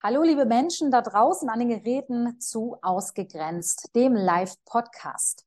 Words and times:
Hallo, 0.00 0.22
liebe 0.22 0.46
Menschen 0.46 0.92
da 0.92 1.02
draußen 1.02 1.48
an 1.48 1.58
den 1.58 1.70
Geräten 1.70 2.38
zu 2.40 2.76
Ausgegrenzt, 2.82 3.96
dem 3.96 4.14
Live-Podcast. 4.14 5.44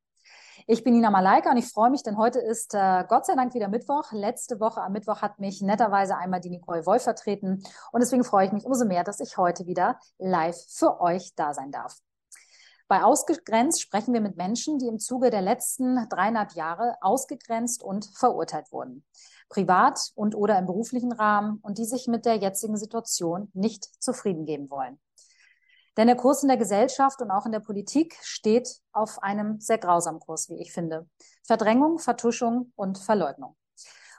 Ich 0.68 0.84
bin 0.84 0.94
Nina 0.94 1.10
Malaika 1.10 1.52
und 1.52 1.58
ich 1.58 1.70
freue 1.70 1.90
mich, 1.90 2.04
denn 2.04 2.18
heute 2.18 2.40
ist 2.40 2.74
äh, 2.74 3.06
Gott 3.08 3.26
sei 3.26 3.36
Dank 3.36 3.54
wieder 3.54 3.70
Mittwoch. 3.70 4.12
Letzte 4.12 4.60
Woche 4.60 4.82
am 4.82 4.92
Mittwoch 4.92 5.22
hat 5.22 5.40
mich 5.40 5.62
netterweise 5.62 6.18
einmal 6.18 6.42
die 6.42 6.50
Nicole 6.50 6.86
Wolf 6.86 7.04
vertreten 7.04 7.64
und 7.94 8.02
deswegen 8.02 8.26
freue 8.26 8.46
ich 8.46 8.52
mich 8.52 8.66
umso 8.66 8.84
mehr, 8.84 9.06
dass 9.06 9.22
ich 9.22 9.38
heute 9.38 9.68
wieder 9.68 9.98
live 10.18 10.62
für 10.68 11.00
euch 11.00 11.34
da 11.38 11.54
sein 11.54 11.72
darf. 11.72 12.00
Bei 12.90 13.04
Ausgegrenzt 13.04 13.82
sprechen 13.82 14.14
wir 14.14 14.20
mit 14.20 14.36
Menschen, 14.36 14.80
die 14.80 14.88
im 14.88 15.00
Zuge 15.00 15.30
der 15.30 15.42
letzten 15.42 16.10
dreieinhalb 16.10 16.52
Jahre 16.56 16.96
ausgegrenzt 17.00 17.84
und 17.84 18.04
verurteilt 18.18 18.70
wurden 18.74 19.06
privat 19.52 20.00
und 20.16 20.34
oder 20.34 20.58
im 20.58 20.66
beruflichen 20.66 21.12
Rahmen 21.12 21.60
und 21.62 21.78
die 21.78 21.86
sich 21.86 22.08
mit 22.08 22.26
der 22.26 22.38
jetzigen 22.38 22.78
Situation 22.78 23.52
nicht 23.54 23.86
zufrieden 24.02 24.46
geben 24.46 24.70
wollen. 24.70 25.00
Denn 25.98 26.08
der 26.08 26.16
Kurs 26.16 26.42
in 26.42 26.48
der 26.48 26.58
Gesellschaft 26.58 27.22
und 27.22 27.32
auch 27.32 27.46
in 27.46 27.52
der 27.52 27.60
Politik 27.60 28.18
steht 28.22 28.80
auf 28.94 29.22
einem 29.22 29.60
sehr 29.60 29.78
grausamen 29.78 30.22
Kurs, 30.22 30.50
wie 30.50 30.62
ich 30.62 30.72
finde. 30.72 31.08
Verdrängung, 31.44 32.00
Vertuschung 32.00 32.72
und 32.76 32.98
Verleugnung. 32.98 33.58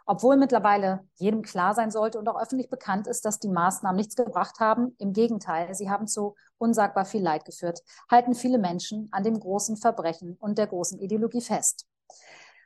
Obwohl 0.05 0.37
mittlerweile 0.37 1.09
jedem 1.17 1.43
klar 1.43 1.75
sein 1.75 1.91
sollte 1.91 2.19
und 2.19 2.29
auch 2.29 2.41
öffentlich 2.41 2.69
bekannt 2.69 3.07
ist, 3.07 3.25
dass 3.25 3.39
die 3.39 3.49
Maßnahmen 3.49 3.97
nichts 3.97 4.17
gebracht 4.17 4.61
haben, 4.61 4.95
im 4.99 5.15
Gegenteil, 5.15 5.75
sie 5.75 5.89
haben 5.89 6.07
zu 6.07 6.35
unsagbar 6.59 7.07
viel 7.07 7.23
Leid 7.23 7.45
geführt, 7.45 7.81
halten 8.11 8.35
viele 8.35 8.59
Menschen 8.59 9.09
an 9.13 9.23
dem 9.23 9.39
großen 9.39 9.77
Verbrechen 9.77 10.37
und 10.41 10.59
der 10.59 10.67
großen 10.67 10.99
Ideologie 10.99 11.41
fest. 11.41 11.87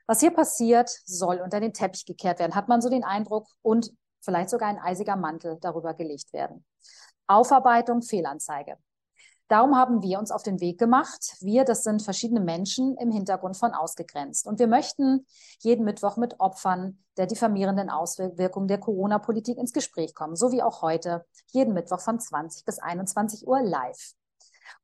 Was 0.06 0.20
hier 0.20 0.30
passiert, 0.30 0.90
soll 1.04 1.40
unter 1.40 1.60
den 1.60 1.72
Teppich 1.72 2.04
gekehrt 2.04 2.38
werden, 2.38 2.54
hat 2.54 2.68
man 2.68 2.80
so 2.80 2.88
den 2.88 3.04
Eindruck 3.04 3.46
und 3.62 3.90
vielleicht 4.20 4.50
sogar 4.50 4.68
ein 4.68 4.78
eisiger 4.78 5.16
Mantel 5.16 5.58
darüber 5.60 5.94
gelegt 5.94 6.32
werden. 6.32 6.64
Aufarbeitung, 7.26 8.02
Fehlanzeige. 8.02 8.76
Darum 9.48 9.76
haben 9.76 10.02
wir 10.02 10.18
uns 10.18 10.32
auf 10.32 10.42
den 10.42 10.60
Weg 10.60 10.78
gemacht. 10.78 11.36
Wir, 11.40 11.64
das 11.64 11.84
sind 11.84 12.02
verschiedene 12.02 12.40
Menschen 12.40 12.96
im 12.96 13.12
Hintergrund 13.12 13.56
von 13.56 13.74
ausgegrenzt. 13.74 14.46
Und 14.46 14.58
wir 14.58 14.66
möchten 14.66 15.24
jeden 15.60 15.84
Mittwoch 15.84 16.16
mit 16.16 16.40
Opfern 16.40 17.04
der 17.16 17.26
diffamierenden 17.26 17.88
Auswirkungen 17.88 18.66
der 18.66 18.78
Corona-Politik 18.78 19.56
ins 19.56 19.72
Gespräch 19.72 20.14
kommen, 20.14 20.34
so 20.34 20.50
wie 20.50 20.62
auch 20.62 20.82
heute, 20.82 21.24
jeden 21.52 21.74
Mittwoch 21.74 22.00
von 22.00 22.18
20 22.18 22.64
bis 22.64 22.80
21 22.80 23.46
Uhr 23.46 23.62
live. 23.62 24.14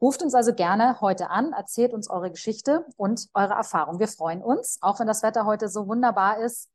Ruft 0.01 0.23
uns 0.23 0.35
also 0.35 0.55
gerne 0.55 1.01
heute 1.01 1.31
an, 1.31 1.53
erzählt 1.53 1.93
uns 1.93 2.11
eure 2.11 2.31
Geschichte 2.31 2.87
und 2.97 3.29
eure 3.35 3.55
Erfahrung. 3.55 3.99
Wir 3.99 4.09
freuen 4.09 4.43
uns. 4.43 4.79
Auch 4.81 5.01
wenn 5.01 5.07
das 5.07 5.23
Wetter 5.23 5.47
heute 5.47 5.69
so 5.69 5.87
wunderbar 5.87 6.39
ist, 6.39 6.71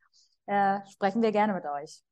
äh, 0.46 0.80
sprechen 0.90 1.22
wir 1.22 1.32
gerne 1.32 1.54
mit 1.54 1.66
euch. 1.66 2.04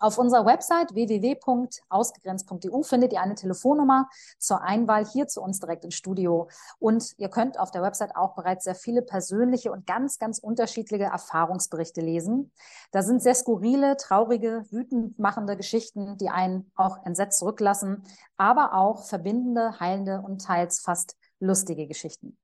Auf 0.00 0.18
unserer 0.18 0.44
Website 0.44 0.92
www.ausgegrenzt.eu 0.94 2.82
findet 2.82 3.12
ihr 3.12 3.20
eine 3.20 3.36
Telefonnummer 3.36 4.08
zur 4.38 4.60
Einwahl 4.62 5.06
hier 5.06 5.28
zu 5.28 5.40
uns 5.40 5.60
direkt 5.60 5.84
ins 5.84 5.94
Studio. 5.94 6.48
Und 6.78 7.14
ihr 7.16 7.28
könnt 7.28 7.58
auf 7.58 7.70
der 7.70 7.82
Website 7.82 8.16
auch 8.16 8.34
bereits 8.34 8.64
sehr 8.64 8.74
viele 8.74 9.02
persönliche 9.02 9.70
und 9.70 9.86
ganz, 9.86 10.18
ganz 10.18 10.40
unterschiedliche 10.40 11.04
Erfahrungsberichte 11.04 12.00
lesen. 12.00 12.50
Da 12.90 13.02
sind 13.02 13.22
sehr 13.22 13.36
skurrile, 13.36 13.96
traurige, 13.96 14.64
wütend 14.70 15.18
machende 15.18 15.56
Geschichten, 15.56 16.18
die 16.18 16.28
einen 16.28 16.70
auch 16.74 17.04
entsetzt 17.06 17.38
zurücklassen, 17.38 18.02
aber 18.36 18.74
auch 18.74 19.04
verbindende, 19.04 19.78
heilende 19.78 20.20
und 20.20 20.42
teils 20.44 20.80
fast 20.80 21.16
lustige 21.38 21.86
Geschichten. 21.86 22.36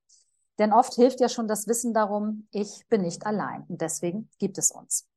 Denn 0.60 0.72
oft 0.72 0.94
hilft 0.94 1.20
ja 1.20 1.28
schon 1.28 1.48
das 1.48 1.66
Wissen 1.66 1.94
darum, 1.94 2.46
ich 2.52 2.86
bin 2.88 3.02
nicht 3.02 3.26
allein. 3.26 3.64
Und 3.68 3.80
deswegen 3.80 4.28
gibt 4.38 4.58
es 4.58 4.70
uns. 4.70 5.09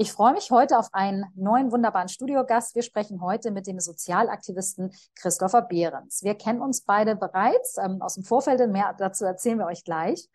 Ich 0.00 0.12
freue 0.12 0.32
mich 0.32 0.52
heute 0.52 0.78
auf 0.78 0.90
einen 0.92 1.26
neuen 1.34 1.72
wunderbaren 1.72 2.08
Studiogast. 2.08 2.76
Wir 2.76 2.84
sprechen 2.84 3.20
heute 3.20 3.50
mit 3.50 3.66
dem 3.66 3.80
Sozialaktivisten 3.80 4.92
Christopher 5.16 5.62
Behrens. 5.62 6.22
Wir 6.22 6.36
kennen 6.36 6.62
uns 6.62 6.82
beide 6.82 7.16
bereits 7.16 7.78
ähm, 7.78 8.00
aus 8.00 8.14
dem 8.14 8.22
Vorfeld. 8.22 8.60
Mehr 8.70 8.94
dazu 8.96 9.24
erzählen 9.24 9.58
wir 9.58 9.66
euch 9.66 9.82
gleich. 9.82 10.28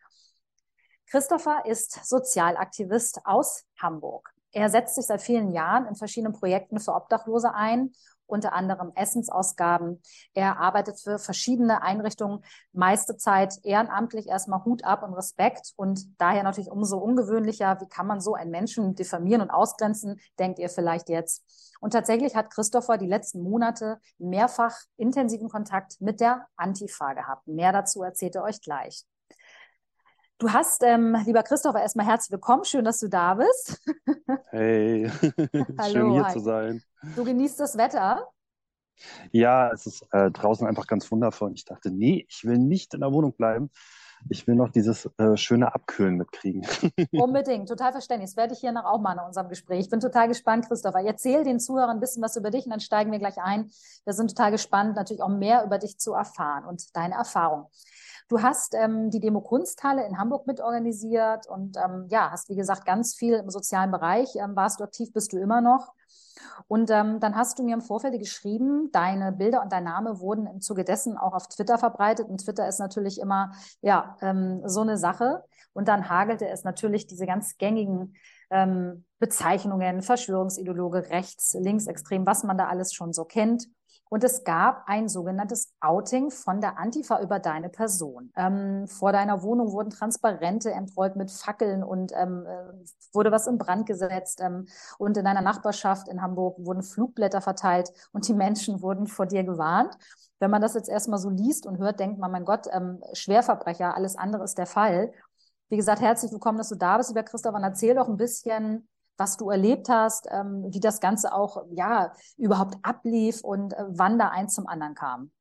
Christopher 1.09 1.65
ist 1.65 2.05
Sozialaktivist 2.05 3.21
aus 3.23 3.63
Hamburg. 3.81 4.33
Er 4.51 4.69
setzt 4.69 4.95
sich 4.95 5.05
seit 5.05 5.21
vielen 5.21 5.53
Jahren 5.53 5.85
in 5.85 5.95
verschiedenen 5.95 6.33
Projekten 6.33 6.81
für 6.81 6.93
Obdachlose 6.93 7.53
ein 7.53 7.93
unter 8.25 8.53
anderem 8.53 8.91
Essensausgaben. 8.95 10.01
Er 10.33 10.59
arbeitet 10.59 10.99
für 10.99 11.19
verschiedene 11.19 11.81
Einrichtungen, 11.81 12.43
meiste 12.71 13.17
Zeit 13.17 13.59
ehrenamtlich, 13.63 14.27
erstmal 14.27 14.63
Hut 14.65 14.83
ab 14.83 15.03
und 15.03 15.13
Respekt 15.13 15.73
und 15.75 16.19
daher 16.19 16.43
natürlich 16.43 16.71
umso 16.71 16.97
ungewöhnlicher, 16.97 17.79
wie 17.81 17.87
kann 17.87 18.07
man 18.07 18.21
so 18.21 18.33
einen 18.33 18.51
Menschen 18.51 18.95
diffamieren 18.95 19.41
und 19.41 19.51
ausgrenzen, 19.51 20.19
denkt 20.39 20.59
ihr 20.59 20.69
vielleicht 20.69 21.09
jetzt. 21.09 21.43
Und 21.79 21.91
tatsächlich 21.91 22.35
hat 22.35 22.49
Christopher 22.49 22.97
die 22.97 23.07
letzten 23.07 23.41
Monate 23.43 23.99
mehrfach 24.17 24.77
intensiven 24.95 25.49
Kontakt 25.49 25.99
mit 25.99 26.21
der 26.21 26.47
Antifa 26.55 27.13
gehabt. 27.13 27.47
Mehr 27.47 27.71
dazu 27.73 28.03
erzählt 28.03 28.35
er 28.35 28.43
euch 28.43 28.61
gleich. 28.61 29.05
Du 30.43 30.51
hast, 30.51 30.83
ähm, 30.83 31.15
lieber 31.25 31.41
Christopher, 31.41 31.79
erstmal 31.79 32.05
herzlich 32.05 32.33
willkommen. 32.33 32.65
Schön, 32.65 32.83
dass 32.83 32.99
du 32.99 33.07
da 33.07 33.35
bist. 33.35 33.81
Hey, 34.51 35.09
Hallo, 35.79 35.93
schön 35.93 36.11
hier 36.11 36.25
hi. 36.25 36.33
zu 36.33 36.39
sein. 36.39 36.83
Du 37.15 37.23
genießt 37.23 37.61
das 37.61 37.77
Wetter? 37.77 38.27
Ja, 39.31 39.71
es 39.71 39.85
ist 39.85 40.05
äh, 40.11 40.31
draußen 40.31 40.67
einfach 40.67 40.85
ganz 40.85 41.09
wundervoll. 41.09 41.47
Und 41.47 41.55
ich 41.55 41.63
dachte, 41.63 41.91
nee, 41.91 42.25
ich 42.27 42.43
will 42.43 42.57
nicht 42.57 42.93
in 42.93 42.99
der 42.99 43.13
Wohnung 43.13 43.33
bleiben. 43.33 43.71
Ich 44.29 44.45
will 44.45 44.55
noch 44.55 44.69
dieses 44.69 45.09
äh, 45.17 45.37
schöne 45.37 45.73
Abkühlen 45.73 46.17
mitkriegen. 46.17 46.67
Unbedingt, 47.13 47.69
total 47.69 47.93
verständlich. 47.93 48.31
Das 48.31 48.37
werde 48.37 48.53
ich 48.53 48.59
hier 48.59 48.73
noch 48.73 48.85
auch 48.85 48.99
mal 48.99 49.13
in 49.13 49.25
unserem 49.25 49.47
Gespräch. 49.47 49.79
Ich 49.79 49.89
bin 49.89 50.01
total 50.01 50.27
gespannt, 50.27 50.67
Christopher. 50.67 50.99
Erzähl 51.05 51.45
den 51.45 51.61
Zuhörern 51.61 51.91
ein 51.91 51.99
bisschen 52.01 52.21
was 52.21 52.35
über 52.35 52.51
dich 52.51 52.65
und 52.65 52.71
dann 52.71 52.81
steigen 52.81 53.13
wir 53.13 53.19
gleich 53.19 53.37
ein. 53.37 53.71
Wir 54.03 54.13
sind 54.13 54.27
total 54.27 54.51
gespannt, 54.51 54.97
natürlich 54.97 55.23
auch 55.23 55.29
mehr 55.29 55.63
über 55.63 55.77
dich 55.77 55.97
zu 55.99 56.11
erfahren 56.13 56.65
und 56.65 56.95
deine 56.95 57.15
Erfahrung. 57.15 57.69
Du 58.33 58.41
hast 58.41 58.73
ähm, 58.73 59.11
die 59.11 59.19
Demo 59.19 59.41
Kunsthalle 59.41 60.07
in 60.07 60.17
Hamburg 60.17 60.47
mitorganisiert 60.47 61.45
und 61.45 61.77
ähm, 61.77 62.07
ja, 62.09 62.31
hast 62.31 62.49
wie 62.49 62.55
gesagt 62.55 62.83
ganz 62.83 63.13
viel 63.13 63.35
im 63.35 63.51
sozialen 63.51 63.91
Bereich. 63.91 64.27
Ähm, 64.37 64.55
warst 64.55 64.79
du 64.79 64.83
aktiv, 64.83 65.13
bist 65.13 65.33
du 65.33 65.37
immer 65.37 65.61
noch. 65.61 65.93
Und 66.67 66.89
ähm, 66.89 67.19
dann 67.19 67.35
hast 67.35 67.59
du 67.59 67.63
mir 67.63 67.75
im 67.75 67.81
Vorfeld 67.81 68.17
geschrieben, 68.17 68.89
deine 68.91 69.33
Bilder 69.33 69.61
und 69.61 69.71
dein 69.71 69.83
Name 69.83 70.19
wurden 70.19 70.47
im 70.47 70.61
Zuge 70.61 70.83
dessen 70.83 71.15
auch 71.15 71.33
auf 71.33 71.47
Twitter 71.47 71.77
verbreitet. 71.77 72.27
Und 72.27 72.43
Twitter 72.43 72.67
ist 72.67 72.79
natürlich 72.79 73.19
immer 73.19 73.51
ja 73.81 74.17
ähm, 74.19 74.63
so 74.65 74.81
eine 74.81 74.97
Sache. 74.97 75.43
Und 75.73 75.87
dann 75.87 76.09
hagelte 76.09 76.47
es 76.47 76.63
natürlich 76.63 77.05
diese 77.05 77.27
ganz 77.27 77.59
gängigen 77.59 78.15
ähm, 78.49 79.05
Bezeichnungen, 79.19 80.01
Verschwörungsideologe, 80.01 81.11
rechts, 81.11 81.53
links, 81.53 81.85
extrem, 81.85 82.25
was 82.25 82.43
man 82.43 82.57
da 82.57 82.65
alles 82.65 82.95
schon 82.95 83.13
so 83.13 83.25
kennt. 83.25 83.67
Und 84.13 84.23
es 84.23 84.43
gab 84.43 84.83
ein 84.85 85.09
sogenanntes 85.09 85.73
Outing 85.79 86.29
von 86.29 86.61
der 86.61 86.77
Antifa 86.77 87.19
über 87.19 87.39
deine 87.39 87.67
Person. 87.67 88.31
Ähm, 88.35 88.85
vor 88.87 89.11
deiner 89.11 89.41
Wohnung 89.41 89.71
wurden 89.71 89.89
Transparente 89.89 90.69
entrollt 90.69 91.15
mit 91.15 91.31
Fackeln 91.31 91.83
und 91.83 92.11
ähm, 92.15 92.45
äh, 92.45 92.85
wurde 93.11 93.31
was 93.31 93.47
in 93.47 93.57
Brand 93.57 93.87
gesetzt. 93.87 94.39
Ähm, 94.39 94.67
und 94.99 95.17
in 95.17 95.25
deiner 95.25 95.41
Nachbarschaft 95.41 96.09
in 96.09 96.21
Hamburg 96.21 96.57
wurden 96.59 96.83
Flugblätter 96.83 97.41
verteilt 97.41 97.91
und 98.11 98.27
die 98.27 98.35
Menschen 98.35 98.83
wurden 98.83 99.07
vor 99.07 99.25
dir 99.25 99.43
gewarnt. 99.43 99.97
Wenn 100.37 100.51
man 100.51 100.61
das 100.61 100.75
jetzt 100.75 100.89
erstmal 100.89 101.17
so 101.17 101.31
liest 101.31 101.65
und 101.65 101.79
hört, 101.79 101.99
denkt 101.99 102.19
man, 102.19 102.31
mein 102.31 102.45
Gott, 102.45 102.67
ähm, 102.71 103.01
Schwerverbrecher, 103.13 103.95
alles 103.95 104.15
andere 104.15 104.43
ist 104.43 104.59
der 104.59 104.67
Fall. 104.67 105.11
Wie 105.69 105.77
gesagt, 105.77 106.01
herzlich 106.01 106.31
willkommen, 106.31 106.59
dass 106.59 106.69
du 106.69 106.75
da 106.75 106.97
bist, 106.97 107.09
lieber 107.09 107.23
Christoph. 107.23 107.55
Und 107.55 107.63
erzähl 107.63 107.95
doch 107.95 108.07
ein 108.07 108.17
bisschen, 108.17 108.87
was 109.17 109.37
du 109.37 109.49
erlebt 109.49 109.89
hast, 109.89 110.27
ähm, 110.31 110.65
wie 110.69 110.79
das 110.79 110.99
Ganze 110.99 111.33
auch 111.33 111.65
ja 111.71 112.13
überhaupt 112.37 112.77
ablief 112.81 113.41
und 113.43 113.73
äh, 113.73 113.85
wann 113.87 114.17
da 114.17 114.29
eins 114.29 114.53
zum 114.53 114.67
anderen 114.67 114.95
kam. 114.95 115.31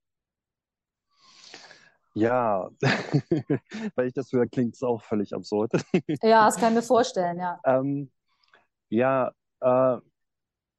Ja, 2.15 2.71
weil 3.95 4.07
ich 4.07 4.13
das 4.13 4.31
höre, 4.33 4.47
klingt 4.47 4.75
es 4.75 4.83
auch 4.83 5.03
völlig 5.03 5.33
absurd. 5.33 5.73
Ja, 6.23 6.45
das 6.45 6.57
kann 6.57 6.73
ich 6.73 6.77
mir 6.77 6.83
vorstellen, 6.83 7.39
ja. 7.39 7.59
Ähm, 7.65 8.11
ja, 8.91 9.33
äh, 9.61 9.97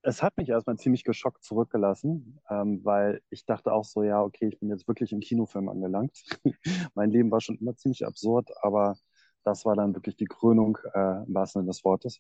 es 0.04 0.22
hat 0.22 0.38
mich 0.38 0.50
erstmal 0.50 0.78
ziemlich 0.78 1.04
geschockt 1.04 1.44
zurückgelassen, 1.44 2.40
ähm, 2.50 2.82
weil 2.84 3.22
ich 3.30 3.46
dachte 3.46 3.72
auch 3.72 3.86
so, 3.86 4.04
ja, 4.04 4.22
okay, 4.22 4.50
ich 4.50 4.60
bin 4.60 4.70
jetzt 4.70 4.88
wirklich 4.88 5.14
im 5.14 5.22
Kinofilm 5.22 5.70
angelangt. 5.70 6.24
Mein 6.94 7.10
Leben 7.10 7.32
war 7.32 7.42
schon 7.42 7.58
immer 7.58 7.76
ziemlich 7.76 8.06
absurd, 8.06 8.50
aber 8.62 8.96
das 9.44 9.66
war 9.66 9.76
dann 9.76 9.96
wirklich 9.96 10.18
die 10.18 10.26
Krönung, 10.26 10.78
äh, 10.94 11.24
im 11.24 11.34
wahrsten 11.34 11.62
Sinne 11.62 11.72
des 11.72 11.84
Wortes. 11.84 12.20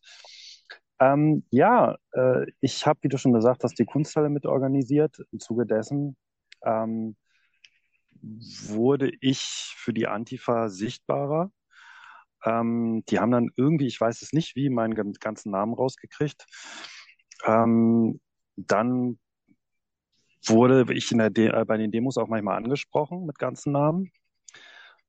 Ähm, 1.00 1.44
ja, 1.50 1.98
äh, 2.14 2.46
ich 2.62 2.86
habe, 2.86 3.00
wie 3.04 3.10
du 3.10 3.18
schon 3.18 3.34
gesagt 3.34 3.64
hast, 3.64 3.78
die 3.80 3.86
Kunsthalle 3.86 4.30
mit 4.30 4.46
organisiert. 4.46 5.18
Im 5.32 5.40
Zuge 5.40 5.66
dessen 5.66 6.16
ähm, 6.64 7.16
wurde 8.22 9.12
ich 9.22 9.74
für 9.78 9.94
die 9.94 10.08
Antifa 10.08 10.70
sichtbarer. 10.70 11.52
Ähm, 12.46 13.04
die 13.10 13.20
haben 13.20 13.32
dann 13.32 13.50
irgendwie, 13.56 13.88
ich 13.88 14.00
weiß 14.00 14.22
es 14.22 14.34
nicht 14.34 14.56
wie, 14.56 14.70
meinen 14.70 14.94
ganzen 14.94 15.52
Namen 15.52 15.74
rausgekriegt. 15.74 16.46
Ähm, 17.46 18.20
dann 18.56 19.20
wurde 20.46 20.86
ich 20.94 21.10
De 21.10 21.48
äh, 21.48 21.66
bei 21.66 21.78
den 21.78 21.92
Demos 21.92 22.18
auch 22.18 22.28
manchmal 22.28 22.58
angesprochen 22.58 23.26
mit 23.26 23.38
ganzen 23.40 23.72
Namen. 23.72 24.12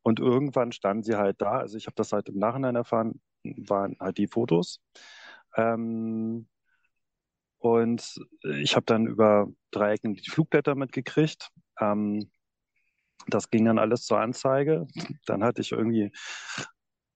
Und 0.02 0.20
irgendwann 0.20 0.72
standen 0.72 1.02
sie 1.02 1.16
halt 1.16 1.40
da. 1.40 1.58
Also 1.58 1.76
ich 1.76 1.86
habe 1.86 1.96
das 1.96 2.12
halt 2.12 2.28
im 2.28 2.38
Nachhinein 2.38 2.76
erfahren, 2.76 3.20
waren 3.42 3.96
halt 4.00 4.18
die 4.18 4.28
Fotos. 4.28 4.80
Ähm, 5.56 6.46
Und 7.58 8.20
ich 8.42 8.76
habe 8.76 8.84
dann 8.84 9.06
über 9.06 9.48
drei 9.70 9.92
Ecken 9.94 10.14
die 10.14 10.30
Flugblätter 10.30 10.74
mitgekriegt. 10.74 11.48
Ähm, 11.80 12.30
das 13.28 13.50
ging 13.50 13.64
dann 13.64 13.78
alles 13.78 14.04
zur 14.04 14.20
Anzeige. 14.20 14.86
Dann 15.26 15.44
hatte 15.44 15.62
ich 15.62 15.72
irgendwie 15.72 16.12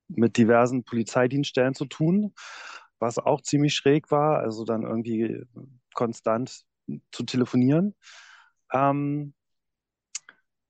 mit 0.07 0.37
diversen 0.37 0.83
Polizeidienststellen 0.83 1.75
zu 1.75 1.85
tun, 1.85 2.33
was 2.99 3.17
auch 3.19 3.41
ziemlich 3.41 3.75
schräg 3.75 4.11
war. 4.11 4.39
Also 4.39 4.65
dann 4.65 4.83
irgendwie 4.83 5.43
konstant 5.93 6.63
zu 7.11 7.23
telefonieren. 7.23 7.95
Ähm, 8.73 9.33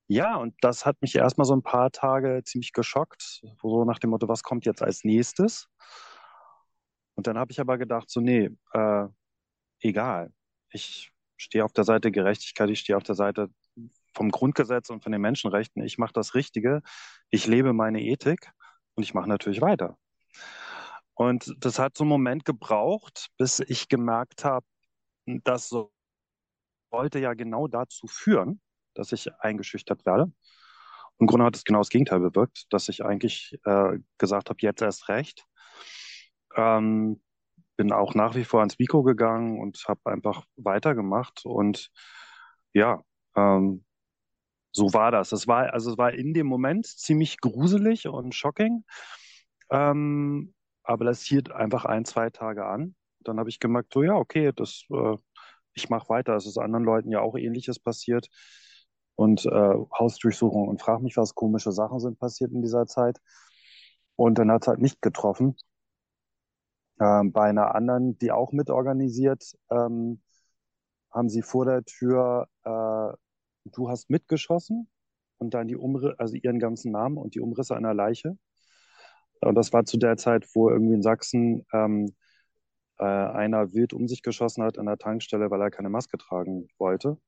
ja, 0.08 0.36
und 0.36 0.54
das 0.60 0.84
hat 0.86 1.00
mich 1.02 1.14
erstmal 1.14 1.44
so 1.46 1.54
ein 1.54 1.62
paar 1.62 1.90
Tage 1.92 2.42
ziemlich 2.44 2.72
geschockt, 2.72 3.42
so 3.62 3.84
nach 3.84 3.98
dem 3.98 4.10
Motto, 4.10 4.28
was 4.28 4.42
kommt 4.42 4.66
jetzt 4.66 4.82
als 4.82 5.04
nächstes? 5.04 5.68
Und 7.20 7.26
dann 7.26 7.36
habe 7.36 7.52
ich 7.52 7.60
aber 7.60 7.76
gedacht, 7.76 8.08
so, 8.08 8.22
nee, 8.22 8.48
äh, 8.72 9.06
egal. 9.80 10.32
Ich 10.70 11.12
stehe 11.36 11.62
auf 11.66 11.74
der 11.74 11.84
Seite 11.84 12.10
Gerechtigkeit, 12.10 12.70
ich 12.70 12.80
stehe 12.80 12.96
auf 12.96 13.02
der 13.02 13.14
Seite 13.14 13.50
vom 14.14 14.30
Grundgesetz 14.30 14.88
und 14.88 15.02
von 15.02 15.12
den 15.12 15.20
Menschenrechten. 15.20 15.84
Ich 15.84 15.98
mache 15.98 16.14
das 16.14 16.34
Richtige, 16.34 16.80
ich 17.28 17.46
lebe 17.46 17.74
meine 17.74 18.00
Ethik 18.00 18.50
und 18.94 19.02
ich 19.02 19.12
mache 19.12 19.28
natürlich 19.28 19.60
weiter. 19.60 19.98
Und 21.12 21.54
das 21.58 21.78
hat 21.78 21.94
so 21.94 22.04
einen 22.04 22.08
Moment 22.08 22.46
gebraucht, 22.46 23.28
bis 23.36 23.60
ich 23.60 23.88
gemerkt 23.88 24.46
habe, 24.46 24.64
das 25.26 25.74
sollte 26.90 27.18
ja 27.18 27.34
genau 27.34 27.68
dazu 27.68 28.06
führen, 28.06 28.62
dass 28.94 29.12
ich 29.12 29.30
eingeschüchtert 29.40 30.06
werde. 30.06 30.32
Im 31.18 31.26
Grunde 31.26 31.44
hat 31.44 31.56
es 31.56 31.64
genau 31.64 31.80
das 31.80 31.90
Gegenteil 31.90 32.20
bewirkt, 32.20 32.72
dass 32.72 32.88
ich 32.88 33.04
eigentlich 33.04 33.60
äh, 33.66 33.98
gesagt 34.16 34.48
habe, 34.48 34.58
jetzt 34.62 34.80
erst 34.80 35.10
recht. 35.10 35.44
Ähm, 36.56 37.20
bin 37.76 37.92
auch 37.92 38.14
nach 38.14 38.34
wie 38.34 38.44
vor 38.44 38.60
ans 38.60 38.78
Vico 38.78 39.02
gegangen 39.02 39.60
und 39.60 39.84
habe 39.88 40.00
einfach 40.10 40.44
weitergemacht. 40.56 41.44
Und 41.44 41.90
ja, 42.74 43.02
ähm, 43.36 43.84
so 44.72 44.92
war 44.92 45.10
das. 45.10 45.32
Es 45.32 45.48
war, 45.48 45.72
also 45.72 45.92
es 45.92 45.98
war 45.98 46.12
in 46.12 46.34
dem 46.34 46.46
Moment 46.46 46.86
ziemlich 46.86 47.40
gruselig 47.40 48.08
und 48.08 48.34
shocking. 48.34 48.84
Ähm, 49.70 50.54
aber 50.84 51.04
das 51.04 51.22
hielt 51.22 51.52
einfach 51.52 51.84
ein, 51.84 52.04
zwei 52.04 52.30
Tage 52.30 52.66
an. 52.66 52.94
Dann 53.20 53.38
habe 53.38 53.50
ich 53.50 53.60
gemerkt, 53.60 53.92
so 53.92 54.02
ja, 54.02 54.14
okay, 54.14 54.52
das, 54.54 54.84
äh, 54.90 55.16
ich 55.74 55.88
mache 55.90 56.08
weiter. 56.08 56.34
Es 56.36 56.46
ist 56.46 56.58
anderen 56.58 56.84
Leuten 56.84 57.10
ja 57.10 57.20
auch 57.20 57.36
ähnliches 57.36 57.78
passiert 57.80 58.28
und 59.16 59.44
äh, 59.46 59.74
Hausdurchsuchungen 59.98 60.68
und 60.68 60.80
frag 60.80 61.02
mich, 61.02 61.16
was 61.16 61.34
komische 61.34 61.72
Sachen 61.72 62.00
sind 62.00 62.18
passiert 62.18 62.52
in 62.52 62.62
dieser 62.62 62.86
Zeit. 62.86 63.18
Und 64.16 64.38
dann 64.38 64.50
hat 64.50 64.62
es 64.62 64.68
halt 64.68 64.80
nicht 64.80 65.02
getroffen. 65.02 65.56
Ähm, 67.00 67.32
bei 67.32 67.48
einer 67.48 67.74
anderen, 67.74 68.18
die 68.18 68.30
auch 68.30 68.52
mitorganisiert, 68.52 69.56
ähm, 69.70 70.20
haben 71.10 71.28
sie 71.28 71.42
vor 71.42 71.64
der 71.64 71.84
Tür, 71.84 72.48
äh, 72.64 73.16
du 73.64 73.88
hast 73.88 74.10
mitgeschossen 74.10 74.88
und 75.38 75.54
dann 75.54 75.68
die 75.68 75.76
Umrisse, 75.76 76.14
also 76.18 76.36
ihren 76.36 76.58
ganzen 76.58 76.92
Namen 76.92 77.16
und 77.16 77.34
die 77.34 77.40
Umrisse 77.40 77.76
einer 77.76 77.94
Leiche. 77.94 78.36
Und 79.40 79.54
das 79.54 79.72
war 79.72 79.84
zu 79.86 79.96
der 79.98 80.16
Zeit, 80.16 80.46
wo 80.54 80.70
irgendwie 80.70 80.94
in 80.94 81.02
Sachsen 81.02 81.66
ähm, 81.72 82.14
äh, 82.98 83.04
einer 83.04 83.72
wild 83.72 83.94
um 83.94 84.06
sich 84.08 84.22
geschossen 84.22 84.62
hat 84.62 84.78
an 84.78 84.86
der 84.86 84.98
Tankstelle, 84.98 85.50
weil 85.50 85.62
er 85.62 85.70
keine 85.70 85.88
Maske 85.90 86.18
tragen 86.18 86.68
wollte. 86.78 87.18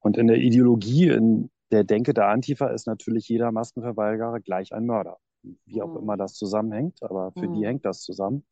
Und 0.00 0.16
in 0.16 0.28
der 0.28 0.38
Ideologie, 0.38 1.08
in 1.08 1.50
der 1.72 1.84
Denke 1.84 2.14
der 2.14 2.28
Antifa 2.28 2.68
ist 2.68 2.86
natürlich 2.86 3.28
jeder 3.28 3.52
Maskenverweigerer 3.52 4.40
gleich 4.40 4.72
ein 4.72 4.86
Mörder. 4.86 5.18
Wie 5.64 5.82
auch 5.82 5.94
mhm. 5.94 6.02
immer 6.02 6.16
das 6.16 6.34
zusammenhängt, 6.34 7.02
aber 7.02 7.32
für 7.32 7.48
mhm. 7.48 7.54
die 7.54 7.66
hängt 7.66 7.84
das 7.84 8.02
zusammen. 8.02 8.44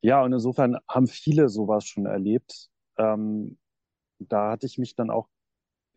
Ja, 0.00 0.22
und 0.22 0.32
insofern 0.32 0.78
haben 0.88 1.06
viele 1.06 1.48
sowas 1.48 1.84
schon 1.84 2.06
erlebt. 2.06 2.68
Ähm, 2.98 3.58
da 4.18 4.52
hatte 4.52 4.66
ich 4.66 4.78
mich 4.78 4.94
dann 4.94 5.10
auch 5.10 5.28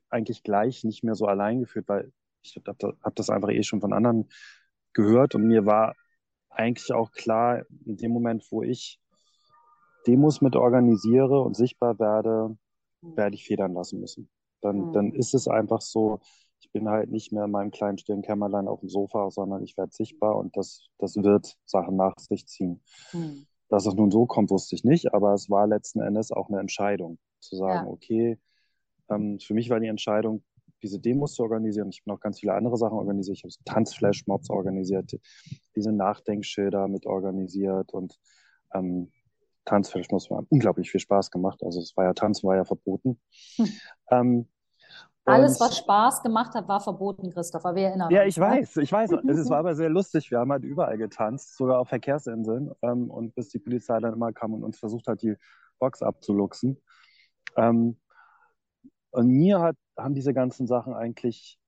eigentlich 0.10 0.44
gleich 0.44 0.84
nicht 0.84 1.04
mehr 1.04 1.16
so 1.16 1.26
allein 1.26 1.60
gefühlt, 1.60 1.88
weil 1.88 2.12
ich 2.42 2.56
habe 2.56 2.98
hab 3.04 3.16
das 3.16 3.30
einfach 3.30 3.50
eh 3.50 3.64
schon 3.64 3.82
von 3.82 3.94
anderen 3.94 4.30
gehört 4.94 5.36
und 5.36 5.44
mir 5.44 5.66
war 5.66 5.96
eigentlich 6.50 6.92
auch 6.92 7.12
klar, 7.12 7.64
in 7.86 7.98
dem 7.98 8.12
Moment, 8.12 8.46
wo 8.50 8.64
ich 8.64 9.00
Demos 10.08 10.42
mit 10.42 10.56
organisiere 10.56 11.42
und 11.42 11.56
sichtbar 11.56 12.00
werde, 12.00 12.58
werde 13.02 13.36
ich 13.36 13.46
federn 13.46 13.74
lassen 13.74 14.00
müssen. 14.00 14.30
Dann, 14.62 14.88
mhm. 14.88 14.94
dann 14.94 15.14
ist 15.14 15.34
es 15.34 15.48
einfach 15.48 15.82
so, 15.82 16.20
ich 16.60 16.72
bin 16.72 16.90
halt 16.90 17.10
nicht 17.10 17.32
mehr 17.32 17.46
in 17.46 17.52
meinem 17.52 17.72
kleinen 17.72 17.98
stillen 17.98 18.22
Kämmerlein 18.22 18.68
auf 18.68 18.82
dem 18.82 18.90
Sofa, 18.90 19.32
sondern 19.32 19.64
ich 19.64 19.78
werde 19.78 19.92
sichtbar 19.92 20.38
und 20.38 20.56
das, 20.58 20.90
das 20.98 21.16
wird 21.16 21.58
Sachen 21.66 21.96
nach 21.96 22.18
sich 22.20 22.48
ziehen. 22.48 22.82
Mhm. 23.14 23.46
Dass 23.70 23.86
es 23.86 23.94
nun 23.94 24.12
so 24.12 24.26
kommt, 24.26 24.50
wusste 24.50 24.76
ich 24.76 24.84
nicht, 24.84 25.14
aber 25.14 25.34
es 25.34 25.50
war 25.50 25.68
letzten 25.68 26.02
Endes 26.02 26.32
auch 26.32 26.50
eine 26.50 26.60
Entscheidung, 26.60 27.20
zu 27.40 27.56
sagen, 27.56 27.88
ja. 27.88 27.92
okay, 27.92 28.40
ähm, 29.10 29.40
für 29.40 29.54
mich 29.54 29.70
war 29.70 29.80
die 29.80 29.88
Entscheidung, 29.88 30.44
diese 30.82 31.00
Demos 31.00 31.34
zu 31.34 31.44
organisieren. 31.44 31.90
Ich 31.90 32.04
bin 32.04 32.14
auch 32.14 32.20
ganz 32.20 32.40
viele 32.40 32.54
andere 32.54 32.78
Sachen 32.78 32.98
organisiert. 32.98 33.38
Ich 33.38 33.44
habe 33.44 33.52
so 33.52 33.62
Tanzflashmobs 33.66 34.50
organisiert, 34.50 35.12
diese 35.76 35.92
Nachdenkschilder 35.92 36.88
mit 36.88 37.06
organisiert 37.06 37.94
und 37.94 38.18
ähm, 38.74 39.12
Tanzflashmobs 39.66 40.30
haben 40.30 40.48
unglaublich 40.50 40.90
viel 40.90 41.00
Spaß 41.00 41.32
gemacht. 41.32 41.64
Also 41.64 41.80
es 41.82 41.96
war 41.96 42.06
ja 42.06 42.14
Tanzen 42.14 42.48
war 42.48 42.56
ja 42.56 42.66
verboten. 42.66 43.20
Hm. 43.58 43.68
Ähm, 44.12 44.48
alles, 45.26 45.60
was 45.60 45.78
Spaß 45.78 46.24
gemacht 46.24 46.56
hat, 46.56 46.68
war 46.68 46.80
verboten, 46.80 47.32
Christopher. 47.32 47.76
Wir 47.76 47.88
erinnern 47.90 48.12
Ja, 48.12 48.24
ich 48.24 48.38
ne? 48.38 48.46
weiß, 48.46 48.78
ich 48.78 48.92
weiß. 48.92 49.12
es 49.12 49.50
war 49.50 49.60
aber 49.60 49.76
sehr 49.76 49.90
lustig. 49.90 50.32
Wir 50.32 50.40
haben 50.40 50.52
halt 50.52 50.64
überall 50.64 50.98
getanzt, 50.98 51.56
sogar 51.56 51.80
auf 51.80 51.90
Verkehrsinseln. 51.90 52.72
Ähm, 52.82 53.10
und 53.10 53.36
bis 53.36 53.50
die 53.50 53.60
Polizei 53.60 54.00
dann 54.00 54.14
immer 54.14 54.34
kam 54.34 54.54
und 54.54 54.64
uns 54.64 54.80
versucht 54.80 55.08
hat, 55.08 55.22
die 55.22 55.36
Box 55.80 56.02
abzuluxen. 56.02 56.82
Ähm, 57.56 58.00
und 59.12 59.28
mir 59.28 59.60
hat, 59.60 59.76
haben 59.98 60.16
diese 60.16 60.34
ganzen 60.34 60.68
Sachen 60.68 60.94
eigentlich 60.94 61.60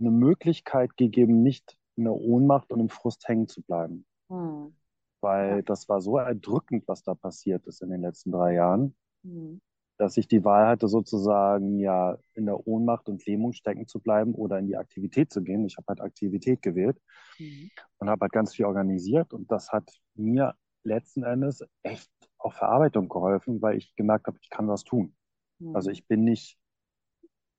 eine 0.00 0.10
Möglichkeit 0.10 0.96
gegeben, 0.96 1.42
nicht 1.42 1.76
in 1.96 2.04
der 2.04 2.14
Ohnmacht 2.14 2.72
und 2.72 2.80
im 2.80 2.88
Frust 2.88 3.26
hängen 3.28 3.48
zu 3.48 3.62
bleiben. 3.62 4.06
Hm. 4.28 4.74
Weil 5.20 5.56
ja. 5.56 5.62
das 5.62 5.88
war 5.88 6.00
so 6.00 6.18
erdrückend, 6.18 6.88
was 6.88 7.02
da 7.02 7.14
passiert 7.14 7.66
ist 7.66 7.82
in 7.82 7.90
den 7.90 8.00
letzten 8.00 8.32
drei 8.32 8.54
Jahren, 8.54 8.96
hm. 9.22 9.60
Dass 10.02 10.16
ich 10.16 10.26
die 10.26 10.44
Wahl 10.44 10.66
hatte, 10.66 10.88
sozusagen 10.88 11.78
ja 11.78 12.18
in 12.34 12.46
der 12.46 12.66
Ohnmacht 12.66 13.08
und 13.08 13.24
Lähmung 13.24 13.52
stecken 13.52 13.86
zu 13.86 14.00
bleiben 14.00 14.34
oder 14.34 14.58
in 14.58 14.66
die 14.66 14.76
Aktivität 14.76 15.32
zu 15.32 15.44
gehen. 15.44 15.64
Ich 15.64 15.76
habe 15.76 15.86
halt 15.86 16.00
Aktivität 16.00 16.60
gewählt 16.60 17.00
hm. 17.36 17.70
und 17.98 18.10
habe 18.10 18.22
halt 18.22 18.32
ganz 18.32 18.52
viel 18.52 18.64
organisiert 18.64 19.32
und 19.32 19.52
das 19.52 19.70
hat 19.70 19.88
mir 20.16 20.56
letzten 20.82 21.22
Endes 21.22 21.64
echt 21.84 22.10
auch 22.38 22.52
Verarbeitung 22.52 23.08
geholfen, 23.08 23.62
weil 23.62 23.76
ich 23.76 23.94
gemerkt 23.94 24.26
habe, 24.26 24.38
ich 24.42 24.50
kann 24.50 24.66
was 24.66 24.82
tun. 24.82 25.14
Also 25.72 25.88
hm. 25.88 25.92
ich 25.92 26.08
bin 26.08 26.24
nicht 26.24 26.58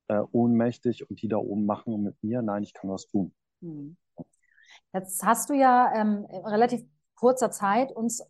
äh, 0.10 0.22
ohnmächtig 0.34 1.10
und 1.10 1.22
die 1.22 1.30
da 1.30 1.38
oben 1.38 1.66
machen 1.66 2.04
mit 2.04 2.22
mir. 2.22 2.42
Nein, 2.42 2.64
ich 2.64 2.74
kann 2.74 2.90
was 2.90 3.08
tun. 3.08 3.34
Hm. 3.62 3.96
Jetzt 4.92 5.24
hast 5.24 5.50
du 5.50 5.54
ja 5.54 5.94
ähm, 5.96 6.26
relativ 6.26 6.84
kurzer 7.16 7.52
Zeit 7.52 7.94
uns 7.94 8.22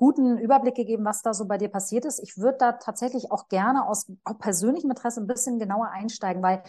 guten 0.00 0.38
Überblick 0.38 0.74
gegeben, 0.74 1.04
was 1.04 1.20
da 1.20 1.34
so 1.34 1.44
bei 1.44 1.58
dir 1.58 1.68
passiert 1.68 2.06
ist. 2.06 2.20
Ich 2.20 2.38
würde 2.38 2.56
da 2.58 2.72
tatsächlich 2.72 3.30
auch 3.30 3.48
gerne 3.48 3.86
aus 3.86 4.10
auch 4.24 4.38
persönlichem 4.38 4.90
Interesse 4.90 5.20
ein 5.20 5.26
bisschen 5.26 5.58
genauer 5.58 5.90
einsteigen, 5.90 6.42
weil 6.42 6.62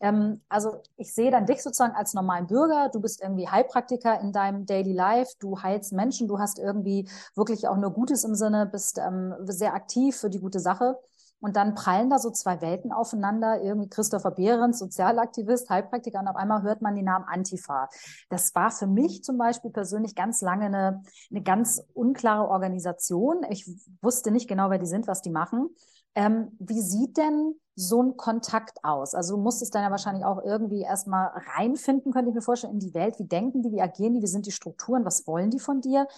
ähm, 0.00 0.40
also 0.48 0.80
ich 0.96 1.12
sehe 1.14 1.30
dann 1.30 1.44
dich 1.44 1.62
sozusagen 1.62 1.94
als 1.94 2.14
normalen 2.14 2.46
Bürger. 2.46 2.88
Du 2.88 3.00
bist 3.00 3.20
irgendwie 3.20 3.46
Heilpraktiker 3.46 4.18
in 4.20 4.32
deinem 4.32 4.64
Daily 4.64 4.94
Life. 4.94 5.34
Du 5.38 5.60
heilst 5.60 5.92
Menschen. 5.92 6.28
Du 6.28 6.38
hast 6.38 6.58
irgendwie 6.58 7.06
wirklich 7.34 7.68
auch 7.68 7.76
nur 7.76 7.90
Gutes 7.90 8.24
im 8.24 8.34
Sinne, 8.34 8.64
bist 8.64 8.96
ähm, 8.96 9.34
sehr 9.44 9.74
aktiv 9.74 10.16
für 10.16 10.30
die 10.30 10.40
gute 10.40 10.60
Sache. 10.60 10.96
Und 11.40 11.56
dann 11.56 11.74
prallen 11.74 12.10
da 12.10 12.18
so 12.18 12.30
zwei 12.30 12.60
Welten 12.60 12.92
aufeinander. 12.92 13.62
Irgendwie 13.62 13.88
Christopher 13.88 14.32
Behrens, 14.32 14.78
Sozialaktivist, 14.78 15.70
Heilpraktiker, 15.70 16.20
und 16.20 16.28
auf 16.28 16.36
einmal 16.36 16.62
hört 16.62 16.82
man 16.82 16.96
den 16.96 17.04
Namen 17.04 17.24
Antifa. 17.26 17.88
Das 18.28 18.54
war 18.54 18.70
für 18.70 18.86
mich 18.86 19.22
zum 19.22 19.38
Beispiel 19.38 19.70
persönlich 19.70 20.14
ganz 20.14 20.40
lange 20.40 20.66
eine, 20.66 21.02
eine 21.30 21.42
ganz 21.42 21.82
unklare 21.94 22.48
Organisation. 22.48 23.44
Ich 23.50 23.70
wusste 24.02 24.30
nicht 24.30 24.48
genau, 24.48 24.70
wer 24.70 24.78
die 24.78 24.86
sind, 24.86 25.06
was 25.06 25.22
die 25.22 25.30
machen. 25.30 25.70
Ähm, 26.14 26.56
wie 26.58 26.80
sieht 26.80 27.16
denn 27.16 27.54
so 27.78 28.02
ein 28.02 28.16
Kontakt 28.16 28.84
aus? 28.84 29.14
Also 29.14 29.36
du 29.36 29.42
musstest 29.42 29.72
dann 29.72 29.84
ja 29.84 29.90
wahrscheinlich 29.90 30.24
auch 30.24 30.42
irgendwie 30.42 30.82
erstmal 30.82 31.30
reinfinden, 31.56 32.12
könnte 32.12 32.30
ich 32.30 32.34
mir 32.34 32.42
vorstellen, 32.42 32.72
in 32.72 32.80
die 32.80 32.92
Welt. 32.92 33.20
Wie 33.20 33.24
denken 33.24 33.62
die, 33.62 33.70
wie 33.70 33.80
agieren 33.80 34.14
die, 34.14 34.22
wie 34.22 34.26
sind 34.26 34.46
die 34.46 34.52
Strukturen, 34.52 35.04
was 35.04 35.28
wollen 35.28 35.50
die 35.50 35.60
von 35.60 35.80
dir? 35.80 36.08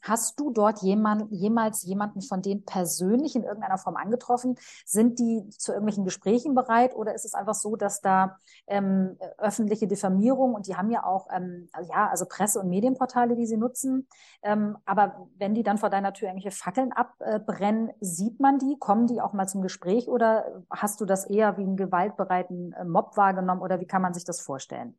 Hast 0.00 0.40
du 0.40 0.50
dort 0.50 0.80
jemand, 0.80 1.30
jemals 1.30 1.82
jemanden 1.82 2.22
von 2.22 2.40
denen 2.40 2.64
persönlich 2.64 3.36
in 3.36 3.44
irgendeiner 3.44 3.76
Form 3.76 3.96
angetroffen? 3.96 4.56
Sind 4.86 5.18
die 5.18 5.46
zu 5.50 5.72
irgendwelchen 5.72 6.04
Gesprächen 6.04 6.54
bereit 6.54 6.96
oder 6.96 7.14
ist 7.14 7.26
es 7.26 7.34
einfach 7.34 7.54
so, 7.54 7.76
dass 7.76 8.00
da 8.00 8.38
ähm, 8.66 9.18
öffentliche 9.36 9.86
Diffamierung 9.86 10.54
und 10.54 10.68
die 10.68 10.76
haben 10.76 10.90
ja 10.90 11.04
auch, 11.04 11.28
ähm, 11.36 11.68
ja, 11.82 12.08
also 12.08 12.24
Presse- 12.24 12.60
und 12.60 12.70
Medienportale, 12.70 13.36
die 13.36 13.46
sie 13.46 13.58
nutzen. 13.58 14.08
Ähm, 14.42 14.78
aber 14.86 15.28
wenn 15.36 15.52
die 15.52 15.62
dann 15.62 15.76
vor 15.76 15.90
deiner 15.90 16.14
Tür 16.14 16.28
irgendwelche 16.28 16.56
Fackeln 16.56 16.92
abbrennen, 16.92 17.90
sieht 18.00 18.40
man 18.40 18.58
die? 18.58 18.78
Kommen 18.78 19.06
die 19.06 19.20
auch 19.20 19.34
mal 19.34 19.46
zum 19.46 19.60
Gespräch 19.60 20.08
oder 20.08 20.64
hast 20.70 21.02
du 21.02 21.09
das 21.10 21.26
eher 21.28 21.56
wie 21.58 21.62
einen 21.62 21.76
gewaltbereiten 21.76 22.72
äh, 22.72 22.84
Mob 22.84 23.16
wahrgenommen 23.16 23.60
oder 23.60 23.80
wie 23.80 23.86
kann 23.86 24.02
man 24.02 24.14
sich 24.14 24.24
das 24.24 24.40
vorstellen? 24.40 24.98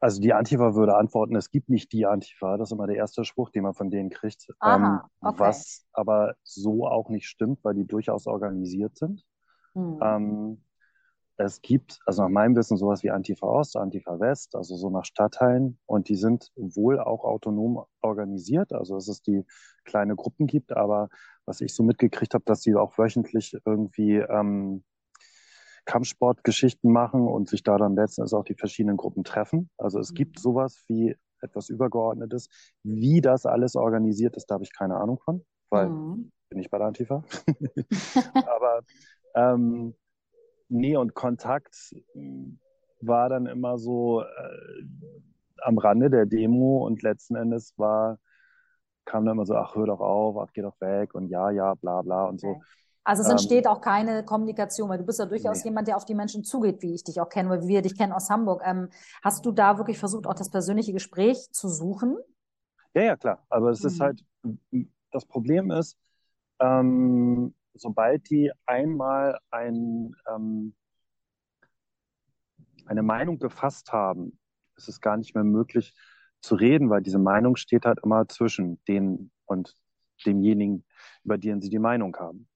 Also 0.00 0.20
die 0.20 0.32
Antifa 0.32 0.74
würde 0.74 0.96
antworten, 0.96 1.34
es 1.34 1.50
gibt 1.50 1.68
nicht 1.68 1.92
die 1.92 2.06
Antifa. 2.06 2.56
Das 2.56 2.68
ist 2.68 2.72
immer 2.72 2.86
der 2.86 2.96
erste 2.96 3.24
Spruch, 3.24 3.50
den 3.50 3.64
man 3.64 3.74
von 3.74 3.90
denen 3.90 4.10
kriegt. 4.10 4.48
Aha, 4.60 4.76
ähm, 4.76 5.28
okay. 5.28 5.38
Was 5.40 5.86
aber 5.92 6.34
so 6.44 6.86
auch 6.86 7.08
nicht 7.08 7.26
stimmt, 7.26 7.64
weil 7.64 7.74
die 7.74 7.86
durchaus 7.86 8.26
organisiert 8.26 8.96
sind. 8.96 9.24
Hm. 9.74 9.98
Ähm, 10.00 10.64
es 11.38 11.62
gibt, 11.62 12.00
also 12.04 12.22
nach 12.22 12.30
meinem 12.30 12.56
Wissen, 12.56 12.76
sowas 12.76 13.04
wie 13.04 13.10
Antifa 13.10 13.46
Ost, 13.46 13.76
Antifa 13.76 14.18
West, 14.18 14.56
also 14.56 14.74
so 14.76 14.90
nach 14.90 15.04
Stadtteilen. 15.04 15.78
Und 15.86 16.08
die 16.08 16.16
sind 16.16 16.50
wohl 16.56 16.98
auch 16.98 17.24
autonom 17.24 17.84
organisiert, 18.02 18.72
also 18.72 18.96
dass 18.96 19.06
es 19.06 19.22
die 19.22 19.44
kleine 19.84 20.16
Gruppen 20.16 20.48
gibt. 20.48 20.76
Aber 20.76 21.08
was 21.46 21.60
ich 21.60 21.74
so 21.74 21.84
mitgekriegt 21.84 22.34
habe, 22.34 22.44
dass 22.44 22.62
die 22.62 22.74
auch 22.74 22.98
wöchentlich 22.98 23.56
irgendwie 23.64 24.16
ähm, 24.16 24.82
Kampfsportgeschichten 25.84 26.90
machen 26.90 27.28
und 27.28 27.48
sich 27.48 27.62
da 27.62 27.78
dann 27.78 27.94
letztens 27.94 28.34
auch 28.34 28.44
die 28.44 28.56
verschiedenen 28.56 28.96
Gruppen 28.96 29.22
treffen. 29.22 29.70
Also 29.78 30.00
es 30.00 30.10
mhm. 30.10 30.16
gibt 30.16 30.40
sowas 30.40 30.82
wie 30.88 31.16
etwas 31.40 31.68
Übergeordnetes. 31.68 32.48
Wie 32.82 33.20
das 33.20 33.46
alles 33.46 33.76
organisiert 33.76 34.36
ist, 34.36 34.46
da 34.46 34.54
habe 34.54 34.64
ich 34.64 34.76
keine 34.76 34.96
Ahnung 34.96 35.20
von, 35.20 35.44
weil 35.70 35.88
mhm. 35.88 36.32
bin 36.50 36.58
ich 36.58 36.68
bei 36.68 36.78
der 36.78 36.88
Antifa. 36.88 37.22
Aber 38.34 38.82
ähm, 39.36 39.94
nee, 40.68 40.96
und 40.96 41.14
Kontakt 41.14 41.94
war 43.00 43.28
dann 43.28 43.46
immer 43.46 43.78
so 43.78 44.22
äh, 44.22 44.84
am 45.62 45.78
Rande 45.78 46.10
der 46.10 46.26
Demo 46.26 46.84
und 46.86 47.02
letzten 47.02 47.36
Endes 47.36 47.74
war, 47.76 48.18
kam 49.04 49.24
dann 49.24 49.36
immer 49.36 49.46
so, 49.46 49.54
ach, 49.54 49.74
hör 49.74 49.86
doch 49.86 50.00
auf, 50.00 50.36
ach, 50.36 50.52
geh 50.52 50.62
doch 50.62 50.80
weg 50.80 51.14
und 51.14 51.28
ja, 51.28 51.50
ja, 51.50 51.74
bla, 51.74 52.02
bla 52.02 52.24
und 52.24 52.40
so. 52.40 52.60
Also 53.04 53.22
es 53.22 53.28
entsteht 53.30 53.64
ähm, 53.64 53.70
auch 53.70 53.80
keine 53.80 54.22
Kommunikation, 54.22 54.90
weil 54.90 54.98
du 54.98 55.06
bist 55.06 55.18
ja 55.18 55.24
durchaus 55.24 55.64
nee. 55.64 55.70
jemand, 55.70 55.88
der 55.88 55.96
auf 55.96 56.04
die 56.04 56.14
Menschen 56.14 56.44
zugeht, 56.44 56.82
wie 56.82 56.94
ich 56.94 57.04
dich 57.04 57.18
auch 57.22 57.30
kenne, 57.30 57.62
wie 57.62 57.68
wir 57.68 57.80
dich 57.80 57.96
kennen 57.96 58.12
aus 58.12 58.28
Hamburg. 58.28 58.60
Ähm, 58.66 58.90
hast 59.22 59.46
du 59.46 59.52
da 59.52 59.78
wirklich 59.78 59.98
versucht, 59.98 60.26
auch 60.26 60.34
das 60.34 60.50
persönliche 60.50 60.92
Gespräch 60.92 61.50
zu 61.50 61.68
suchen? 61.68 62.18
Ja, 62.92 63.02
ja, 63.02 63.16
klar. 63.16 63.46
Aber 63.48 63.70
es 63.70 63.80
mhm. 63.82 63.86
ist 63.86 64.00
halt, 64.00 64.24
das 65.10 65.24
Problem 65.24 65.70
ist, 65.70 65.96
ähm, 66.60 67.54
sobald 67.80 68.28
die 68.30 68.50
einmal 68.66 69.38
ein, 69.50 70.14
ähm, 70.28 70.74
eine 72.86 73.02
Meinung 73.02 73.38
gefasst 73.38 73.92
haben, 73.92 74.38
ist 74.76 74.88
es 74.88 75.00
gar 75.00 75.16
nicht 75.16 75.34
mehr 75.34 75.44
möglich 75.44 75.94
zu 76.40 76.54
reden, 76.54 76.88
weil 76.90 77.02
diese 77.02 77.18
Meinung 77.18 77.56
steht 77.56 77.84
halt 77.84 77.98
immer 78.04 78.28
zwischen 78.28 78.82
denen 78.86 79.30
und 79.46 79.74
demjenigen, 80.24 80.84
über 81.24 81.38
den 81.38 81.60
sie 81.60 81.70
die 81.70 81.78
Meinung 81.78 82.16
haben. 82.16 82.48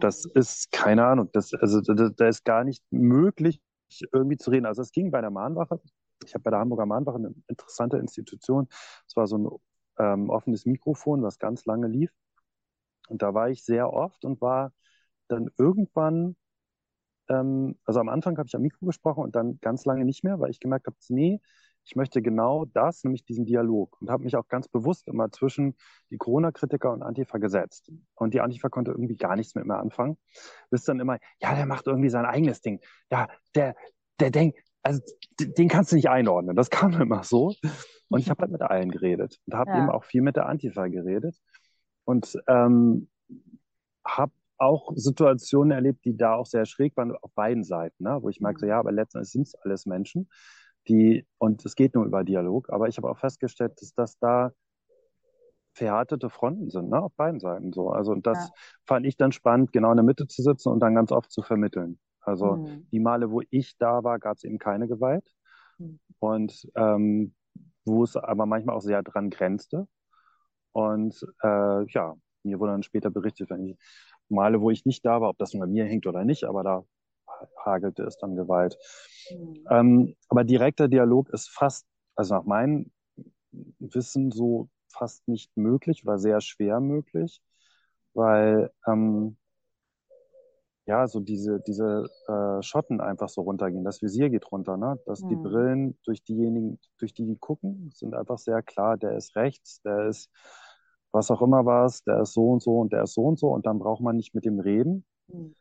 Das 0.00 0.24
ist 0.24 0.72
keine 0.72 1.04
Ahnung. 1.04 1.30
Das, 1.32 1.52
also 1.54 1.80
da, 1.80 2.08
da 2.08 2.28
ist 2.28 2.44
gar 2.44 2.64
nicht 2.64 2.82
möglich, 2.90 3.60
irgendwie 4.12 4.36
zu 4.36 4.50
reden. 4.50 4.66
Also 4.66 4.82
es 4.82 4.92
ging 4.92 5.10
bei 5.10 5.20
der 5.20 5.30
Mahnwache. 5.30 5.80
Ich 6.24 6.34
habe 6.34 6.42
bei 6.42 6.50
der 6.50 6.60
Hamburger 6.60 6.86
Mahnwache 6.86 7.16
eine 7.16 7.34
interessante 7.48 7.98
Institution. 7.98 8.66
Es 9.06 9.16
war 9.16 9.26
so 9.26 9.38
ein 9.38 9.48
ähm, 9.98 10.30
offenes 10.30 10.66
Mikrofon, 10.66 11.22
was 11.22 11.38
ganz 11.38 11.64
lange 11.66 11.86
lief. 11.86 12.10
Und 13.08 13.22
da 13.22 13.34
war 13.34 13.50
ich 13.50 13.64
sehr 13.64 13.92
oft 13.92 14.24
und 14.24 14.40
war 14.40 14.72
dann 15.28 15.50
irgendwann, 15.58 16.36
ähm, 17.28 17.76
also 17.84 18.00
am 18.00 18.08
Anfang 18.08 18.36
habe 18.38 18.46
ich 18.46 18.54
am 18.54 18.62
Mikro 18.62 18.86
gesprochen 18.86 19.24
und 19.24 19.36
dann 19.36 19.58
ganz 19.60 19.84
lange 19.84 20.04
nicht 20.04 20.24
mehr, 20.24 20.40
weil 20.40 20.50
ich 20.50 20.60
gemerkt 20.60 20.86
habe, 20.86 20.96
nee, 21.08 21.40
ich 21.86 21.96
möchte 21.96 22.22
genau 22.22 22.64
das, 22.64 23.04
nämlich 23.04 23.24
diesen 23.24 23.44
Dialog 23.44 24.00
und 24.00 24.10
habe 24.10 24.24
mich 24.24 24.36
auch 24.36 24.48
ganz 24.48 24.68
bewusst 24.68 25.06
immer 25.06 25.30
zwischen 25.30 25.76
die 26.10 26.16
Corona-Kritiker 26.16 26.90
und 26.90 27.02
Antifa 27.02 27.38
gesetzt. 27.38 27.92
Und 28.14 28.32
die 28.32 28.40
Antifa 28.40 28.70
konnte 28.70 28.90
irgendwie 28.90 29.16
gar 29.16 29.36
nichts 29.36 29.54
mit 29.54 29.66
mir 29.66 29.76
anfangen. 29.76 30.16
Bis 30.70 30.84
dann 30.84 30.98
immer, 30.98 31.18
ja, 31.40 31.54
der 31.54 31.66
macht 31.66 31.86
irgendwie 31.86 32.08
sein 32.08 32.24
eigenes 32.24 32.62
Ding. 32.62 32.80
Ja, 33.10 33.28
der, 33.54 33.76
der 34.18 34.30
denkt, 34.30 34.58
also 34.82 35.02
den 35.38 35.68
kannst 35.68 35.92
du 35.92 35.96
nicht 35.96 36.08
einordnen. 36.08 36.56
Das 36.56 36.70
kam 36.70 36.98
immer 37.00 37.22
so. 37.22 37.54
Und 38.08 38.20
ich 38.20 38.30
habe 38.30 38.42
halt 38.42 38.52
mit 38.52 38.62
allen 38.62 38.90
geredet 38.90 39.40
und 39.46 39.54
habe 39.54 39.70
ja. 39.70 39.78
eben 39.78 39.90
auch 39.90 40.04
viel 40.04 40.22
mit 40.22 40.36
der 40.36 40.46
Antifa 40.46 40.86
geredet 40.86 41.36
und 42.04 42.38
ähm, 42.46 43.08
habe 44.06 44.32
auch 44.58 44.92
Situationen 44.94 45.72
erlebt, 45.72 46.04
die 46.04 46.16
da 46.16 46.34
auch 46.34 46.46
sehr 46.46 46.64
schräg 46.64 46.96
waren 46.96 47.14
auf 47.16 47.32
beiden 47.34 47.64
Seiten, 47.64 48.04
ne? 48.04 48.18
wo 48.20 48.28
ich 48.28 48.40
merke, 48.40 48.60
so, 48.60 48.66
ja, 48.66 48.78
aber 48.78 48.92
letztendlich 48.92 49.30
sind 49.30 49.48
es 49.48 49.54
alles 49.54 49.86
Menschen 49.86 50.28
die, 50.88 51.26
und 51.38 51.64
es 51.64 51.76
geht 51.76 51.94
nur 51.94 52.04
über 52.04 52.24
Dialog, 52.24 52.70
aber 52.70 52.88
ich 52.88 52.96
habe 52.96 53.10
auch 53.10 53.18
festgestellt, 53.18 53.80
dass 53.80 53.94
das 53.94 54.18
da 54.18 54.52
verhärtete 55.72 56.30
Fronten 56.30 56.70
sind, 56.70 56.90
ne, 56.90 57.02
auf 57.02 57.12
beiden 57.14 57.40
Seiten 57.40 57.72
so. 57.72 57.90
Also 57.90 58.12
und 58.12 58.26
das 58.26 58.38
ja. 58.38 58.54
fand 58.86 59.06
ich 59.06 59.16
dann 59.16 59.32
spannend, 59.32 59.72
genau 59.72 59.90
in 59.90 59.96
der 59.96 60.04
Mitte 60.04 60.26
zu 60.28 60.42
sitzen 60.42 60.68
und 60.68 60.80
dann 60.80 60.94
ganz 60.94 61.10
oft 61.10 61.32
zu 61.32 61.42
vermitteln. 61.42 61.98
Also 62.20 62.56
mhm. 62.56 62.86
die 62.92 63.00
Male, 63.00 63.30
wo 63.30 63.42
ich 63.50 63.76
da 63.78 64.04
war, 64.04 64.18
gab 64.18 64.36
es 64.36 64.44
eben 64.44 64.58
keine 64.58 64.86
Gewalt. 64.86 65.28
Mhm. 65.78 65.98
Und 66.20 66.68
ähm, 66.76 67.34
wo 67.84 68.04
es 68.04 68.16
aber 68.16 68.46
manchmal 68.46 68.76
auch 68.76 68.82
sehr 68.82 69.02
dran 69.02 69.30
grenzte. 69.30 69.88
Und 70.74 71.24
äh, 71.42 71.84
ja, 71.92 72.16
mir 72.42 72.58
wurde 72.58 72.72
dann 72.72 72.82
später 72.82 73.10
berichtet, 73.10 73.48
wenn 73.48 73.64
ich 73.64 73.78
Male, 74.28 74.60
wo 74.60 74.70
ich 74.70 74.84
nicht 74.84 75.04
da 75.06 75.20
war, 75.20 75.30
ob 75.30 75.38
das 75.38 75.54
nun 75.54 75.60
bei 75.60 75.66
mir 75.66 75.84
hängt 75.84 76.06
oder 76.06 76.24
nicht, 76.24 76.44
aber 76.44 76.64
da 76.64 76.84
hagelte 77.64 78.02
es 78.02 78.18
dann 78.18 78.36
Gewalt. 78.36 78.76
Mhm. 79.30 79.66
Ähm, 79.70 80.16
aber 80.28 80.44
direkter 80.44 80.88
Dialog 80.88 81.30
ist 81.30 81.48
fast, 81.48 81.86
also 82.16 82.34
nach 82.34 82.44
meinem 82.44 82.90
Wissen 83.78 84.32
so 84.32 84.68
fast 84.92 85.26
nicht 85.28 85.56
möglich 85.56 86.04
oder 86.04 86.18
sehr 86.18 86.40
schwer 86.40 86.80
möglich, 86.80 87.40
weil 88.14 88.70
ähm, 88.86 89.36
ja, 90.86 91.06
so 91.06 91.20
diese, 91.20 91.60
diese 91.60 92.10
äh, 92.28 92.62
Schotten 92.62 93.00
einfach 93.00 93.28
so 93.28 93.40
runtergehen. 93.42 93.84
Das 93.84 94.02
Visier 94.02 94.28
geht 94.28 94.50
runter, 94.52 94.76
ne? 94.76 94.98
Dass 95.06 95.22
mhm. 95.22 95.28
die 95.28 95.36
Brillen 95.36 95.98
durch 96.04 96.22
diejenigen, 96.22 96.78
durch 96.98 97.14
die 97.14 97.24
die 97.24 97.38
gucken, 97.38 97.90
sind 97.94 98.14
einfach 98.14 98.38
sehr 98.38 98.62
klar, 98.62 98.98
der 98.98 99.16
ist 99.16 99.34
rechts, 99.34 99.80
der 99.82 100.08
ist 100.08 100.30
was 101.14 101.30
auch 101.30 101.40
immer 101.42 101.64
was, 101.64 102.02
der 102.02 102.20
ist 102.20 102.32
so 102.32 102.50
und 102.50 102.62
so 102.62 102.80
und 102.80 102.92
der 102.92 103.04
ist 103.04 103.14
so 103.14 103.22
und 103.22 103.38
so 103.38 103.48
und 103.48 103.66
dann 103.66 103.78
braucht 103.78 104.02
man 104.02 104.16
nicht 104.16 104.34
mit 104.34 104.44
dem 104.44 104.58
reden. 104.58 105.04
Mhm. 105.28 105.54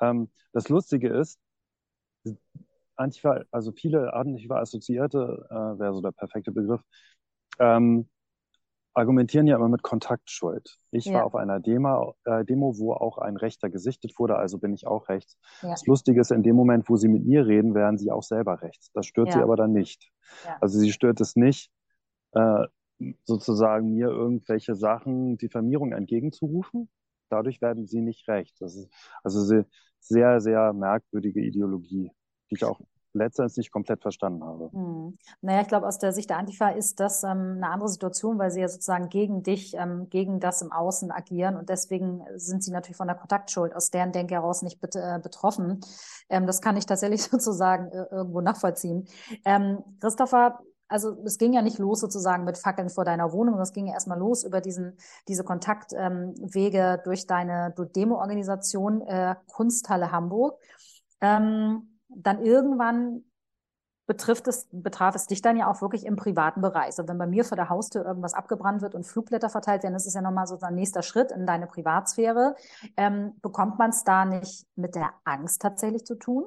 Ähm, 0.00 0.30
das 0.52 0.68
Lustige 0.68 1.08
ist, 1.08 1.38
Antifa, 2.96 3.42
also 3.50 3.72
viele 3.72 4.12
Antifa-Assoziierte, 4.14 5.46
äh, 5.50 5.78
wäre 5.78 5.94
so 5.94 6.00
der 6.00 6.12
perfekte 6.12 6.52
Begriff, 6.52 6.82
ähm, 7.58 8.08
argumentieren 8.94 9.46
ja 9.46 9.56
immer 9.56 9.68
mit 9.68 9.82
Kontaktschuld. 9.82 10.78
Ich 10.90 11.06
ja. 11.06 11.14
war 11.14 11.24
auf 11.24 11.34
einer 11.34 11.60
Demo, 11.60 12.14
äh, 12.24 12.44
Demo, 12.44 12.76
wo 12.78 12.92
auch 12.92 13.18
ein 13.18 13.36
Rechter 13.36 13.70
gesichtet 13.70 14.18
wurde, 14.18 14.36
also 14.36 14.58
bin 14.58 14.72
ich 14.72 14.86
auch 14.86 15.08
rechts. 15.08 15.38
Ja. 15.62 15.70
Das 15.70 15.86
Lustige 15.86 16.20
ist, 16.20 16.30
in 16.30 16.42
dem 16.42 16.56
Moment, 16.56 16.88
wo 16.88 16.96
sie 16.96 17.08
mit 17.08 17.24
mir 17.24 17.46
reden, 17.46 17.74
wären 17.74 17.98
sie 17.98 18.10
auch 18.10 18.22
selber 18.22 18.62
rechts. 18.62 18.90
Das 18.92 19.06
stört 19.06 19.28
ja. 19.28 19.34
sie 19.34 19.42
aber 19.42 19.56
dann 19.56 19.72
nicht. 19.72 20.10
Also 20.60 20.78
sie 20.78 20.92
stört 20.92 21.20
es 21.20 21.36
nicht, 21.36 21.70
äh, 22.32 22.66
sozusagen 23.24 23.94
mir 23.94 24.08
irgendwelche 24.08 24.74
Sachen, 24.74 25.38
Diffamierung 25.38 25.92
entgegenzurufen. 25.92 26.88
Dadurch 27.28 27.60
werden 27.60 27.86
sie 27.86 28.00
nicht 28.00 28.28
rechts. 28.28 28.58
Das 28.58 28.74
ist 28.74 28.90
also 29.22 29.40
sie, 29.42 29.64
sehr, 30.00 30.40
sehr 30.40 30.72
merkwürdige 30.72 31.40
Ideologie, 31.40 32.10
die 32.50 32.54
ich 32.54 32.64
auch 32.64 32.80
letztendlich 33.12 33.56
nicht 33.56 33.72
komplett 33.72 34.02
verstanden 34.02 34.44
habe. 34.44 34.70
Hm. 34.72 35.18
Naja, 35.40 35.62
ich 35.62 35.68
glaube, 35.68 35.86
aus 35.86 35.98
der 35.98 36.12
Sicht 36.12 36.30
der 36.30 36.38
Antifa 36.38 36.68
ist 36.68 37.00
das 37.00 37.24
ähm, 37.24 37.54
eine 37.56 37.68
andere 37.68 37.88
Situation, 37.88 38.38
weil 38.38 38.50
sie 38.50 38.60
ja 38.60 38.68
sozusagen 38.68 39.08
gegen 39.08 39.42
dich, 39.42 39.74
ähm, 39.74 40.08
gegen 40.10 40.38
das 40.38 40.62
im 40.62 40.70
Außen 40.70 41.10
agieren 41.10 41.56
und 41.56 41.68
deswegen 41.68 42.22
sind 42.36 42.62
sie 42.62 42.70
natürlich 42.70 42.96
von 42.96 43.08
der 43.08 43.16
Kontaktschuld 43.16 43.74
aus 43.74 43.90
deren 43.90 44.12
Denke 44.12 44.34
heraus 44.34 44.62
nicht 44.62 44.80
bet 44.80 44.94
äh, 44.94 45.18
betroffen. 45.20 45.80
Ähm, 46.28 46.46
das 46.46 46.60
kann 46.60 46.76
ich 46.76 46.86
tatsächlich 46.86 47.22
sozusagen 47.30 47.90
äh, 47.90 48.06
irgendwo 48.12 48.40
nachvollziehen. 48.40 49.06
Ähm, 49.44 49.82
Christopher, 50.00 50.60
also 50.90 51.16
es 51.24 51.38
ging 51.38 51.52
ja 51.52 51.62
nicht 51.62 51.78
los 51.78 52.00
sozusagen 52.00 52.44
mit 52.44 52.58
Fackeln 52.58 52.90
vor 52.90 53.04
deiner 53.04 53.32
Wohnung, 53.32 53.58
es 53.60 53.72
ging 53.72 53.86
ja 53.86 53.94
erstmal 53.94 54.18
los 54.18 54.44
über 54.44 54.60
diesen, 54.60 54.96
diese 55.28 55.44
Kontaktwege 55.44 56.78
ähm, 56.78 57.00
durch 57.04 57.26
deine 57.26 57.72
Demo-Organisation 57.76 59.02
äh, 59.02 59.36
Kunsthalle 59.46 60.10
Hamburg. 60.10 60.60
Ähm, 61.20 61.98
dann 62.08 62.44
irgendwann 62.44 63.22
betrifft 64.06 64.48
es, 64.48 64.66
betraf 64.72 65.14
es 65.14 65.28
dich 65.28 65.40
dann 65.40 65.56
ja 65.56 65.70
auch 65.70 65.80
wirklich 65.80 66.04
im 66.04 66.16
privaten 66.16 66.60
Bereich. 66.60 66.86
Also 66.86 67.06
wenn 67.06 67.18
bei 67.18 67.28
mir 67.28 67.44
vor 67.44 67.54
der 67.54 67.68
Haustür 67.68 68.04
irgendwas 68.04 68.34
abgebrannt 68.34 68.82
wird 68.82 68.96
und 68.96 69.06
Flugblätter 69.06 69.48
verteilt 69.48 69.84
werden, 69.84 69.94
das 69.94 70.06
ist 70.06 70.14
ja 70.14 70.20
nochmal 70.20 70.48
so 70.48 70.58
ein 70.60 70.74
nächster 70.74 71.02
Schritt 71.02 71.30
in 71.30 71.46
deine 71.46 71.68
Privatsphäre. 71.68 72.56
Ähm, 72.96 73.34
bekommt 73.40 73.78
man 73.78 73.90
es 73.90 74.02
da 74.02 74.24
nicht 74.24 74.66
mit 74.74 74.96
der 74.96 75.12
Angst 75.22 75.62
tatsächlich 75.62 76.04
zu 76.04 76.16
tun? 76.16 76.46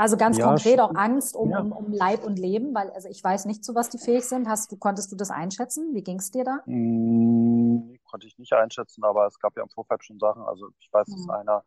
Also 0.00 0.16
ganz 0.16 0.38
ja, 0.38 0.46
konkret 0.46 0.80
auch 0.80 0.94
Angst 0.94 1.36
um, 1.36 1.50
ja. 1.50 1.60
um, 1.60 1.72
um, 1.72 1.92
Leib 1.92 2.24
und 2.24 2.38
Leben, 2.38 2.74
weil 2.74 2.88
also 2.92 3.06
ich 3.06 3.22
weiß 3.22 3.44
nicht, 3.44 3.62
zu 3.62 3.74
was 3.74 3.90
die 3.90 3.98
fähig 3.98 4.24
sind. 4.24 4.48
Hast 4.48 4.72
du, 4.72 4.78
konntest 4.78 5.12
du 5.12 5.16
das 5.16 5.30
einschätzen? 5.30 5.94
Wie 5.94 6.02
ging 6.02 6.18
es 6.18 6.30
dir 6.30 6.42
da? 6.42 6.60
Hm, 6.64 7.98
konnte 8.04 8.26
ich 8.26 8.38
nicht 8.38 8.54
einschätzen, 8.54 9.04
aber 9.04 9.26
es 9.26 9.38
gab 9.38 9.54
ja 9.58 9.62
im 9.62 9.68
Vorfeld 9.68 10.02
schon 10.02 10.18
Sachen. 10.18 10.40
Also 10.44 10.70
ich 10.78 10.90
weiß, 10.90 11.06
dass 11.06 11.24
hm. 11.24 11.30
einer 11.30 11.64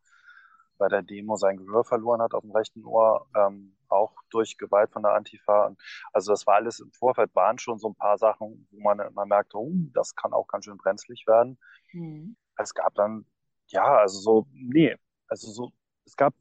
bei 0.79 0.87
der 0.87 1.03
Demo 1.03 1.35
sein 1.35 1.57
Gehör 1.57 1.83
verloren 1.83 2.23
hat 2.23 2.33
auf 2.33 2.41
dem 2.41 2.49
rechten 2.53 2.83
Ohr, 2.83 3.27
ähm, 3.35 3.77
auch 3.87 4.15
durch 4.31 4.57
Gewalt 4.57 4.89
von 4.89 5.03
der 5.03 5.13
Antifa. 5.13 5.75
Also 6.11 6.33
das 6.33 6.47
war 6.47 6.55
alles 6.55 6.79
im 6.79 6.91
Vorfeld, 6.91 7.35
waren 7.35 7.59
schon 7.59 7.77
so 7.77 7.89
ein 7.89 7.95
paar 7.95 8.17
Sachen, 8.17 8.67
wo 8.71 8.81
man 8.81 8.99
immer 8.99 9.27
merkte, 9.27 9.59
oh, 9.59 9.71
das 9.93 10.15
kann 10.15 10.33
auch 10.33 10.47
ganz 10.47 10.65
schön 10.65 10.77
brenzlig 10.77 11.25
werden. 11.27 11.59
Hm. 11.91 12.35
Es 12.57 12.73
gab 12.73 12.95
dann, 12.95 13.27
ja, 13.67 13.85
also 13.95 14.19
so, 14.19 14.47
nee, 14.53 14.95
also 15.27 15.51
so, 15.51 15.71
es 16.07 16.15
gab 16.15 16.33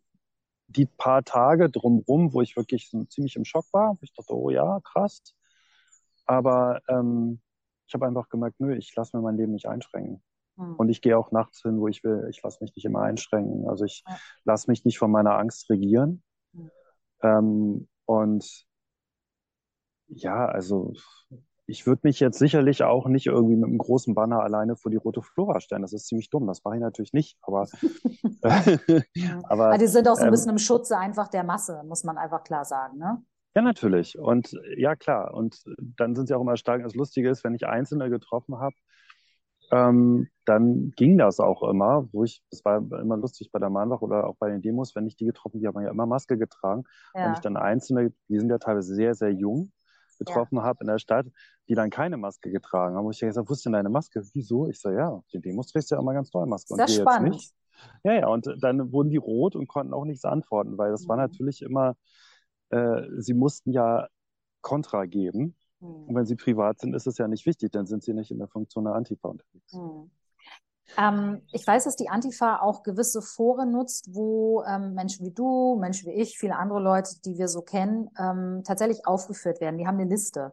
die 0.73 0.87
paar 0.87 1.25
Tage 1.25 1.71
drumrum, 1.71 2.33
wo 2.33 2.41
ich 2.43 2.57
wirklich 2.57 2.89
so 2.91 3.05
ziemlich 3.05 3.37
im 3.37 3.45
Schock 3.45 3.67
war, 3.73 3.93
wo 3.93 3.99
ich 4.03 4.13
dachte, 4.13 4.35
oh 4.35 4.51
ja, 4.51 4.81
krass. 4.85 5.23
Aber 6.27 6.81
ähm, 6.89 7.41
ich 7.87 7.95
habe 7.95 8.07
einfach 8.07 8.29
gemerkt, 8.29 8.61
nö, 8.61 8.75
ich 8.75 8.95
lasse 8.95 9.17
mir 9.17 9.23
mein 9.23 9.37
Leben 9.37 9.53
nicht 9.53 9.67
einschränken. 9.67 10.23
Hm. 10.57 10.77
Und 10.77 10.89
ich 10.89 11.03
gehe 11.03 11.19
auch 11.19 11.31
nachts 11.33 11.63
hin, 11.63 11.81
wo 11.81 11.89
ich 11.89 12.05
will. 12.05 12.27
Ich 12.31 12.43
lasse 12.43 12.59
mich 12.63 12.75
nicht 12.75 12.85
immer 12.85 13.03
einschränken. 13.03 13.69
Also 13.69 13.85
ich 13.85 14.03
ja. 14.07 14.17
lasse 14.45 14.71
mich 14.71 14.85
nicht 14.85 14.99
von 14.99 15.11
meiner 15.11 15.39
Angst 15.39 15.69
regieren. 15.71 16.23
Hm. 16.55 16.71
Ähm, 17.23 17.89
und 18.07 18.67
ja, 20.09 20.47
also 20.47 20.93
ich 21.73 21.87
würde 21.87 22.03
mich 22.05 22.21
jetzt 22.21 22.39
sicherlich 22.39 22.83
auch 22.83 23.07
nicht 23.07 23.27
irgendwie 23.27 23.57
mit 23.57 23.65
einem 23.65 23.79
großen 23.79 24.15
Banner 24.15 24.43
alleine 24.43 24.77
vor 24.77 24.91
die 24.91 24.99
rote 24.99 25.23
Flora 25.23 25.59
stellen. 25.59 25.81
Das 25.81 25.95
ist 25.95 26.07
ziemlich 26.07 26.29
dumm. 26.29 26.47
Das 26.47 26.63
mache 26.65 26.77
ich 26.77 26.83
natürlich 26.83 27.15
nicht. 27.15 27.39
Aber, 27.41 27.67
aber, 29.45 29.67
aber 29.69 29.79
die 29.79 29.87
sind 29.87 30.07
auch 30.07 30.17
so 30.17 30.21
ein 30.21 30.29
ähm, 30.29 30.33
bisschen 30.33 30.51
im 30.51 30.59
Schutze 30.59 30.99
einfach 30.99 31.29
der 31.29 31.45
Masse, 31.45 31.83
muss 31.89 32.05
man 32.05 32.19
einfach 32.19 32.45
klar 32.45 32.67
sagen, 32.67 32.99
ne? 32.99 33.23
Ja, 33.55 33.63
natürlich. 33.63 34.19
Und 34.19 34.55
ja, 34.77 34.97
klar. 34.97 35.33
Und 35.33 35.63
dann 35.97 36.15
sind 36.15 36.27
sie 36.27 36.35
auch 36.35 36.43
immer 36.43 36.59
stark. 36.59 36.83
Das 36.83 36.95
Lustige 36.95 37.31
ist, 37.31 37.43
wenn 37.43 37.55
ich 37.55 37.67
Einzelne 37.67 38.11
getroffen 38.11 38.59
habe, 38.59 38.75
ähm, 39.71 40.29
dann 40.45 40.91
ging 40.97 41.17
das 41.17 41.41
auch 41.41 41.63
immer, 41.63 42.07
wo 42.13 42.25
ich, 42.25 42.43
das 42.51 42.63
war 42.67 42.79
immer 42.79 43.17
lustig 43.17 43.51
bei 43.51 43.59
der 43.59 43.71
Mahnwache 43.71 44.05
oder 44.05 44.27
auch 44.27 44.37
bei 44.39 44.51
den 44.51 44.61
Demos, 44.61 44.95
wenn 44.95 45.07
ich 45.07 45.17
die 45.17 45.25
getroffen, 45.25 45.61
die 45.61 45.67
haben 45.67 45.83
ja 45.83 45.91
immer 45.91 46.05
Maske 46.05 46.37
getragen. 46.37 46.85
Ja. 47.15 47.25
Wenn 47.25 47.33
ich 47.33 47.41
dann 47.41 47.57
Einzelne, 47.57 48.13
die 48.29 48.39
sind 48.39 48.51
ja 48.51 48.59
teilweise 48.59 48.95
sehr, 48.95 49.15
sehr 49.15 49.33
jung, 49.33 49.73
getroffen 50.25 50.57
ja. 50.57 50.63
habe 50.63 50.79
in 50.83 50.87
der 50.87 50.99
Stadt, 50.99 51.27
die 51.69 51.75
dann 51.75 51.91
keine 51.91 52.17
Maske 52.17 52.51
getragen 52.51 52.97
haben. 52.97 53.05
Wo 53.05 53.11
ich 53.11 53.21
gesagt 53.21 53.49
wo 53.49 53.53
ist 53.53 53.65
denn 53.65 53.73
deine 53.73 53.89
Maske? 53.89 54.23
Wieso? 54.33 54.69
Ich 54.69 54.81
so, 54.81 54.91
ja, 54.91 55.23
die 55.33 55.41
Demos 55.41 55.69
trägst 55.69 55.91
du 55.91 55.95
ja 55.95 56.01
immer 56.01 56.15
ganz 56.15 56.31
toll 56.31 56.47
Maske. 56.47 56.75
Sehr 56.75 56.89
spannend. 56.89 57.35
Jetzt 57.35 57.43
nicht. 57.43 57.55
Ja, 58.05 58.13
ja, 58.13 58.29
und 58.29 58.47
dann 58.61 58.93
wurden 58.93 59.11
die 59.11 59.17
rot 59.17 59.57
und 59.57 59.67
konnten 59.67 59.93
auch 59.93 60.05
nichts 60.05 60.25
antworten, 60.25 60.79
weil 60.79 60.91
das 60.91 61.05
mhm. 61.05 61.09
war 61.09 61.17
natürlich 61.17 61.63
immer, 61.63 61.97
äh, 62.71 63.03
sie 63.19 63.35
mussten 63.35 63.73
ja 63.73 64.09
Kontra 64.61 65.07
geben. 65.07 65.57
Mhm. 65.81 66.05
Und 66.07 66.15
wenn 66.15 66.27
sie 66.27 66.37
privat 66.37 66.81
sind, 66.81 66.95
ist 66.95 67.07
es 67.07 67.19
ja 67.19 67.29
nicht 67.29 67.47
wichtig, 67.47 67.73
dann 67.73 67.87
sind 67.87 68.03
sie 68.03 68.15
nicht 68.15 68.31
in 68.31 68.39
der 68.39 68.49
Funktion 68.49 68.85
der 68.85 68.95
Antifa 68.95 69.29
unterwegs. 69.29 69.73
Mhm. 69.73 70.11
Ähm, 70.99 71.43
ich 71.53 71.67
weiß, 71.67 71.85
dass 71.85 71.97
die 71.97 72.09
Antifa 72.09 72.61
auch 72.61 72.83
gewisse 72.83 73.23
Foren 73.23 73.71
nutzt, 73.73 74.15
wo 74.15 74.63
ähm, 74.65 74.95
Menschen 74.95 75.25
wie 75.27 75.33
du, 75.33 75.77
Menschen 75.81 76.11
wie 76.11 76.15
ich, 76.15 76.39
viele 76.39 76.57
andere 76.57 76.81
Leute, 76.81 77.11
die 77.25 77.39
wir 77.39 77.49
so 77.49 77.63
kennen, 77.63 78.11
ähm, 78.19 78.63
tatsächlich 78.65 79.07
aufgeführt 79.07 79.61
werden. 79.61 79.79
Die 79.79 79.87
haben 79.87 79.99
eine 79.99 80.09
Liste. 80.09 80.53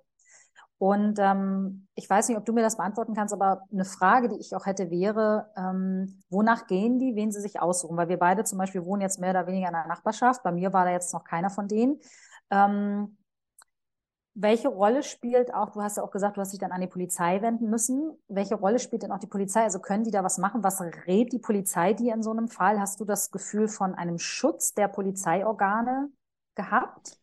Und 0.80 1.20
ähm, 1.20 1.88
ich 1.94 2.10
weiß 2.10 2.30
nicht, 2.30 2.38
ob 2.38 2.46
du 2.46 2.54
mir 2.54 2.62
das 2.62 2.78
beantworten 2.78 3.14
kannst, 3.14 3.34
aber 3.34 3.64
eine 3.70 3.84
Frage, 3.84 4.30
die 4.30 4.40
ich 4.40 4.56
auch 4.56 4.66
hätte, 4.66 4.90
wäre, 4.90 5.50
ähm, 5.58 6.24
wonach 6.30 6.68
gehen 6.68 7.00
die, 7.00 7.16
wen 7.16 7.34
sie 7.34 7.42
sich 7.42 7.60
aussuchen? 7.60 7.98
Weil 7.98 8.08
wir 8.08 8.18
beide 8.18 8.46
zum 8.46 8.58
Beispiel 8.58 8.86
wohnen 8.86 9.02
jetzt 9.02 9.20
mehr 9.20 9.32
oder 9.32 9.46
weniger 9.46 9.68
in 9.68 9.76
einer 9.76 9.90
Nachbarschaft. 9.90 10.42
Bei 10.42 10.54
mir 10.54 10.72
war 10.72 10.86
da 10.86 10.92
jetzt 10.92 11.14
noch 11.14 11.26
keiner 11.26 11.50
von 11.50 11.68
denen. 11.68 12.00
Welche 14.36 14.70
Rolle 14.70 15.04
spielt 15.04 15.54
auch, 15.54 15.72
du 15.72 15.82
hast 15.82 15.98
ja 15.98 16.04
auch 16.04 16.12
gesagt, 16.12 16.38
du 16.38 16.42
hast 16.42 16.54
dich 16.54 16.60
dann 16.60 16.72
an 16.72 16.82
die 16.82 16.88
Polizei 16.88 17.42
wenden 17.42 17.70
müssen. 17.70 18.12
Welche 18.28 18.56
Rolle 18.56 18.80
spielt 18.80 19.04
denn 19.04 19.12
auch 19.12 19.20
die 19.20 19.28
Polizei? 19.28 19.64
Also 19.64 19.80
können 19.80 20.04
die 20.04 20.12
da 20.12 20.24
was 20.24 20.38
machen? 20.38 20.64
Was 20.64 20.82
rät 20.82 21.34
die 21.34 21.40
Polizei 21.40 21.94
dir 21.94 22.14
in 22.14 22.24
so 22.24 22.32
einem 22.32 22.48
Fall? 22.48 22.80
Hast 22.80 23.00
du 23.00 23.06
das 23.06 23.32
Gefühl 23.32 23.68
von 23.68 23.96
einem 23.96 24.18
Schutz 24.18 24.74
der 24.74 24.88
Polizeiorgane 24.88 26.10
gehabt? 26.56 27.20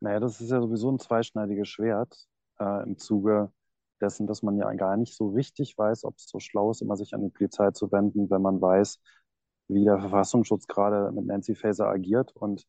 Naja, 0.00 0.20
das 0.20 0.40
ist 0.40 0.50
ja 0.50 0.60
sowieso 0.60 0.90
ein 0.90 0.98
zweischneidiges 0.98 1.68
Schwert 1.68 2.28
äh, 2.58 2.82
im 2.84 2.96
Zuge 2.96 3.52
dessen, 4.00 4.26
dass 4.26 4.42
man 4.42 4.56
ja 4.56 4.72
gar 4.74 4.96
nicht 4.96 5.14
so 5.14 5.28
richtig 5.28 5.76
weiß, 5.76 6.04
ob 6.04 6.16
es 6.16 6.26
so 6.28 6.38
schlau 6.38 6.70
ist, 6.70 6.80
immer 6.80 6.96
sich 6.96 7.14
an 7.14 7.22
die 7.22 7.30
Polizei 7.30 7.70
zu 7.72 7.90
wenden, 7.92 8.30
wenn 8.30 8.42
man 8.42 8.60
weiß, 8.60 8.98
wie 9.68 9.84
der 9.84 9.98
Verfassungsschutz 9.98 10.66
gerade 10.66 11.12
mit 11.12 11.26
Nancy 11.26 11.54
Faeser 11.54 11.86
agiert 11.86 12.34
und 12.34 12.66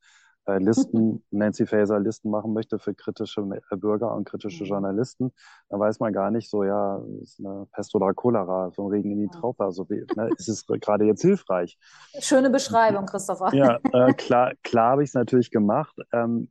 äh, 0.52 0.60
Listen, 0.60 1.24
Nancy 1.32 1.66
Faeser 1.66 2.00
Listen 2.00 2.30
machen 2.30 2.54
möchte 2.54 2.80
für 2.80 2.94
kritische 2.94 3.42
äh, 3.42 3.76
Bürger 3.78 4.14
und 4.14 4.26
kritische 4.26 4.64
mhm. 4.64 4.70
Journalisten, 4.70 5.32
dann 5.70 5.80
weiß 5.80 6.00
man 6.00 6.14
gar 6.14 6.32
nicht 6.32 6.50
so, 6.50 6.64
ja, 6.64 7.02
ist 7.22 7.40
eine 7.40 7.68
Pest 7.72 7.96
oder 7.96 8.14
Cholera, 8.14 8.72
vom 8.72 8.88
Regen 8.88 9.12
in 9.12 9.20
die 9.20 9.30
Traufe, 9.30 9.64
also 9.64 9.90
wie, 9.90 10.06
ne, 10.16 10.30
ist 10.38 10.50
es 10.50 10.66
gerade 10.82 11.06
jetzt 11.06 11.22
hilfreich? 11.22 11.78
Schöne 12.20 12.50
Beschreibung, 12.50 13.06
Christopher. 13.06 13.54
Ja, 13.54 13.80
äh, 13.92 14.14
klar, 14.18 14.54
klar 14.64 14.92
habe 14.92 15.04
ich 15.04 15.10
es 15.10 15.14
natürlich 15.14 15.52
gemacht. 15.52 15.96
Ähm, 16.12 16.50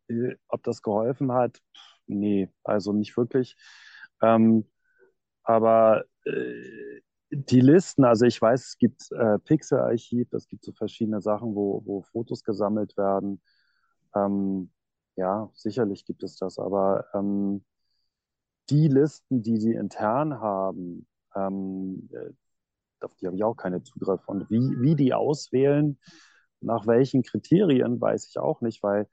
ob 0.49 0.63
das 0.63 0.83
geholfen 0.83 1.33
hat, 1.33 1.59
nee, 2.07 2.49
also 2.65 2.93
nicht 2.93 3.17
wirklich. 3.17 3.57
Ähm, 4.23 4.67
aber 5.45 6.05
äh, 6.25 7.01
die 7.31 7.61
Listen, 7.61 8.05
also 8.05 8.27
ich 8.27 8.41
weiß, 8.41 8.67
es 8.67 8.79
gibt 8.79 9.11
äh, 9.13 9.39
Pixel-Archiv, 9.39 10.33
es 10.33 10.49
gibt 10.49 10.65
so 10.65 10.73
verschiedene 10.73 11.21
Sachen, 11.21 11.55
wo, 11.55 11.83
wo 11.85 12.03
Fotos 12.03 12.43
gesammelt 12.43 12.97
werden. 12.97 13.41
Ähm, 14.15 14.71
ja, 15.17 15.51
sicherlich 15.55 16.05
gibt 16.05 16.23
es 16.23 16.37
das, 16.37 16.59
aber 16.59 17.07
ähm, 17.15 17.65
die 18.71 18.89
Listen, 18.89 19.43
die 19.43 19.59
sie 19.59 19.73
intern 19.73 20.41
haben, 20.41 21.07
ähm, 21.35 22.09
äh, 22.13 22.31
auf 23.05 23.15
die 23.17 23.27
habe 23.27 23.37
ich 23.37 23.45
auch 23.45 23.57
keine 23.57 23.83
Zugriff. 23.83 24.27
Und 24.29 24.51
wie, 24.51 24.81
wie 24.81 24.95
die 24.95 25.15
auswählen, 25.15 25.99
nach 26.61 26.87
welchen 26.87 27.23
Kriterien, 27.23 28.01
weiß 28.01 28.29
ich 28.29 28.39
auch 28.39 28.61
nicht, 28.61 28.83
weil 28.83 29.09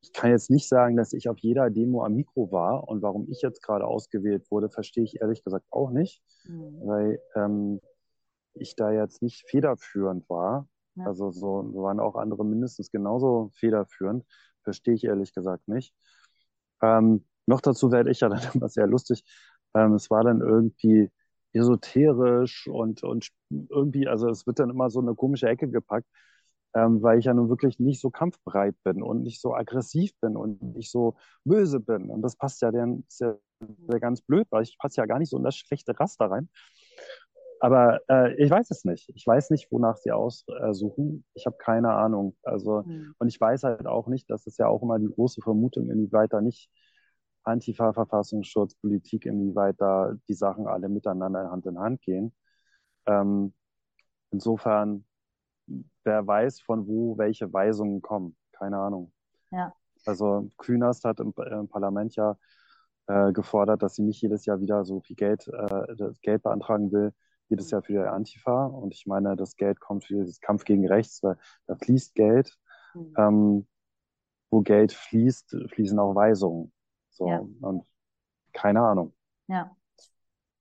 ich 0.00 0.12
kann 0.12 0.30
jetzt 0.30 0.50
nicht 0.50 0.68
sagen, 0.68 0.96
dass 0.96 1.12
ich 1.12 1.28
auf 1.28 1.38
jeder 1.38 1.70
Demo 1.70 2.04
am 2.04 2.14
Mikro 2.14 2.52
war 2.52 2.86
und 2.88 3.02
warum 3.02 3.28
ich 3.30 3.42
jetzt 3.42 3.62
gerade 3.62 3.86
ausgewählt 3.86 4.48
wurde, 4.50 4.68
verstehe 4.68 5.04
ich 5.04 5.20
ehrlich 5.20 5.42
gesagt 5.42 5.66
auch 5.70 5.90
nicht, 5.90 6.22
mhm. 6.44 6.80
weil 6.84 7.20
ähm, 7.34 7.80
ich 8.54 8.76
da 8.76 8.92
jetzt 8.92 9.22
nicht 9.22 9.48
federführend 9.48 10.28
war. 10.28 10.68
Also 11.04 11.30
so 11.30 11.72
waren 11.74 12.00
auch 12.00 12.16
andere 12.16 12.44
mindestens 12.44 12.90
genauso 12.90 13.50
federführend. 13.54 14.24
Verstehe 14.62 14.94
ich 14.94 15.04
ehrlich 15.04 15.32
gesagt 15.34 15.68
nicht. 15.68 15.94
Ähm, 16.82 17.24
noch 17.46 17.60
dazu 17.60 17.90
werde 17.92 18.10
ich 18.10 18.20
ja 18.20 18.28
dann 18.30 18.42
immer 18.54 18.68
sehr 18.68 18.86
lustig. 18.86 19.24
Ähm, 19.74 19.94
es 19.94 20.10
war 20.10 20.24
dann 20.24 20.40
irgendwie 20.40 21.10
esoterisch 21.52 22.68
und, 22.68 23.02
und 23.02 23.30
irgendwie, 23.50 24.06
also 24.08 24.28
es 24.28 24.46
wird 24.46 24.58
dann 24.58 24.70
immer 24.70 24.90
so 24.90 25.00
eine 25.00 25.14
komische 25.14 25.48
Ecke 25.48 25.68
gepackt, 25.68 26.06
ähm, 26.74 27.02
weil 27.02 27.18
ich 27.18 27.24
ja 27.26 27.34
nun 27.34 27.48
wirklich 27.48 27.78
nicht 27.78 28.00
so 28.00 28.10
kampfbereit 28.10 28.76
bin 28.84 29.02
und 29.02 29.22
nicht 29.22 29.40
so 29.40 29.54
aggressiv 29.54 30.12
bin 30.20 30.36
und 30.36 30.62
nicht 30.62 30.90
so 30.90 31.16
böse 31.44 31.80
bin. 31.80 32.10
Und 32.10 32.22
das 32.22 32.36
passt 32.36 32.60
ja 32.62 32.70
dann 32.70 33.04
ja, 33.18 33.34
ja 33.88 33.98
ganz 33.98 34.20
blöd, 34.22 34.46
weil 34.50 34.62
ich 34.62 34.78
passe 34.78 35.00
ja 35.00 35.06
gar 35.06 35.18
nicht 35.18 35.30
so 35.30 35.38
in 35.38 35.44
das 35.44 35.56
schlechte 35.56 35.98
Raster 35.98 36.26
rein. 36.30 36.48
Aber 37.60 38.00
äh, 38.08 38.34
ich 38.42 38.50
weiß 38.50 38.70
es 38.70 38.84
nicht. 38.84 39.10
Ich 39.14 39.26
weiß 39.26 39.50
nicht, 39.50 39.70
wonach 39.72 39.96
sie 39.96 40.12
aussuchen. 40.12 41.24
Ich 41.34 41.46
habe 41.46 41.56
keine 41.56 41.92
Ahnung. 41.92 42.36
Also 42.42 42.82
mhm. 42.82 43.14
und 43.18 43.28
ich 43.28 43.40
weiß 43.40 43.64
halt 43.64 43.86
auch 43.86 44.06
nicht, 44.06 44.30
dass 44.30 44.46
es 44.46 44.58
ja 44.58 44.68
auch 44.68 44.82
immer 44.82 44.98
die 44.98 45.08
große 45.08 45.40
Vermutung, 45.42 45.90
inwieweit 45.90 46.32
da 46.32 46.40
nicht 46.40 46.70
Antifa, 47.42 47.92
Verfassungsschutz, 47.92 48.74
Politik, 48.76 49.26
inwieweit 49.26 49.80
da 49.80 50.14
die 50.28 50.34
Sachen 50.34 50.66
alle 50.66 50.88
miteinander 50.88 51.50
Hand 51.50 51.66
in 51.66 51.78
Hand 51.78 52.02
gehen. 52.02 52.32
Ähm, 53.06 53.54
insofern, 54.30 55.04
wer 56.04 56.26
weiß, 56.26 56.60
von 56.60 56.86
wo 56.86 57.16
welche 57.18 57.52
Weisungen 57.52 58.02
kommen. 58.02 58.36
Keine 58.52 58.78
Ahnung. 58.78 59.12
Ja. 59.50 59.72
Also 60.04 60.50
Künast 60.58 61.04
hat 61.04 61.20
im, 61.20 61.32
im 61.50 61.68
Parlament 61.68 62.14
ja 62.16 62.36
äh, 63.06 63.32
gefordert, 63.32 63.82
dass 63.82 63.94
sie 63.94 64.02
nicht 64.02 64.20
jedes 64.20 64.44
Jahr 64.44 64.60
wieder 64.60 64.84
so 64.84 65.00
viel 65.00 65.16
Geld, 65.16 65.48
äh, 65.48 66.12
Geld 66.22 66.42
beantragen 66.42 66.92
will, 66.92 67.12
jedes 67.48 67.70
Jahr 67.70 67.82
für 67.82 67.92
die 67.92 67.98
Antifa. 67.98 68.66
Und 68.66 68.94
ich 68.94 69.06
meine, 69.06 69.36
das 69.36 69.56
Geld 69.56 69.80
kommt 69.80 70.04
für 70.04 70.14
dieses 70.14 70.40
Kampf 70.40 70.64
gegen 70.64 70.86
Rechts, 70.86 71.22
weil 71.22 71.36
da 71.66 71.76
fließt 71.76 72.14
Geld. 72.14 72.58
Mhm. 72.94 73.14
Ähm, 73.16 73.66
wo 74.50 74.62
Geld 74.62 74.92
fließt, 74.92 75.56
fließen 75.68 75.98
auch 75.98 76.14
Weisungen. 76.14 76.72
So, 77.10 77.28
ja. 77.28 77.46
und 77.60 77.84
keine 78.52 78.80
Ahnung. 78.80 79.14
Ja 79.46 79.77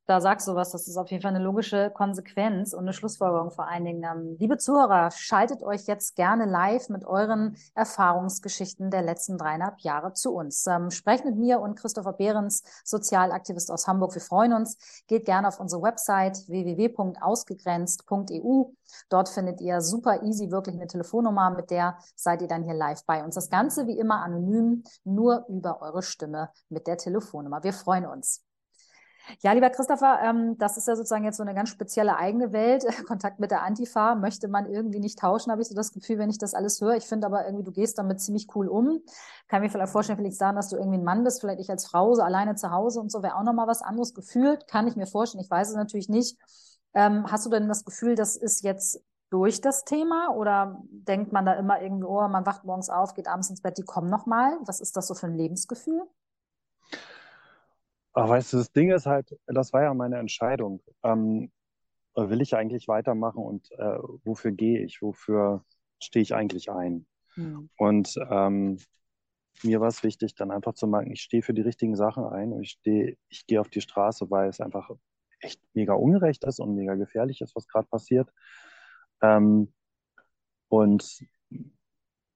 da 0.07 0.21
sagst 0.21 0.47
du 0.47 0.55
was, 0.55 0.71
das 0.71 0.87
ist 0.87 0.95
auf 0.95 1.11
jeden 1.11 1.21
Fall 1.21 1.35
eine 1.35 1.43
logische 1.43 1.91
Konsequenz 1.91 2.71
und 2.73 2.79
eine 2.79 2.93
Schlussfolgerung 2.93 3.51
vor 3.51 3.67
allen 3.67 3.83
Dingen. 3.83 4.03
Ähm, 4.03 4.37
liebe 4.39 4.57
Zuhörer, 4.57 5.11
schaltet 5.11 5.63
euch 5.63 5.85
jetzt 5.85 6.15
gerne 6.15 6.45
live 6.45 6.87
mit 6.87 7.03
euren 7.05 7.57
Erfahrungsgeschichten 7.75 8.89
der 8.89 9.01
letzten 9.01 9.37
dreieinhalb 9.37 9.81
Jahre 9.81 10.13
zu 10.13 10.33
uns. 10.33 10.65
Ähm, 10.65 10.91
sprecht 10.91 11.25
mit 11.25 11.35
mir 11.35 11.59
und 11.59 11.75
Christopher 11.75 12.13
Behrens, 12.13 12.63
Sozialaktivist 12.85 13.69
aus 13.69 13.85
Hamburg. 13.85 14.15
Wir 14.15 14.21
freuen 14.21 14.53
uns. 14.53 14.77
Geht 15.07 15.25
gerne 15.25 15.49
auf 15.49 15.59
unsere 15.59 15.81
Website 15.81 16.47
www.ausgegrenzt.eu. 16.47 18.63
Dort 19.09 19.27
findet 19.27 19.59
ihr 19.59 19.81
super 19.81 20.23
easy 20.23 20.51
wirklich 20.51 20.75
eine 20.75 20.87
Telefonnummer, 20.87 21.49
mit 21.49 21.69
der 21.69 21.97
seid 22.15 22.41
ihr 22.41 22.47
dann 22.47 22.63
hier 22.63 22.75
live 22.75 23.03
bei 23.05 23.25
uns. 23.25 23.35
Das 23.35 23.49
Ganze 23.49 23.87
wie 23.87 23.99
immer 23.99 24.21
anonym, 24.21 24.83
nur 25.03 25.43
über 25.49 25.81
eure 25.81 26.01
Stimme 26.01 26.49
mit 26.69 26.87
der 26.87 26.97
Telefonnummer. 26.97 27.61
Wir 27.63 27.73
freuen 27.73 28.05
uns. 28.05 28.46
Ja, 29.41 29.51
lieber 29.53 29.69
Christopher, 29.69 30.19
ähm, 30.23 30.57
das 30.57 30.77
ist 30.77 30.87
ja 30.87 30.95
sozusagen 30.95 31.23
jetzt 31.23 31.37
so 31.37 31.43
eine 31.43 31.53
ganz 31.53 31.69
spezielle 31.69 32.17
eigene 32.17 32.53
Welt. 32.53 32.85
Kontakt 33.07 33.39
mit 33.39 33.51
der 33.51 33.63
Antifa 33.63 34.15
möchte 34.15 34.47
man 34.47 34.65
irgendwie 34.65 34.99
nicht 34.99 35.19
tauschen, 35.19 35.51
habe 35.51 35.61
ich 35.61 35.67
so 35.67 35.75
das 35.75 35.91
Gefühl, 35.91 36.17
wenn 36.17 36.29
ich 36.29 36.37
das 36.37 36.53
alles 36.53 36.81
höre. 36.81 36.95
Ich 36.95 37.05
finde 37.05 37.27
aber 37.27 37.45
irgendwie, 37.45 37.63
du 37.63 37.71
gehst 37.71 37.97
damit 37.97 38.21
ziemlich 38.21 38.47
cool 38.55 38.67
um. 38.67 39.01
Kann 39.47 39.61
mir 39.61 39.69
vielleicht 39.69 39.91
vorstellen, 39.91 40.17
vielleicht 40.17 40.37
sagen, 40.37 40.55
dass 40.55 40.69
du 40.69 40.77
irgendwie 40.77 40.97
ein 40.97 41.03
Mann 41.03 41.23
bist, 41.23 41.41
vielleicht 41.41 41.59
ich 41.59 41.69
als 41.69 41.87
Frau 41.87 42.13
so 42.13 42.21
alleine 42.21 42.55
zu 42.55 42.71
Hause 42.71 42.99
und 42.99 43.11
so 43.11 43.21
wäre 43.23 43.35
auch 43.35 43.43
nochmal 43.43 43.67
was 43.67 43.81
anderes 43.81 44.13
gefühlt. 44.13 44.67
Kann 44.67 44.87
ich 44.87 44.95
mir 44.95 45.07
vorstellen. 45.07 45.43
Ich 45.43 45.51
weiß 45.51 45.69
es 45.69 45.75
natürlich 45.75 46.09
nicht. 46.09 46.37
Ähm, 46.93 47.25
hast 47.29 47.45
du 47.45 47.49
denn 47.49 47.67
das 47.67 47.85
Gefühl, 47.85 48.15
das 48.15 48.35
ist 48.35 48.63
jetzt 48.63 49.01
durch 49.29 49.59
das 49.61 49.83
Thema 49.83 50.33
oder 50.35 50.81
denkt 50.89 51.33
man 51.33 51.45
da 51.45 51.53
immer 51.53 51.81
irgendwie, 51.81 52.05
oh, 52.05 52.27
man 52.27 52.45
wacht 52.45 52.63
morgens 52.63 52.89
auf, 52.89 53.13
geht 53.13 53.27
abends 53.27 53.49
ins 53.49 53.61
Bett, 53.61 53.77
die 53.77 53.83
kommen 53.83 54.09
nochmal? 54.09 54.57
Was 54.65 54.79
ist 54.79 54.95
das 54.95 55.07
so 55.07 55.15
für 55.15 55.27
ein 55.27 55.35
Lebensgefühl? 55.35 56.03
Ach, 58.19 58.29
weißt 58.29 58.53
du, 58.53 58.57
das 58.57 58.71
Ding 58.71 58.89
ist 58.89 59.05
halt, 59.05 59.37
das 59.45 59.73
war 59.73 59.83
ja 59.83 59.93
meine 59.93 60.17
Entscheidung. 60.17 60.81
Ähm, 61.03 61.51
will 62.15 62.41
ich 62.41 62.55
eigentlich 62.55 62.87
weitermachen 62.87 63.43
und 63.43 63.71
äh, 63.73 63.99
wofür 64.23 64.51
gehe 64.51 64.83
ich? 64.83 65.03
Wofür 65.03 65.63
stehe 66.01 66.23
ich 66.23 66.33
eigentlich 66.33 66.71
ein? 66.71 67.05
Hm. 67.35 67.69
Und 67.77 68.15
ähm, 68.31 68.79
mir 69.61 69.81
war 69.81 69.89
es 69.89 70.01
wichtig, 70.01 70.33
dann 70.33 70.49
einfach 70.49 70.73
zu 70.73 70.87
merken, 70.87 71.11
ich 71.11 71.21
stehe 71.21 71.43
für 71.43 71.53
die 71.53 71.61
richtigen 71.61 71.95
Sachen 71.95 72.25
ein 72.25 72.53
und 72.53 72.63
ich 72.63 72.71
stehe, 72.71 73.17
ich 73.29 73.45
gehe 73.45 73.61
auf 73.61 73.69
die 73.69 73.81
Straße, 73.81 74.31
weil 74.31 74.49
es 74.49 74.61
einfach 74.61 74.89
echt 75.39 75.61
mega 75.75 75.93
ungerecht 75.93 76.43
ist 76.43 76.59
und 76.59 76.73
mega 76.73 76.95
gefährlich 76.95 77.41
ist, 77.41 77.55
was 77.55 77.67
gerade 77.67 77.87
passiert. 77.87 78.31
Ähm, 79.21 79.71
und 80.69 81.23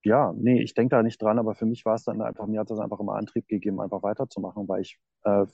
ja, 0.04 0.34
nee, 0.36 0.62
ich 0.62 0.74
denke 0.74 0.96
da 0.96 1.04
nicht 1.04 1.22
dran, 1.22 1.40
aber 1.40 1.56
für 1.56 1.66
mich 1.66 1.86
war 1.86 1.96
es 1.96 2.04
dann 2.04 2.22
einfach, 2.22 2.48
mir 2.48 2.60
hat 2.60 2.72
das 2.72 2.80
einfach 2.80 3.00
immer 3.00 3.16
Antrieb 3.16 3.48
gegeben, 3.48 3.82
einfach 3.82 4.04
weiterzumachen, 4.04 4.68
weil 4.68 4.82
ich 4.82 5.00
äh, 5.24 5.46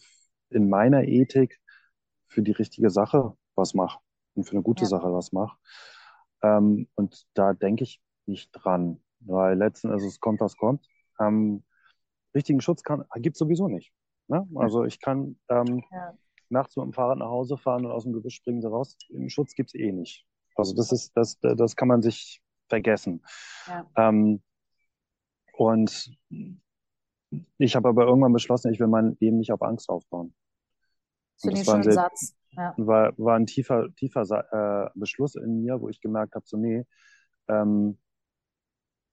in 0.50 0.70
meiner 0.70 1.04
Ethik 1.04 1.60
für 2.28 2.42
die 2.42 2.52
richtige 2.52 2.90
Sache 2.90 3.36
was 3.56 3.74
mache 3.74 4.00
und 4.36 4.46
für 4.46 4.54
eine 4.54 4.64
gute 4.64 4.84
ja. 4.84 4.88
Sache 4.88 5.12
was 5.14 5.32
mache. 5.32 5.58
Ähm, 6.42 6.88
und 6.96 7.26
da 7.34 7.54
denke 7.54 7.84
ich 7.84 8.02
nicht 8.26 8.52
dran, 8.52 9.02
weil 9.20 9.58
letzten 9.58 9.90
Endes 9.90 10.06
es 10.06 10.20
kommt, 10.20 10.40
was 10.40 10.56
kommt. 10.56 10.88
Ähm, 11.20 11.64
richtigen 12.34 12.62
Schutz 12.62 12.84
kann, 12.84 13.04
gibt 13.16 13.38
sowieso 13.38 13.68
nicht. 13.68 13.92
Ne? 14.28 14.48
Also 14.56 14.84
ich 14.84 15.00
kann 15.00 15.40
ähm, 15.50 15.84
ja. 15.92 16.14
nachts 16.50 16.76
mit 16.76 16.86
dem 16.86 16.94
Fahrrad 16.94 17.18
nach 17.18 17.30
Hause 17.30 17.58
fahren 17.58 17.86
und 17.86 17.92
aus 17.92 18.04
dem 18.04 18.14
Gebüsch 18.14 18.36
springen 18.36 18.62
sie 18.62 18.70
raus. 18.70 18.98
Einen 19.14 19.30
Schutz 19.30 19.56
gibt's 19.56 19.74
eh 19.74 19.92
nicht. 19.92 20.26
Also 20.56 20.76
das 20.76 20.92
ist, 20.92 21.16
das, 21.16 21.40
das 21.40 21.76
kann 21.76 21.88
man 21.88 22.02
sich 22.02 22.42
vergessen. 22.68 23.24
Ja. 23.68 23.90
Ähm, 23.96 24.42
und 25.54 26.12
ich 27.58 27.76
habe 27.76 27.90
aber 27.90 28.06
irgendwann 28.06 28.34
beschlossen, 28.34 28.72
ich 28.72 28.80
will 28.80 28.88
mein 28.88 29.18
Leben 29.20 29.38
nicht 29.38 29.52
auf 29.52 29.62
Angst 29.62 29.90
aufbauen. 29.90 30.34
Finde 31.40 31.62
ich 31.62 31.70
einen 31.70 31.84
schönen 31.84 31.96
Satz. 31.96 32.36
Ja. 32.52 32.74
War, 32.78 33.14
war 33.18 33.36
ein 33.36 33.46
tiefer, 33.46 33.94
tiefer 33.96 34.24
äh, 34.24 34.90
Beschluss 34.96 35.36
in 35.36 35.62
mir, 35.62 35.80
wo 35.82 35.90
ich 35.90 36.02
gemerkt 36.02 36.34
habe, 36.36 36.46
so 36.48 36.58
nee, 36.58 36.86
ähm, 37.48 38.00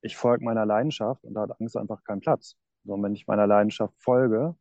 ich 0.00 0.16
folge 0.16 0.44
meiner 0.44 0.66
Leidenschaft 0.66 1.24
und 1.24 1.34
da 1.34 1.42
hat 1.42 1.60
Angst 1.60 1.76
einfach 1.76 2.04
keinen 2.04 2.20
Platz. 2.20 2.56
So, 2.84 2.94
und 2.94 3.02
wenn 3.02 3.14
ich 3.14 3.26
meiner 3.26 3.46
Leidenschaft 3.46 3.94
folge, 3.98 4.54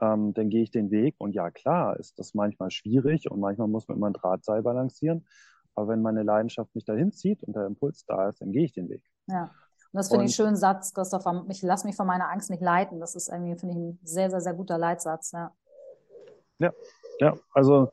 ähm, 0.00 0.32
dann 0.34 0.48
gehe 0.48 0.62
ich 0.62 0.70
den 0.70 0.90
Weg. 0.90 1.16
Und 1.18 1.34
ja, 1.34 1.50
klar, 1.50 1.98
ist 1.98 2.18
das 2.18 2.34
manchmal 2.34 2.70
schwierig 2.70 3.30
und 3.30 3.40
manchmal 3.40 3.68
muss 3.68 3.88
man 3.88 3.98
immer 3.98 4.08
ein 4.08 4.14
Drahtseil 4.14 4.62
balancieren. 4.62 5.26
Aber 5.78 5.86
wenn 5.86 6.02
meine 6.02 6.24
Leidenschaft 6.24 6.74
mich 6.74 6.84
dahin 6.84 7.12
zieht 7.12 7.44
und 7.44 7.54
der 7.54 7.64
Impuls 7.66 8.04
da 8.04 8.28
ist, 8.28 8.40
dann 8.40 8.50
gehe 8.50 8.64
ich 8.64 8.72
den 8.72 8.88
Weg. 8.88 9.04
Ja. 9.28 9.42
Und 9.44 9.50
das 9.92 10.08
finde 10.08 10.24
ich 10.24 10.30
einen 10.30 10.46
schönen 10.46 10.56
Satz, 10.56 10.92
Christopher. 10.92 11.46
Ich 11.48 11.62
lass 11.62 11.84
mich 11.84 11.94
von 11.94 12.08
meiner 12.08 12.28
Angst 12.28 12.50
nicht 12.50 12.60
leiten. 12.60 12.98
Das 12.98 13.14
ist 13.14 13.28
irgendwie, 13.28 13.56
finde 13.56 13.74
ich, 13.74 13.80
ein 13.80 13.98
sehr, 14.02 14.28
sehr, 14.28 14.40
sehr 14.40 14.54
guter 14.54 14.76
Leitsatz. 14.76 15.30
Ja. 15.30 15.54
Ja, 16.58 16.72
ja, 17.20 17.36
also 17.54 17.92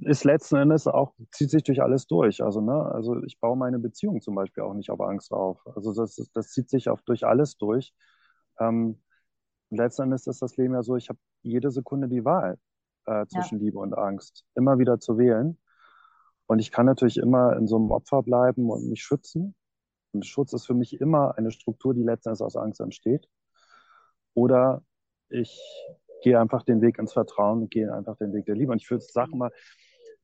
ist 0.00 0.24
letzten 0.24 0.56
Endes 0.56 0.88
auch, 0.88 1.14
zieht 1.30 1.50
sich 1.50 1.62
durch 1.62 1.80
alles 1.80 2.08
durch. 2.08 2.42
Also, 2.42 2.60
ne, 2.60 2.74
also 2.92 3.22
ich 3.22 3.38
baue 3.38 3.56
meine 3.56 3.78
Beziehung 3.78 4.20
zum 4.20 4.34
Beispiel 4.34 4.64
auch 4.64 4.74
nicht 4.74 4.90
auf 4.90 5.00
Angst 5.00 5.30
auf. 5.30 5.64
Also 5.76 5.94
das, 5.94 6.16
das 6.34 6.50
zieht 6.50 6.68
sich 6.68 6.88
auf, 6.88 7.02
durch 7.02 7.24
alles 7.24 7.58
durch. 7.58 7.94
Ähm, 8.58 9.00
letzten 9.70 10.02
Endes 10.02 10.26
ist 10.26 10.42
das 10.42 10.56
Leben 10.56 10.74
ja 10.74 10.82
so, 10.82 10.96
ich 10.96 11.08
habe 11.08 11.20
jede 11.42 11.70
Sekunde 11.70 12.08
die 12.08 12.24
Wahl 12.24 12.58
äh, 13.06 13.24
zwischen 13.26 13.58
ja. 13.60 13.66
Liebe 13.66 13.78
und 13.78 13.96
Angst, 13.96 14.44
immer 14.56 14.78
wieder 14.78 14.98
zu 14.98 15.16
wählen. 15.16 15.56
Und 16.48 16.60
ich 16.60 16.72
kann 16.72 16.86
natürlich 16.86 17.18
immer 17.18 17.56
in 17.56 17.66
so 17.66 17.76
einem 17.76 17.90
Opfer 17.90 18.22
bleiben 18.22 18.70
und 18.70 18.88
mich 18.88 19.02
schützen. 19.02 19.54
Und 20.12 20.24
Schutz 20.24 20.54
ist 20.54 20.66
für 20.66 20.74
mich 20.74 20.98
immer 20.98 21.36
eine 21.36 21.50
Struktur, 21.50 21.92
die 21.92 22.02
letzten 22.02 22.30
Endes 22.30 22.40
aus 22.40 22.56
Angst 22.56 22.80
entsteht. 22.80 23.28
Oder 24.32 24.82
ich 25.28 25.60
gehe 26.22 26.40
einfach 26.40 26.62
den 26.62 26.80
Weg 26.80 26.98
ins 26.98 27.12
Vertrauen 27.12 27.62
und 27.62 27.70
gehe 27.70 27.92
einfach 27.92 28.16
den 28.16 28.32
Weg 28.32 28.46
der 28.46 28.56
Liebe. 28.56 28.72
Und 28.72 28.80
ich 28.80 28.90
würde 28.90 29.04
sagen 29.04 29.36
mal, 29.36 29.50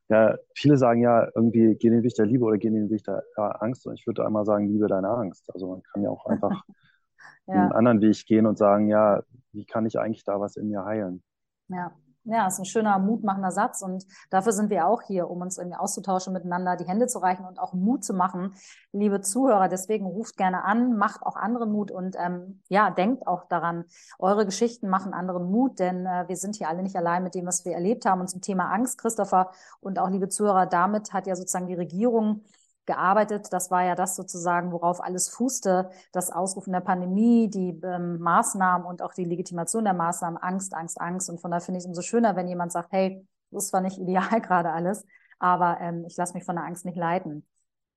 ja, 0.08 0.36
viele 0.54 0.78
sagen 0.78 1.02
ja 1.02 1.28
irgendwie, 1.34 1.76
geh 1.76 1.90
den 1.90 2.02
Weg 2.02 2.14
der 2.14 2.26
Liebe 2.26 2.44
oder 2.44 2.56
geh 2.56 2.70
den 2.70 2.88
Weg 2.88 3.04
der 3.04 3.22
Angst. 3.36 3.86
Und 3.86 3.94
ich 3.94 4.06
würde 4.06 4.24
einmal 4.24 4.46
sagen, 4.46 4.66
liebe 4.66 4.86
deine 4.86 5.10
Angst. 5.10 5.52
Also 5.52 5.68
man 5.68 5.82
kann 5.82 6.02
ja 6.02 6.08
auch 6.08 6.24
einfach 6.24 6.62
ja. 7.46 7.54
einen 7.54 7.72
anderen 7.72 8.00
Weg 8.00 8.24
gehen 8.24 8.46
und 8.46 8.56
sagen, 8.56 8.88
ja, 8.88 9.22
wie 9.52 9.66
kann 9.66 9.84
ich 9.84 9.98
eigentlich 9.98 10.24
da 10.24 10.40
was 10.40 10.56
in 10.56 10.68
mir 10.68 10.86
heilen? 10.86 11.22
Ja. 11.68 11.94
Ja, 12.26 12.46
ist 12.46 12.58
ein 12.58 12.64
schöner, 12.64 12.98
mutmachender 12.98 13.50
Satz. 13.50 13.82
Und 13.82 14.06
dafür 14.30 14.52
sind 14.52 14.70
wir 14.70 14.86
auch 14.86 15.02
hier, 15.02 15.28
um 15.28 15.42
uns 15.42 15.58
irgendwie 15.58 15.76
auszutauschen, 15.76 16.32
miteinander 16.32 16.74
die 16.76 16.86
Hände 16.86 17.06
zu 17.06 17.18
reichen 17.18 17.44
und 17.44 17.58
auch 17.58 17.74
Mut 17.74 18.02
zu 18.02 18.14
machen, 18.14 18.54
liebe 18.92 19.20
Zuhörer. 19.20 19.68
Deswegen 19.68 20.06
ruft 20.06 20.38
gerne 20.38 20.64
an, 20.64 20.96
macht 20.96 21.22
auch 21.22 21.36
anderen 21.36 21.70
Mut 21.70 21.90
und 21.90 22.16
ähm, 22.18 22.62
ja, 22.68 22.90
denkt 22.90 23.26
auch 23.26 23.44
daran, 23.48 23.84
eure 24.18 24.46
Geschichten 24.46 24.88
machen 24.88 25.12
anderen 25.12 25.50
Mut, 25.50 25.78
denn 25.78 26.06
äh, 26.06 26.24
wir 26.26 26.36
sind 26.36 26.56
hier 26.56 26.70
alle 26.70 26.82
nicht 26.82 26.96
allein 26.96 27.24
mit 27.24 27.34
dem, 27.34 27.44
was 27.44 27.66
wir 27.66 27.72
erlebt 27.72 28.06
haben. 28.06 28.22
Und 28.22 28.28
zum 28.28 28.40
Thema 28.40 28.72
Angst, 28.72 28.96
Christopher 28.96 29.50
und 29.80 29.98
auch 29.98 30.08
liebe 30.08 30.30
Zuhörer, 30.30 30.64
damit 30.64 31.12
hat 31.12 31.26
ja 31.26 31.36
sozusagen 31.36 31.66
die 31.66 31.74
Regierung 31.74 32.40
gearbeitet. 32.86 33.52
Das 33.52 33.70
war 33.70 33.84
ja 33.84 33.94
das 33.94 34.16
sozusagen, 34.16 34.72
worauf 34.72 35.02
alles 35.02 35.28
fußte, 35.28 35.90
das 36.12 36.30
Ausrufen 36.30 36.72
der 36.72 36.80
Pandemie, 36.80 37.48
die 37.48 37.80
ähm, 37.82 38.18
Maßnahmen 38.18 38.86
und 38.86 39.02
auch 39.02 39.14
die 39.14 39.24
Legitimation 39.24 39.84
der 39.84 39.94
Maßnahmen, 39.94 40.38
Angst, 40.42 40.74
Angst, 40.74 41.00
Angst. 41.00 41.30
Und 41.30 41.40
von 41.40 41.50
daher 41.50 41.60
finde 41.60 41.78
ich 41.78 41.84
es 41.84 41.88
umso 41.88 42.02
schöner, 42.02 42.36
wenn 42.36 42.48
jemand 42.48 42.72
sagt, 42.72 42.92
hey, 42.92 43.26
das 43.50 43.64
ist 43.64 43.70
zwar 43.70 43.80
nicht 43.80 43.98
ideal 43.98 44.40
gerade 44.42 44.72
alles, 44.72 45.04
aber 45.38 45.78
ähm, 45.80 46.04
ich 46.06 46.16
lasse 46.16 46.34
mich 46.34 46.44
von 46.44 46.56
der 46.56 46.64
Angst 46.64 46.84
nicht 46.84 46.96
leiten. 46.96 47.46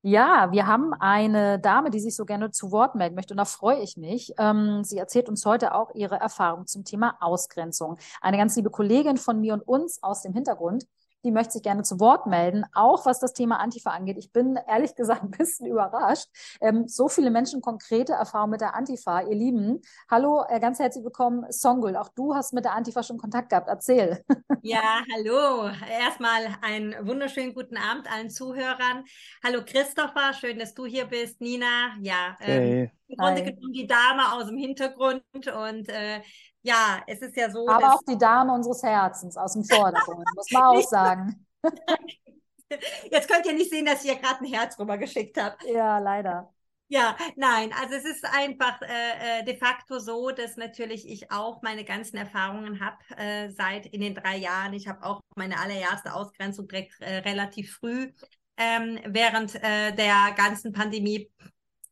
Ja, 0.03 0.51
wir 0.51 0.67
haben 0.67 0.93
eine 0.93 1.59
Dame, 1.59 1.89
die 1.89 1.99
sich 1.99 2.15
so 2.15 2.23
gerne 2.23 2.51
zu 2.51 2.71
Wort 2.71 2.95
melden 2.95 3.15
möchte 3.15 3.33
und 3.33 3.37
da 3.37 3.45
freue 3.45 3.81
ich 3.81 3.97
mich. 3.97 4.31
Ähm, 4.37 4.83
sie 4.83 4.97
erzählt 4.97 5.27
uns 5.27 5.45
heute 5.45 5.73
auch 5.73 5.93
ihre 5.95 6.15
Erfahrung 6.15 6.67
zum 6.67 6.85
Thema 6.85 7.17
Ausgrenzung. 7.19 7.97
Eine 8.21 8.37
ganz 8.37 8.55
liebe 8.55 8.69
Kollegin 8.69 9.17
von 9.17 9.41
mir 9.41 9.53
und 9.53 9.67
uns 9.67 10.01
aus 10.03 10.21
dem 10.21 10.33
Hintergrund 10.33 10.85
die 11.23 11.31
möchte 11.31 11.53
sich 11.53 11.63
gerne 11.63 11.83
zu 11.83 11.99
Wort 11.99 12.27
melden, 12.27 12.65
auch 12.73 13.05
was 13.05 13.19
das 13.19 13.33
Thema 13.33 13.59
Antifa 13.59 13.91
angeht. 13.91 14.17
Ich 14.17 14.31
bin 14.31 14.57
ehrlich 14.67 14.95
gesagt 14.95 15.23
ein 15.23 15.31
bisschen 15.31 15.65
überrascht. 15.71 16.27
Ähm, 16.61 16.87
so 16.87 17.09
viele 17.09 17.31
Menschen 17.31 17.61
konkrete 17.61 18.13
Erfahrungen 18.13 18.51
mit 18.51 18.61
der 18.61 18.75
Antifa. 18.75 19.21
Ihr 19.21 19.35
Lieben, 19.35 19.81
hallo, 20.09 20.45
äh, 20.47 20.59
ganz 20.59 20.79
herzlich 20.79 21.03
willkommen, 21.03 21.45
Songul. 21.51 21.95
Auch 21.95 22.09
du 22.09 22.35
hast 22.35 22.53
mit 22.53 22.65
der 22.65 22.73
Antifa 22.73 23.03
schon 23.03 23.17
Kontakt 23.17 23.49
gehabt. 23.49 23.67
Erzähl. 23.67 24.23
Ja, 24.63 25.01
hallo. 25.13 25.69
Erstmal 25.89 26.57
einen 26.61 27.07
wunderschönen 27.07 27.53
guten 27.53 27.77
Abend 27.77 28.11
allen 28.11 28.29
Zuhörern. 28.29 29.05
Hallo 29.43 29.61
Christopher, 29.65 30.33
schön, 30.33 30.59
dass 30.59 30.73
du 30.73 30.85
hier 30.85 31.05
bist. 31.05 31.39
Nina, 31.39 31.95
ja, 32.01 32.35
ähm, 32.41 32.61
hey. 32.61 32.96
Im 33.07 33.17
Grunde 33.17 33.43
genommen 33.43 33.73
die 33.73 33.87
Dame 33.87 34.33
aus 34.33 34.47
dem 34.47 34.57
Hintergrund 34.57 35.23
und 35.33 35.89
äh, 35.89 36.21
ja, 36.61 37.01
es 37.07 37.21
ist 37.21 37.35
ja 37.37 37.49
so. 37.49 37.67
Aber 37.67 37.93
auch 37.93 38.01
die 38.07 38.17
Dame 38.17 38.53
unseres 38.53 38.83
Herzens 38.83 39.37
aus 39.37 39.53
dem 39.53 39.63
Vordergrund, 39.63 40.25
muss 40.35 40.51
man 40.51 40.63
auch 40.63 40.81
sagen. 40.81 41.47
Jetzt 43.09 43.29
könnt 43.29 43.45
ihr 43.45 43.53
nicht 43.53 43.71
sehen, 43.71 43.85
dass 43.85 44.03
ich 44.03 44.11
hier 44.11 44.19
gerade 44.19 44.43
ein 44.43 44.51
Herz 44.51 44.77
rübergeschickt 44.77 45.41
habe. 45.41 45.55
Ja, 45.71 45.99
leider. 45.99 46.53
Ja, 46.89 47.17
nein, 47.35 47.73
also 47.81 47.95
es 47.95 48.05
ist 48.05 48.25
einfach 48.25 48.81
äh, 48.81 49.39
äh, 49.39 49.43
de 49.43 49.57
facto 49.57 49.99
so, 49.99 50.31
dass 50.31 50.55
natürlich 50.55 51.07
ich 51.07 51.31
auch 51.31 51.61
meine 51.61 51.83
ganzen 51.83 52.15
Erfahrungen 52.15 52.79
habe 52.79 52.97
äh, 53.17 53.49
seit 53.51 53.87
in 53.87 53.99
den 53.99 54.15
drei 54.15 54.37
Jahren. 54.37 54.73
Ich 54.73 54.87
habe 54.87 55.03
auch 55.03 55.19
meine 55.35 55.59
allererste 55.59 56.13
Ausgrenzung 56.13 56.67
direkt 56.67 56.99
äh, 57.01 57.17
relativ 57.17 57.75
früh 57.75 58.13
ähm, 58.57 58.99
während 59.05 59.55
äh, 59.55 59.93
der 59.93 60.33
ganzen 60.35 60.71
Pandemie 60.73 61.29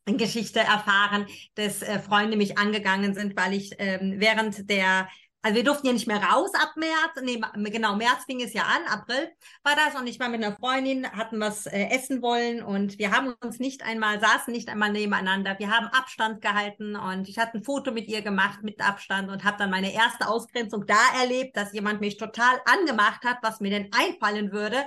Geschichte 0.05 0.59
erfahren, 0.59 1.25
dass 1.55 1.81
äh, 1.81 1.99
Freunde 1.99 2.37
mich 2.37 2.57
angegangen 2.57 3.15
sind, 3.15 3.35
weil 3.35 3.53
ich 3.53 3.71
ähm, 3.79 4.15
während 4.17 4.69
der 4.69 5.07
also 5.45 5.57
wir 5.57 5.63
durften 5.63 5.85
ja 5.85 5.93
nicht 5.93 6.07
mehr 6.07 6.23
raus 6.23 6.49
ab 6.55 6.73
März. 6.75 7.21
Nee, 7.21 7.39
genau, 7.69 7.95
März 7.95 8.25
fing 8.25 8.41
es 8.41 8.53
ja 8.53 8.63
an, 8.63 8.81
April 8.87 9.29
war 9.61 9.75
das. 9.75 9.93
Und 9.93 10.07
ich 10.07 10.19
war 10.19 10.27
mit 10.27 10.43
einer 10.43 10.55
Freundin, 10.55 11.07
hatten 11.11 11.39
was 11.39 11.67
äh, 11.67 11.89
essen 11.91 12.23
wollen 12.23 12.63
und 12.63 12.97
wir 12.97 13.11
haben 13.11 13.35
uns 13.43 13.59
nicht 13.59 13.83
einmal, 13.83 14.19
saßen 14.19 14.51
nicht 14.51 14.69
einmal 14.69 14.91
nebeneinander. 14.91 15.55
Wir 15.59 15.69
haben 15.69 15.85
Abstand 15.85 16.41
gehalten 16.41 16.95
und 16.95 17.29
ich 17.29 17.37
hatte 17.37 17.59
ein 17.59 17.63
Foto 17.63 17.91
mit 17.91 18.07
ihr 18.07 18.23
gemacht 18.23 18.63
mit 18.63 18.81
Abstand 18.81 19.29
und 19.29 19.43
habe 19.43 19.57
dann 19.59 19.69
meine 19.69 19.93
erste 19.93 20.27
Ausgrenzung 20.27 20.87
da 20.87 20.97
erlebt, 21.21 21.55
dass 21.55 21.73
jemand 21.73 22.01
mich 22.01 22.17
total 22.17 22.59
angemacht 22.65 23.23
hat, 23.23 23.37
was 23.43 23.59
mir 23.59 23.69
denn 23.69 23.91
einfallen 23.93 24.51
würde, 24.51 24.77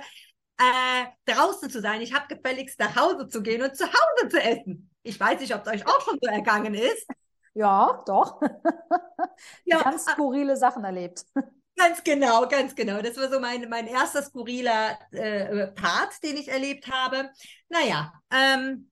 äh, 0.57 1.05
draußen 1.33 1.69
zu 1.69 1.79
sein. 1.79 2.01
Ich 2.01 2.13
habe 2.13 2.35
gefälligst 2.35 2.77
nach 2.81 2.97
Hause 2.97 3.29
zu 3.29 3.41
gehen 3.41 3.61
und 3.61 3.77
zu 3.77 3.85
Hause 3.85 4.27
zu 4.27 4.43
essen. 4.43 4.89
Ich 5.09 5.19
weiß 5.19 5.39
nicht, 5.39 5.55
ob 5.55 5.65
es 5.65 5.73
euch 5.73 5.87
auch 5.87 6.01
schon 6.01 6.19
so 6.21 6.29
ergangen 6.29 6.75
ist. 6.75 7.07
Ja, 7.55 8.03
doch. 8.05 8.39
ja, 9.65 9.81
ganz 9.81 10.07
ah. 10.07 10.11
skurrile 10.11 10.55
Sachen 10.55 10.83
erlebt. 10.83 11.25
Ganz 11.75 12.03
genau, 12.03 12.45
ganz 12.45 12.75
genau. 12.75 13.01
Das 13.01 13.15
war 13.15 13.29
so 13.29 13.39
mein, 13.39 13.69
mein 13.69 13.87
erster 13.87 14.21
skurriler 14.21 14.99
äh, 15.11 15.67
Part, 15.67 16.21
den 16.23 16.35
ich 16.35 16.49
erlebt 16.49 16.91
habe. 16.91 17.29
Naja, 17.69 18.11
ähm, 18.33 18.91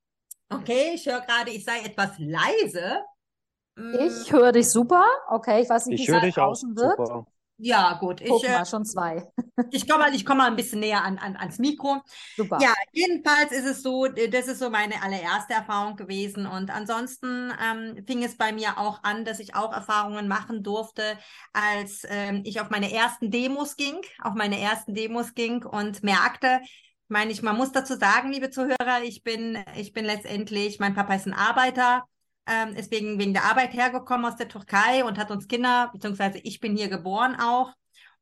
okay, 0.49 0.91
ich 0.93 1.05
höre 1.05 1.19
gerade, 1.19 1.51
ich 1.51 1.65
sei 1.65 1.79
etwas 1.79 2.11
leise. 2.17 3.03
Mm. 3.75 3.93
Ich 3.99 4.31
höre 4.31 4.53
dich 4.53 4.69
super. 4.69 5.05
Okay, 5.27 5.63
ich 5.63 5.69
weiß 5.69 5.87
nicht, 5.87 6.07
wie 6.07 6.27
es 6.27 6.33
draußen 6.33 6.77
wird. 6.77 6.95
Super. 6.95 7.27
Ja, 7.59 7.93
gut. 7.93 8.21
Guck 8.25 8.43
ich, 8.43 8.49
mal, 8.49 8.61
äh, 8.61 8.65
schon 8.65 8.85
zwei. 8.85 9.27
ich 9.71 9.87
komme 9.89 10.03
mal, 10.03 10.15
ich 10.15 10.25
komm 10.25 10.37
mal 10.37 10.47
ein 10.47 10.55
bisschen 10.55 10.79
näher 10.79 11.03
an, 11.03 11.17
an, 11.17 11.35
ans 11.35 11.57
Mikro. 11.57 12.01
Super. 12.35 12.59
Ja, 12.61 12.73
jedenfalls 12.91 13.51
ist 13.51 13.65
es 13.65 13.81
so, 13.81 14.07
das 14.07 14.47
ist 14.47 14.59
so 14.59 14.69
meine 14.69 15.01
allererste 15.01 15.53
Erfahrung 15.53 15.95
gewesen. 15.95 16.45
Und 16.45 16.69
ansonsten 16.69 17.51
ähm, 17.63 18.03
fing 18.05 18.23
es 18.23 18.37
bei 18.37 18.51
mir 18.51 18.77
auch 18.77 19.03
an, 19.03 19.25
dass 19.25 19.39
ich 19.39 19.55
auch 19.55 19.73
Erfahrungen 19.73 20.27
machen 20.27 20.61
durfte, 20.61 21.17
als 21.53 22.05
ähm, 22.09 22.41
ich 22.45 22.61
auf 22.61 22.69
meine 22.69 22.91
ersten 22.93 23.31
Demos 23.31 23.75
ging, 23.75 24.01
auf 24.21 24.35
meine 24.35 24.59
ersten 24.59 24.93
Demos 24.93 25.33
ging 25.33 25.65
und 25.65 26.03
merkte, 26.03 26.61
meine 27.07 27.31
ich, 27.31 27.41
man 27.41 27.57
muss 27.57 27.71
dazu 27.71 27.95
sagen, 27.95 28.31
liebe 28.31 28.49
Zuhörer, 28.49 29.01
ich 29.03 29.23
bin, 29.23 29.57
ich 29.75 29.93
bin 29.93 30.05
letztendlich, 30.05 30.79
mein 30.79 30.93
Papa 30.93 31.15
ist 31.15 31.25
ein 31.25 31.33
Arbeiter, 31.33 32.03
ähm, 32.47 32.75
ist 32.75 32.91
wegen, 32.91 33.19
wegen 33.19 33.33
der 33.33 33.45
Arbeit 33.45 33.73
hergekommen 33.73 34.25
aus 34.25 34.35
der 34.37 34.47
Türkei 34.47 35.03
und 35.03 35.17
hat 35.17 35.31
uns 35.31 35.47
Kinder, 35.47 35.89
beziehungsweise 35.93 36.39
ich 36.39 36.59
bin 36.59 36.75
hier 36.75 36.87
geboren 36.87 37.37
auch. 37.39 37.73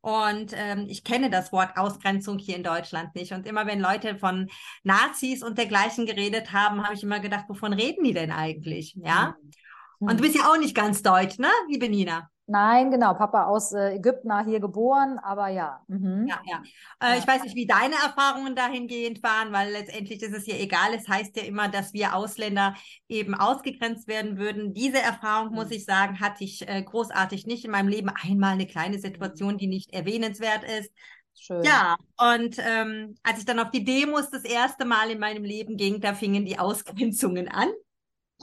Und 0.02 0.52
ähm, 0.56 0.86
ich 0.88 1.04
kenne 1.04 1.32
das 1.32 1.52
Wort 1.52 1.78
Ausgrenzung 1.78 2.38
hier 2.38 2.56
in 2.56 2.64
Deutschland 2.64 3.16
nicht. 3.16 3.32
Und 3.32 3.48
immer 3.48 3.66
wenn 3.66 3.80
Leute 3.80 4.18
von 4.18 4.50
Nazis 4.84 5.42
und 5.42 5.58
dergleichen 5.58 6.06
geredet 6.06 6.54
haben, 6.54 6.84
habe 6.84 6.94
ich 6.94 7.02
immer 7.02 7.20
gedacht, 7.20 7.46
wovon 7.48 7.74
reden 7.74 8.04
die 8.04 8.14
denn 8.14 8.32
eigentlich? 8.32 8.96
Ja. 9.04 9.36
Hm. 9.42 9.52
Und 10.00 10.20
du 10.20 10.24
bist 10.24 10.36
ja 10.36 10.50
auch 10.52 10.58
nicht 10.58 10.76
ganz 10.76 11.02
deutsch, 11.02 11.40
ne, 11.40 11.50
liebe 11.70 11.90
Nina? 11.90 12.30
Nein, 12.48 12.92
genau. 12.92 13.16
Papa 13.16 13.46
aus 13.46 13.74
äh, 13.74 13.96
Ägypten, 13.96 14.32
hier 14.46 14.60
geboren, 14.60 15.18
aber 15.18 15.48
ja. 15.48 15.82
Mhm. 15.88 16.28
Ja, 16.28 16.40
ja. 16.46 16.62
Äh, 17.00 17.18
Ich 17.18 17.28
weiß 17.28 17.42
nicht, 17.44 17.56
wie 17.56 17.66
deine 17.66 17.96
Erfahrungen 17.96 18.56
dahingehend 18.56 19.24
waren, 19.24 19.52
weil 19.52 19.72
letztendlich 19.72 20.22
ist 20.22 20.36
es 20.36 20.46
ja 20.46 20.56
egal. 20.56 20.94
Es 20.94 21.08
heißt 21.08 21.36
ja 21.38 21.44
immer, 21.44 21.70
dass 21.70 21.94
wir 21.94 22.14
Ausländer 22.14 22.76
eben 23.08 23.34
ausgegrenzt 23.34 24.08
werden 24.08 24.38
würden. 24.38 24.74
Diese 24.76 25.00
Erfahrung, 25.00 25.56
muss 25.56 25.72
ich 25.72 25.86
sagen, 25.86 26.20
hatte 26.20 26.44
ich 26.44 26.68
äh, 26.68 26.84
großartig 26.84 27.48
nicht 27.48 27.66
in 27.66 27.72
meinem 27.72 27.88
Leben. 27.88 28.10
Einmal 28.10 28.54
eine 28.54 28.68
kleine 28.68 29.00
Situation, 29.00 29.58
die 29.58 29.68
nicht 29.68 29.92
erwähnenswert 29.92 30.64
ist. 30.80 30.92
Schön. 31.34 31.64
Ja, 31.64 31.98
und 32.18 32.58
ähm, 32.60 33.16
als 33.24 33.40
ich 33.40 33.46
dann 33.46 33.60
auf 33.60 33.72
die 33.72 33.84
Demos 33.84 34.30
das 34.30 34.44
erste 34.44 34.86
Mal 34.86 35.10
in 35.10 35.20
meinem 35.20 35.44
Leben 35.44 35.78
ging, 35.78 36.00
da 36.00 36.14
fingen 36.14 36.46
die 36.46 36.60
Ausgrenzungen 36.60 37.48
an. 37.48 37.70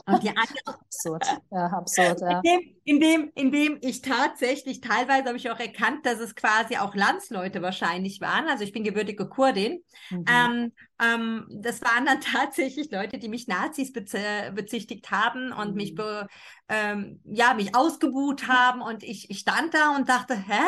Und 0.05 0.23
die 0.23 0.29
andere 0.29 0.43
Absurd. 0.65 1.25
Ja, 1.51 1.67
absurd, 1.67 2.21
ja. 2.21 2.41
in 2.41 2.41
dem, 2.41 2.61
in 2.83 2.99
dem, 2.99 3.31
in 3.35 3.51
dem 3.51 3.77
ich 3.81 4.01
tatsächlich, 4.01 4.81
teilweise 4.81 5.25
habe 5.25 5.37
ich 5.37 5.49
auch 5.49 5.59
erkannt, 5.59 6.05
dass 6.05 6.19
es 6.19 6.35
quasi 6.35 6.77
auch 6.77 6.95
Landsleute 6.95 7.61
wahrscheinlich 7.61 8.21
waren. 8.21 8.47
Also 8.47 8.63
ich 8.63 8.73
bin 8.73 8.83
gebürtige 8.83 9.27
Kurdin. 9.27 9.83
Mhm. 10.09 10.25
Ähm, 10.27 10.71
ähm, 11.01 11.47
das 11.61 11.81
waren 11.81 12.05
dann 12.05 12.21
tatsächlich 12.21 12.91
Leute, 12.91 13.17
die 13.17 13.29
mich 13.29 13.47
Nazis 13.47 13.91
bez 13.93 14.11
bezichtigt 14.53 15.09
haben 15.11 15.51
und 15.53 15.69
Mhm. 15.69 15.75
mich, 15.75 15.95
be, 15.95 16.27
ähm, 16.69 17.21
ja, 17.25 17.53
mich 17.53 17.75
ausgebuht 17.75 18.47
haben. 18.47 18.81
Und 18.81 19.03
ich, 19.03 19.29
ich 19.29 19.39
stand 19.39 19.73
da 19.73 19.95
und 19.95 20.09
dachte, 20.09 20.35
hä? 20.35 20.61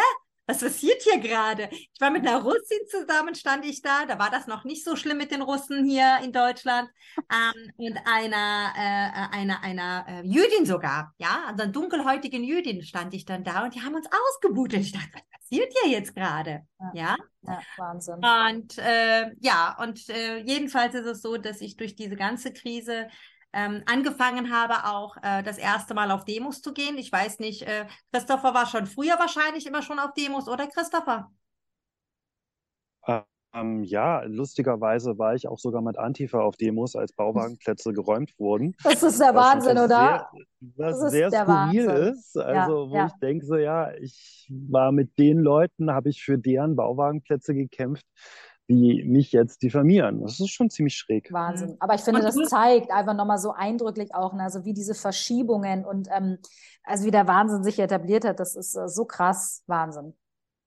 Was 0.47 0.59
passiert 0.59 1.01
hier 1.01 1.19
gerade? 1.19 1.69
Ich 1.71 1.99
war 1.99 2.11
mit 2.11 2.27
einer 2.27 2.41
Russin 2.41 2.85
zusammen, 2.89 3.33
stand 3.33 3.65
ich 3.65 3.81
da. 3.81 4.05
Da 4.05 4.19
war 4.19 4.29
das 4.29 4.45
noch 4.45 4.63
nicht 4.63 4.83
so 4.83 4.95
schlimm 4.95 5.17
mit 5.17 5.31
den 5.31 5.41
Russen 5.41 5.85
hier 5.85 6.19
in 6.23 6.31
Deutschland. 6.31 6.89
Ähm, 7.17 7.71
und 7.77 7.97
einer, 8.05 8.73
äh, 8.75 9.35
einer, 9.35 9.63
einer 9.63 10.05
äh, 10.07 10.21
Jüdin 10.21 10.65
sogar, 10.65 11.13
ja, 11.17 11.45
also 11.47 11.63
einer 11.63 11.71
dunkelhäutigen 11.71 12.43
Jüdin 12.43 12.83
stand 12.83 13.13
ich 13.15 13.25
dann 13.25 13.43
da 13.43 13.63
und 13.63 13.73
die 13.73 13.81
haben 13.81 13.95
uns 13.95 14.07
ausgebutet. 14.07 14.81
Ich 14.81 14.91
dachte, 14.91 15.09
was 15.13 15.39
passiert 15.39 15.73
hier 15.81 15.91
jetzt 15.91 16.13
gerade? 16.13 16.61
Ja. 16.79 16.91
Ja. 16.93 17.17
Ja, 17.47 17.59
Wahnsinn. 17.77 18.15
Und 18.15 18.77
äh, 18.79 19.31
ja, 19.39 19.77
und 19.79 20.09
äh, 20.09 20.37
jedenfalls 20.39 20.95
ist 20.95 21.05
es 21.05 21.21
so, 21.21 21.37
dass 21.37 21.61
ich 21.61 21.77
durch 21.77 21.95
diese 21.95 22.15
ganze 22.15 22.51
Krise 22.51 23.07
ähm, 23.55 23.81
angefangen 23.85 24.53
habe, 24.53 24.85
auch 24.85 25.17
äh, 25.23 25.41
das 25.41 25.57
erste 25.57 25.93
Mal 25.93 26.11
auf 26.11 26.25
Demos 26.25 26.61
zu 26.61 26.73
gehen. 26.73 26.97
Ich 26.97 27.11
weiß 27.11 27.39
nicht, 27.39 27.63
äh, 27.63 27.85
Christopher 28.11 28.53
war 28.53 28.67
schon 28.67 28.85
früher 28.85 29.17
wahrscheinlich 29.17 29.65
immer 29.65 29.81
schon 29.81 29.97
auf 29.97 30.13
Demos, 30.13 30.47
oder 30.47 30.67
Christopher? 30.67 31.31
Ähm, 33.55 33.83
ja, 33.83 34.21
lustigerweise 34.23 35.17
war 35.17 35.33
ich 35.33 35.47
auch 35.47 35.57
sogar 35.57 35.81
mit 35.81 35.97
Antifa 35.97 36.39
auf 36.39 36.57
Demos, 36.57 36.95
als 36.95 37.13
Bauwagenplätze 37.13 37.93
geräumt 37.93 38.33
wurden. 38.37 38.75
Das 38.83 39.01
ist 39.01 39.19
der 39.19 39.33
Was 39.33 39.53
Wahnsinn, 39.55 39.75
natürlich 39.75 39.95
oder? 39.95 40.29
Sehr, 40.33 40.75
was 40.75 40.99
Das 40.99 41.03
ist 41.03 41.11
sehr 41.11 41.29
der 41.29 41.43
skurril 41.43 41.87
Wahnsinn. 41.87 42.13
ist. 42.13 42.37
Also, 42.37 42.89
wo 42.89 42.95
ja. 42.95 43.05
ich 43.05 43.13
denke, 43.21 43.45
so, 43.45 43.55
ja, 43.55 43.93
ich 43.93 44.47
war 44.49 44.91
mit 44.91 45.17
den 45.17 45.39
Leuten, 45.39 45.91
habe 45.91 46.09
ich 46.09 46.21
für 46.21 46.37
deren 46.37 46.75
Bauwagenplätze 46.75 47.53
gekämpft, 47.53 48.05
die 48.67 49.03
mich 49.03 49.31
jetzt 49.31 49.61
diffamieren. 49.61 50.21
Das 50.21 50.39
ist 50.39 50.51
schon 50.51 50.69
ziemlich 50.69 50.97
schräg. 50.97 51.31
Wahnsinn. 51.31 51.77
Aber 51.79 51.93
ich 51.93 52.01
finde, 52.01 52.21
das 52.21 52.35
zeigt 52.35 52.91
einfach 52.91 53.13
nochmal 53.13 53.37
so 53.37 53.51
eindrücklich 53.51 54.13
auch, 54.15 54.33
ne, 54.33 54.43
also 54.43 54.65
wie 54.65 54.73
diese 54.73 54.95
Verschiebungen 54.95 55.85
und 55.85 56.07
ähm, 56.11 56.37
also 56.83 57.05
wie 57.05 57.11
der 57.11 57.27
Wahnsinn 57.27 57.63
sich 57.63 57.79
etabliert 57.79 58.25
hat, 58.25 58.39
das 58.39 58.55
ist 58.55 58.75
äh, 58.75 58.87
so 58.87 59.05
krass. 59.05 59.63
Wahnsinn. 59.67 60.13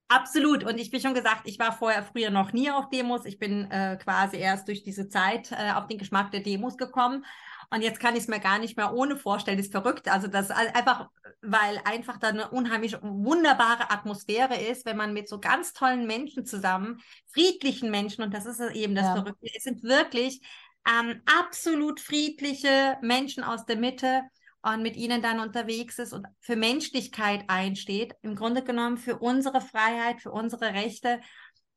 Absolut. 0.08 0.64
Und 0.64 0.78
ich, 0.78 0.90
wie 0.92 1.00
schon 1.00 1.12
gesagt, 1.12 1.42
ich 1.44 1.58
war 1.58 1.72
vorher 1.72 2.02
früher 2.02 2.30
noch 2.30 2.52
nie 2.52 2.70
auf 2.70 2.88
Demos. 2.88 3.26
Ich 3.26 3.38
bin 3.38 3.70
äh, 3.70 3.98
quasi 4.02 4.38
erst 4.38 4.66
durch 4.68 4.82
diese 4.82 5.08
Zeit 5.08 5.52
äh, 5.52 5.72
auf 5.72 5.86
den 5.86 5.98
Geschmack 5.98 6.30
der 6.30 6.40
Demos 6.40 6.78
gekommen. 6.78 7.26
Und 7.70 7.82
jetzt 7.82 8.00
kann 8.00 8.14
ich 8.14 8.22
es 8.22 8.28
mir 8.28 8.40
gar 8.40 8.58
nicht 8.58 8.76
mehr 8.76 8.94
ohne 8.94 9.16
vorstellen. 9.16 9.58
Das 9.58 9.66
ist 9.66 9.72
verrückt. 9.72 10.08
Also 10.08 10.26
das 10.26 10.50
einfach, 10.50 11.08
weil 11.42 11.80
einfach 11.84 12.18
da 12.18 12.28
eine 12.28 12.48
unheimlich 12.50 12.96
wunderbare 13.02 13.90
Atmosphäre 13.90 14.56
ist, 14.56 14.86
wenn 14.86 14.96
man 14.96 15.12
mit 15.12 15.28
so 15.28 15.38
ganz 15.38 15.74
tollen 15.74 16.06
Menschen 16.06 16.46
zusammen, 16.46 17.00
friedlichen 17.26 17.90
Menschen, 17.90 18.24
und 18.24 18.32
das 18.32 18.46
ist 18.46 18.60
eben 18.60 18.94
das 18.94 19.06
Ja. 19.06 19.16
Verrückte, 19.16 19.46
es 19.54 19.64
sind 19.64 19.82
wirklich 19.82 20.40
ähm, 20.88 21.20
absolut 21.40 22.00
friedliche 22.00 22.96
Menschen 23.02 23.44
aus 23.44 23.66
der 23.66 23.76
Mitte 23.76 24.22
und 24.62 24.82
mit 24.82 24.96
ihnen 24.96 25.22
dann 25.22 25.38
unterwegs 25.38 25.98
ist 25.98 26.12
und 26.12 26.26
für 26.40 26.56
Menschlichkeit 26.56 27.44
einsteht, 27.48 28.14
im 28.22 28.34
Grunde 28.34 28.64
genommen 28.64 28.96
für 28.96 29.18
unsere 29.18 29.60
Freiheit, 29.60 30.20
für 30.20 30.32
unsere 30.32 30.72
Rechte. 30.72 31.20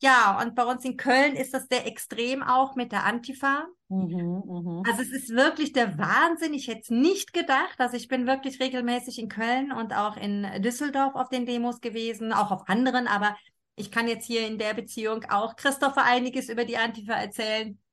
Ja, 0.02 0.42
und 0.42 0.56
bei 0.56 0.66
uns 0.66 0.84
in 0.84 0.98
Köln 0.98 1.36
ist 1.36 1.54
das 1.54 1.68
sehr 1.68 1.86
extrem 1.86 2.42
auch 2.42 2.76
mit 2.76 2.92
der 2.92 3.06
Antifa. 3.06 3.68
Mhm, 3.88 4.42
mhm. 4.46 4.84
Also 4.88 5.04
es 5.04 5.12
ist 5.12 5.30
wirklich 5.30 5.74
der 5.74 5.98
Wahnsinn. 6.00 6.56
Ich 6.56 6.68
hätte 6.68 6.82
es 6.82 6.90
nicht 6.90 7.34
gedacht. 7.34 7.76
Also 7.78 7.98
ich 7.98 8.08
bin 8.08 8.26
wirklich 8.26 8.60
regelmäßig 8.60 9.20
in 9.20 9.30
Köln 9.30 9.72
und 9.72 9.94
auch 9.94 10.18
in 10.18 10.48
Düsseldorf 10.64 11.14
auf 11.14 11.30
den 11.30 11.46
Demos 11.46 11.82
gewesen, 11.82 12.34
auch 12.34 12.50
auf 12.50 12.68
anderen, 12.68 13.08
aber 13.08 13.36
ich 13.76 13.92
kann 13.92 14.08
jetzt 14.08 14.26
hier 14.26 14.46
in 14.46 14.58
der 14.58 14.74
Beziehung 14.74 15.26
auch 15.30 15.56
Christopher 15.56 16.04
einiges 16.04 16.50
über 16.50 16.66
die 16.66 16.78
Antifa 16.78 17.14
erzählen. 17.14 17.78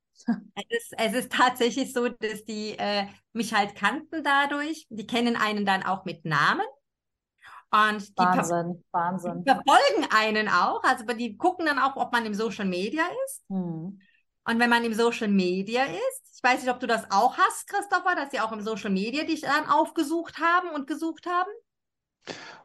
Es 0.53 0.65
ist, 0.69 0.93
es 0.97 1.13
ist 1.13 1.31
tatsächlich 1.31 1.93
so, 1.93 2.09
dass 2.09 2.43
die 2.43 2.77
äh, 2.77 3.05
mich 3.31 3.53
halt 3.53 3.75
kannten 3.75 4.21
dadurch. 4.21 4.85
Die 4.89 5.07
kennen 5.07 5.37
einen 5.37 5.65
dann 5.65 5.81
auch 5.83 6.03
mit 6.03 6.25
Namen. 6.25 6.65
Und 7.71 8.17
die 8.17 8.23
ver 8.23 8.35
Wahnsinn, 8.35 8.83
Wahnsinn. 8.91 9.43
verfolgen 9.43 10.07
einen 10.15 10.47
auch. 10.47 10.81
Also 10.83 11.05
die 11.05 11.37
gucken 11.37 11.65
dann 11.65 11.77
auch, 11.77 11.95
ob 11.97 12.11
man 12.11 12.25
im 12.25 12.33
Social 12.33 12.65
Media 12.65 13.03
ist. 13.25 13.49
Mhm. 13.49 13.99
Und 14.45 14.59
wenn 14.59 14.69
man 14.69 14.83
im 14.83 14.93
Social 14.93 15.27
Media 15.27 15.83
ist, 15.83 16.35
ich 16.35 16.43
weiß 16.43 16.63
nicht, 16.63 16.73
ob 16.73 16.79
du 16.79 16.87
das 16.87 17.11
auch 17.11 17.37
hast, 17.37 17.67
Christopher, 17.67 18.15
dass 18.15 18.31
sie 18.31 18.39
auch 18.39 18.51
im 18.51 18.61
Social 18.61 18.89
Media 18.89 19.23
dich 19.23 19.41
dann 19.41 19.69
aufgesucht 19.69 20.39
haben 20.39 20.69
und 20.69 20.87
gesucht 20.87 21.27
haben. 21.27 21.51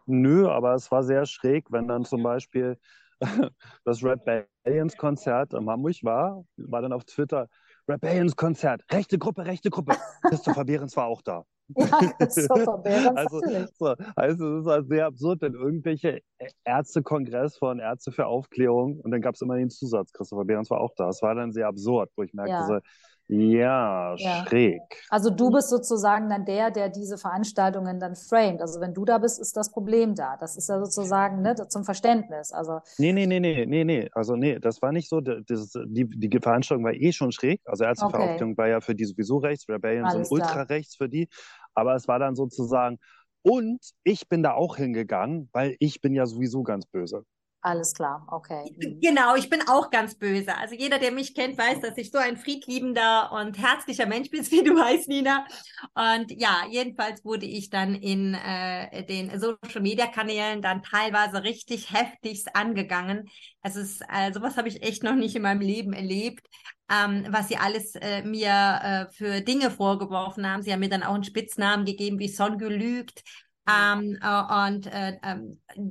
Nö, 0.06 0.48
aber 0.48 0.74
es 0.74 0.90
war 0.90 1.02
sehr 1.02 1.26
schräg, 1.26 1.70
wenn 1.70 1.86
dann 1.88 2.04
zum 2.04 2.22
Beispiel 2.22 2.78
das 3.84 4.02
Rebellions 4.02 4.96
Konzert 4.96 5.52
in 5.52 5.68
Hamburg 5.68 5.96
war, 6.02 6.44
war 6.56 6.82
dann 6.82 6.92
auf 6.92 7.04
Twitter 7.04 7.48
Rebellions 7.86 8.34
Konzert, 8.34 8.82
rechte 8.90 9.18
Gruppe, 9.18 9.44
rechte 9.44 9.68
Gruppe. 9.68 9.96
Christopher 10.22 10.64
Behrens 10.64 10.96
war 10.96 11.06
auch 11.06 11.20
da. 11.20 11.44
Ja, 11.76 12.04
Christopher 12.18 12.78
Behrens, 12.78 13.16
also, 13.16 13.40
natürlich. 13.40 13.70
so, 13.78 13.94
also 14.16 14.58
es 14.58 14.60
ist 14.66 14.70
halt 14.70 14.88
sehr 14.88 15.06
absurd, 15.06 15.40
wenn 15.42 15.54
irgendwelche 15.54 16.20
Ärztekongress 16.64 17.56
von 17.58 17.78
Ärzte 17.78 18.12
für 18.12 18.26
Aufklärung 18.26 19.00
und 19.00 19.10
dann 19.10 19.20
gab 19.22 19.34
es 19.34 19.40
immer 19.40 19.56
den 19.56 19.70
Zusatz, 19.70 20.12
Christopher 20.12 20.44
Behrens 20.44 20.70
war 20.70 20.80
auch 20.80 20.92
da. 20.96 21.08
Es 21.08 21.22
war 21.22 21.34
dann 21.34 21.52
sehr 21.52 21.66
absurd, 21.68 22.10
wo 22.16 22.22
ich 22.22 22.34
merkte, 22.34 22.52
Ja. 22.52 22.66
so, 22.66 22.78
ja, 23.28 24.14
Ja. 24.16 24.44
schräg. 24.46 24.82
Also 25.08 25.30
du 25.30 25.50
bist 25.50 25.70
sozusagen 25.70 26.28
dann 26.28 26.44
der, 26.44 26.70
der 26.70 26.88
diese 26.88 27.18
Veranstaltungen 27.18 27.98
dann 27.98 28.16
framed. 28.16 28.60
Also 28.60 28.80
wenn 28.80 28.94
du 28.94 29.04
da 29.04 29.18
bist, 29.18 29.40
ist 29.40 29.56
das 29.56 29.70
Problem 29.70 30.14
da. 30.14 30.36
Das 30.36 30.56
ist 30.56 30.68
ja 30.68 30.78
sozusagen 30.78 31.42
ne, 31.42 31.54
zum 31.68 31.84
Verständnis. 31.84 32.52
Also 32.52 32.80
Nee, 32.98 33.12
nee, 33.12 33.26
nee, 33.26 33.40
nee, 33.40 33.66
nee, 33.66 33.84
nee. 33.84 34.08
Also 34.12 34.36
nee, 34.36 34.58
das 34.58 34.82
war 34.82 34.92
nicht 34.92 35.08
so. 35.08 35.20
Das, 35.20 35.72
die, 35.86 36.06
die 36.08 36.38
Veranstaltung 36.38 36.84
war 36.84 36.92
eh 36.94 37.12
schon 37.12 37.32
schräg. 37.32 37.60
Also 37.64 37.84
Ärzte 37.84 38.08
für 38.10 38.18
Okay. 38.18 38.54
War 38.56 38.68
ja 38.68 38.80
für 38.80 38.94
die 38.94 39.04
sowieso 39.04 39.38
rechts, 39.38 39.68
Rebellion 39.68 40.04
Alles 40.06 40.28
sind 40.28 40.32
ultra 40.32 40.62
rechts 40.62 40.96
für 40.96 41.08
die. 41.08 41.28
Aber 41.74 41.94
es 41.94 42.06
war 42.06 42.18
dann 42.18 42.36
sozusagen, 42.36 42.98
und 43.42 43.80
ich 44.04 44.28
bin 44.28 44.42
da 44.42 44.52
auch 44.52 44.76
hingegangen, 44.76 45.50
weil 45.52 45.76
ich 45.78 46.00
bin 46.00 46.14
ja 46.14 46.26
sowieso 46.26 46.62
ganz 46.62 46.86
böse. 46.86 47.24
Alles 47.64 47.94
klar, 47.94 48.26
okay. 48.30 48.76
Mhm. 48.76 49.00
Genau, 49.00 49.36
ich 49.36 49.48
bin 49.48 49.62
auch 49.66 49.90
ganz 49.90 50.14
böse. 50.16 50.54
Also 50.54 50.74
jeder, 50.74 50.98
der 50.98 51.12
mich 51.12 51.34
kennt, 51.34 51.56
weiß, 51.56 51.80
dass 51.80 51.96
ich 51.96 52.10
so 52.10 52.18
ein 52.18 52.36
friedliebender 52.36 53.32
und 53.32 53.56
herzlicher 53.56 54.04
Mensch 54.04 54.28
bin, 54.28 54.42
wie 54.50 54.62
du 54.62 54.76
weißt, 54.76 55.08
Nina. 55.08 55.46
Und 55.94 56.30
ja, 56.30 56.64
jedenfalls 56.70 57.24
wurde 57.24 57.46
ich 57.46 57.70
dann 57.70 57.94
in 57.94 58.34
äh, 58.34 59.04
den 59.06 59.30
Social-Media-Kanälen 59.40 60.60
dann 60.60 60.82
teilweise 60.82 61.42
richtig 61.42 61.90
heftigst 61.90 62.54
angegangen. 62.54 63.30
Es 63.62 63.76
ist, 63.76 64.02
äh, 64.12 64.30
sowas 64.34 64.58
habe 64.58 64.68
ich 64.68 64.82
echt 64.82 65.02
noch 65.02 65.14
nicht 65.14 65.34
in 65.34 65.42
meinem 65.42 65.62
Leben 65.62 65.94
erlebt, 65.94 66.46
ähm, 66.90 67.24
was 67.30 67.48
sie 67.48 67.56
alles 67.56 67.94
äh, 67.94 68.22
mir 68.24 69.08
äh, 69.10 69.12
für 69.14 69.40
Dinge 69.40 69.70
vorgeworfen 69.70 70.46
haben. 70.46 70.62
Sie 70.62 70.70
haben 70.70 70.80
mir 70.80 70.90
dann 70.90 71.02
auch 71.02 71.14
einen 71.14 71.24
Spitznamen 71.24 71.86
gegeben, 71.86 72.18
wie 72.18 72.28
Songe 72.28 72.68
lügt. 72.68 73.22
Ähm, 73.66 74.18
äh, 74.20 74.68
und 74.68 74.86
äh, 74.86 75.18
äh, 75.22 75.38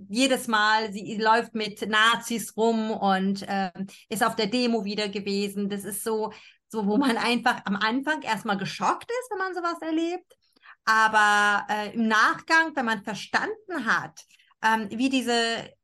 jedes 0.10 0.48
Mal, 0.48 0.94
sie 0.94 1.18
läuft 1.18 1.56
mit 1.56 1.88
Nazis 1.88 2.56
rum 2.56 2.92
und 2.92 3.42
äh, 3.44 3.72
ist 4.10 4.24
auf 4.24 4.36
der 4.36 4.48
Demo 4.48 4.86
wieder 4.86 5.10
gewesen. 5.10 5.70
Das 5.70 5.84
ist 5.84 6.04
so, 6.04 6.32
so, 6.68 6.86
wo 6.86 6.98
man 6.98 7.18
einfach 7.18 7.62
am 7.66 7.76
Anfang 7.76 8.22
erstmal 8.22 8.58
geschockt 8.58 9.10
ist, 9.10 9.32
wenn 9.32 9.40
man 9.40 9.56
sowas 9.56 9.82
erlebt. 9.82 10.34
Aber 10.86 11.66
äh, 11.70 11.94
im 11.94 12.08
Nachgang, 12.08 12.76
wenn 12.76 12.86
man 12.86 13.04
verstanden 13.04 13.86
hat, 13.86 14.20
ähm, 14.64 14.88
wie 14.92 15.10
diese 15.10 15.36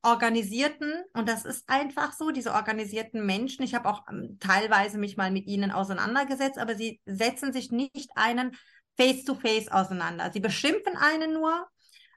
organisierten, 0.04 0.94
und 1.14 1.28
das 1.28 1.44
ist 1.46 1.68
einfach 1.70 2.14
so, 2.14 2.32
diese 2.32 2.54
organisierten 2.54 3.26
Menschen, 3.26 3.64
ich 3.64 3.76
habe 3.76 3.90
auch 3.90 4.04
ähm, 4.10 4.38
teilweise 4.40 4.98
mich 4.98 5.18
mal 5.18 5.32
mit 5.32 5.48
ihnen 5.48 5.72
auseinandergesetzt, 5.72 6.58
aber 6.58 6.76
sie 6.76 7.02
setzen 7.06 7.52
sich 7.52 7.72
nicht 7.72 8.10
einen 8.16 8.56
face-to-face 8.98 9.68
-face 9.68 9.72
auseinander. 9.72 10.32
Sie 10.32 10.40
beschimpfen 10.40 10.96
einen 10.98 11.34
nur, 11.34 11.68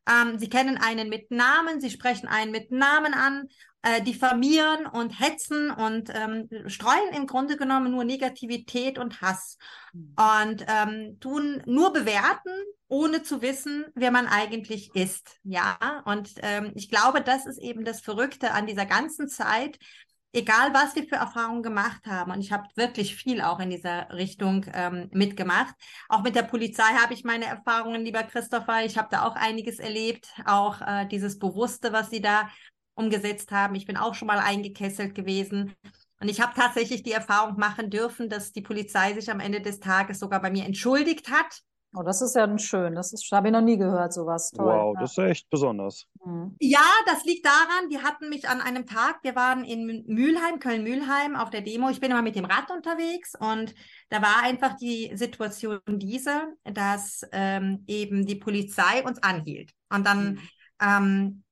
ähm, 0.09 0.39
sie 0.39 0.49
kennen 0.49 0.79
einen 0.79 1.09
mit 1.09 1.31
Namen, 1.31 1.81
sie 1.81 1.91
sprechen 1.91 2.29
einen 2.29 2.51
mit 2.51 2.71
Namen 2.71 3.15
an, 3.15 3.49
äh, 3.83 4.01
diffamieren 4.01 4.87
und 4.87 5.19
hetzen 5.19 5.71
und 5.71 6.11
ähm, 6.15 6.49
streuen 6.69 7.13
im 7.15 7.27
Grunde 7.27 7.57
genommen 7.57 7.91
nur 7.91 8.05
Negativität 8.05 8.99
und 8.99 9.21
Hass 9.21 9.59
mhm. 9.93 10.15
und 10.17 10.65
ähm, 10.69 11.19
tun 11.21 11.63
nur 11.67 11.93
bewerten, 11.93 12.53
ohne 12.87 13.23
zu 13.23 13.43
wissen, 13.43 13.85
wer 13.95 14.13
man 14.13 14.29
eigentlich 14.29 14.95
ist. 14.95 15.41
Ja, 15.43 16.03
und 16.05 16.31
ähm, 16.43 16.73
ich 16.77 16.91
glaube, 16.91 17.23
das 17.23 17.47
ist 17.47 17.59
eben 17.59 17.85
das 17.85 18.01
Verrückte 18.01 18.53
an 18.53 18.67
dieser 18.67 18.87
ganzen 18.87 19.29
Zeit. 19.29 19.79
Egal, 20.35 20.73
was 20.73 20.95
wir 20.97 21.05
für 21.05 21.17
Erfahrungen 21.17 21.63
gemacht 21.63 22.07
haben, 22.07 22.33
und 22.33 22.41
ich 22.41 22.53
habe 22.53 22.67
wirklich 22.75 23.17
viel 23.17 23.43
auch 23.43 23.61
in 23.61 23.69
dieser 23.69 24.11
Richtung 24.15 24.65
ähm, 24.73 25.11
mitgemacht. 25.13 25.75
Auch 26.09 26.23
mit 26.23 26.35
der 26.35 26.43
Polizei 26.43 26.85
habe 27.03 27.13
ich 27.13 27.23
meine 27.23 27.45
Erfahrungen, 27.45 28.03
lieber 28.03 28.23
Christopher. 28.23 28.83
Ich 28.85 28.97
habe 28.97 29.09
da 29.11 29.27
auch 29.27 29.37
einiges 29.37 29.79
erlebt, 29.79 30.33
auch 30.47 30.81
äh, 30.81 31.07
dieses 31.07 31.39
Bewusste, 31.39 31.93
was 31.93 32.09
Sie 32.09 32.23
da 32.23 32.49
umgesetzt 32.95 33.51
haben. 33.51 33.75
Ich 33.75 33.87
bin 33.87 33.99
auch 33.99 34.15
schon 34.15 34.29
mal 34.29 34.39
eingekesselt 34.39 35.15
gewesen. 35.15 35.75
Und 36.19 36.29
ich 36.29 36.41
habe 36.41 36.55
tatsächlich 36.55 37.03
die 37.03 37.13
Erfahrung 37.13 37.59
machen 37.59 37.91
dürfen, 37.91 38.31
dass 38.31 38.53
die 38.53 38.63
Polizei 38.63 39.13
sich 39.13 39.31
am 39.31 39.41
Ende 39.41 39.61
des 39.61 39.81
Tages 39.81 40.19
sogar 40.19 40.41
bei 40.41 40.51
mir 40.51 40.65
entschuldigt 40.65 41.31
hat. 41.31 41.61
Oh, 41.95 42.03
das 42.03 42.23
ist 42.23 42.35
ja 42.35 42.59
schön. 42.59 42.95
Das 42.95 43.13
ist, 43.13 43.31
habe 43.33 43.49
ich 43.49 43.53
noch 43.53 43.61
nie 43.61 43.77
gehört, 43.77 44.15
sowas. 44.15 44.51
Toll. 44.51 44.67
Wow, 44.67 44.97
das 44.99 45.13
ist 45.13 45.19
echt 45.19 45.51
besonders. 45.51 46.07
Mhm. 46.25 46.57
Ja, 46.59 46.85
das 47.07 47.25
liegt 47.25 47.45
daran, 47.45 47.91
die 47.91 47.99
hatten 47.99 48.31
mich 48.31 48.49
an 48.49 48.63
einem 48.63 48.87
Tag, 48.87 49.19
wir 49.23 49.37
waren 49.37 49.65
in 49.65 50.05
Mülheim, 50.07 50.59
Köln-Mülheim 50.59 51.37
auf 51.37 51.51
der 51.51 51.61
Demo. 51.61 51.91
Ich 51.91 52.01
bin 52.01 52.11
immer 52.11 52.23
mit 52.23 52.37
dem 52.37 52.47
Rad 52.47 52.71
unterwegs 52.71 53.35
und 53.39 53.75
da 54.09 54.23
war 54.23 54.43
einfach 54.43 54.77
die 54.77 55.13
Situation 55.15 55.81
diese, 55.87 56.55
dass 56.65 57.27
ähm, 57.33 57.85
eben 57.87 58.25
die 58.25 58.37
Polizei 58.37 59.05
uns 59.05 59.23
anhielt. 59.23 59.71
Und 59.91 60.07
dann 60.07 60.33
mhm. 60.33 60.41
ähm, 60.81 61.43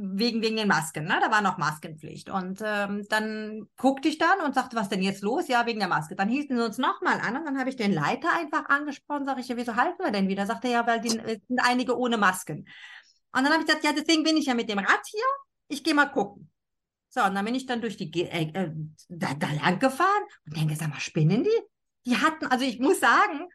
wegen, 0.00 0.42
wegen 0.42 0.56
den 0.56 0.68
Masken, 0.68 1.04
ne? 1.04 1.18
Da 1.20 1.30
war 1.30 1.42
noch 1.42 1.58
Maskenpflicht. 1.58 2.30
Und 2.30 2.62
ähm, 2.64 3.04
dann 3.08 3.68
guckte 3.76 4.08
ich 4.08 4.18
dann 4.18 4.40
und 4.44 4.54
sagte, 4.54 4.76
was 4.76 4.88
denn 4.88 5.02
jetzt 5.02 5.22
los? 5.22 5.48
Ja, 5.48 5.66
wegen 5.66 5.80
der 5.80 5.88
Maske. 5.88 6.14
Dann 6.14 6.28
hielten 6.28 6.56
sie 6.56 6.64
uns 6.64 6.78
nochmal 6.78 7.20
an 7.20 7.36
und 7.36 7.44
dann 7.44 7.58
habe 7.58 7.68
ich 7.68 7.76
den 7.76 7.92
Leiter 7.92 8.28
einfach 8.32 8.68
angesprochen, 8.68 9.24
sage 9.24 9.40
ich, 9.40 9.48
ja, 9.48 9.56
wieso 9.56 9.74
halten 9.74 10.02
wir 10.02 10.12
denn 10.12 10.28
wieder? 10.28 10.46
Sagt 10.46 10.64
er, 10.64 10.70
ja, 10.70 10.86
weil 10.86 11.00
die 11.00 11.10
sind 11.10 11.42
einige 11.58 11.98
ohne 11.98 12.16
Masken. 12.16 12.68
Und 13.32 13.44
dann 13.44 13.52
habe 13.52 13.60
ich 13.60 13.66
gesagt, 13.66 13.84
ja, 13.84 13.92
deswegen 13.92 14.22
bin 14.22 14.36
ich 14.36 14.46
ja 14.46 14.54
mit 14.54 14.70
dem 14.70 14.78
Rad 14.78 15.02
hier. 15.04 15.24
Ich 15.68 15.82
gehe 15.82 15.94
mal 15.94 16.06
gucken. 16.06 16.50
So, 17.08 17.24
und 17.24 17.34
dann 17.34 17.44
bin 17.44 17.54
ich 17.54 17.66
dann 17.66 17.80
durch 17.80 17.96
die 17.96 18.10
äh, 18.22 18.50
äh, 18.52 18.70
da, 19.08 19.34
da 19.34 19.48
lang 19.52 19.78
gefahren 19.78 20.22
und 20.46 20.56
denke, 20.56 20.76
sag 20.76 20.90
mal, 20.90 21.00
spinnen 21.00 21.42
die? 21.42 21.60
Die 22.06 22.16
hatten, 22.16 22.46
also 22.46 22.64
ich 22.64 22.78
muss 22.78 23.00
sagen, 23.00 23.48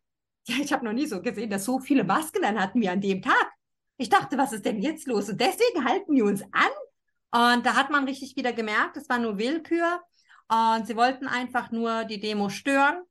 ja, 0.47 0.55
ich 0.61 0.73
habe 0.73 0.83
noch 0.83 0.93
nie 0.93 1.05
so 1.05 1.21
gesehen, 1.21 1.49
dass 1.49 1.65
so 1.65 1.79
viele 1.79 2.03
Masken 2.03 2.41
dann 2.41 2.59
hatten 2.59 2.81
wir 2.81 2.91
an 2.91 3.01
dem 3.01 3.21
Tag. 3.21 3.51
Ich 3.97 4.09
dachte, 4.09 4.37
was 4.37 4.53
ist 4.53 4.65
denn 4.65 4.81
jetzt 4.81 5.07
los? 5.07 5.29
Und 5.29 5.39
deswegen 5.39 5.85
halten 5.85 6.15
die 6.15 6.21
uns 6.21 6.43
an. 6.51 7.53
Und 7.55 7.65
da 7.65 7.75
hat 7.75 7.89
man 7.89 8.05
richtig 8.05 8.35
wieder 8.35 8.53
gemerkt, 8.53 8.97
es 8.97 9.09
war 9.09 9.17
nur 9.17 9.37
Willkür. 9.37 10.01
Und 10.47 10.87
sie 10.87 10.95
wollten 10.95 11.27
einfach 11.27 11.71
nur 11.71 12.05
die 12.05 12.19
Demo 12.19 12.49
stören. 12.49 13.01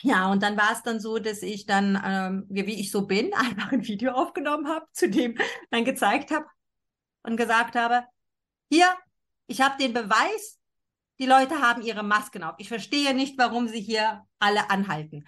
Ja, 0.00 0.30
und 0.32 0.42
dann 0.42 0.56
war 0.56 0.72
es 0.72 0.82
dann 0.82 1.00
so, 1.00 1.18
dass 1.18 1.42
ich 1.42 1.66
dann, 1.66 2.00
ähm, 2.04 2.46
wie 2.48 2.80
ich 2.80 2.90
so 2.90 3.06
bin, 3.06 3.32
einfach 3.34 3.72
ein 3.72 3.86
Video 3.86 4.12
aufgenommen 4.12 4.68
habe, 4.68 4.86
zu 4.92 5.08
dem 5.08 5.36
dann 5.70 5.84
gezeigt 5.84 6.30
habe 6.30 6.46
und 7.22 7.36
gesagt 7.36 7.76
habe, 7.76 8.04
hier, 8.70 8.86
ich 9.46 9.60
habe 9.60 9.76
den 9.78 9.92
Beweis, 9.92 10.58
die 11.18 11.26
Leute 11.26 11.60
haben 11.60 11.82
ihre 11.82 12.02
Masken 12.02 12.42
auf. 12.42 12.54
Ich 12.58 12.68
verstehe 12.68 13.14
nicht, 13.14 13.38
warum 13.38 13.68
sie 13.68 13.80
hier 13.80 14.26
alle 14.38 14.70
anhalten. 14.70 15.24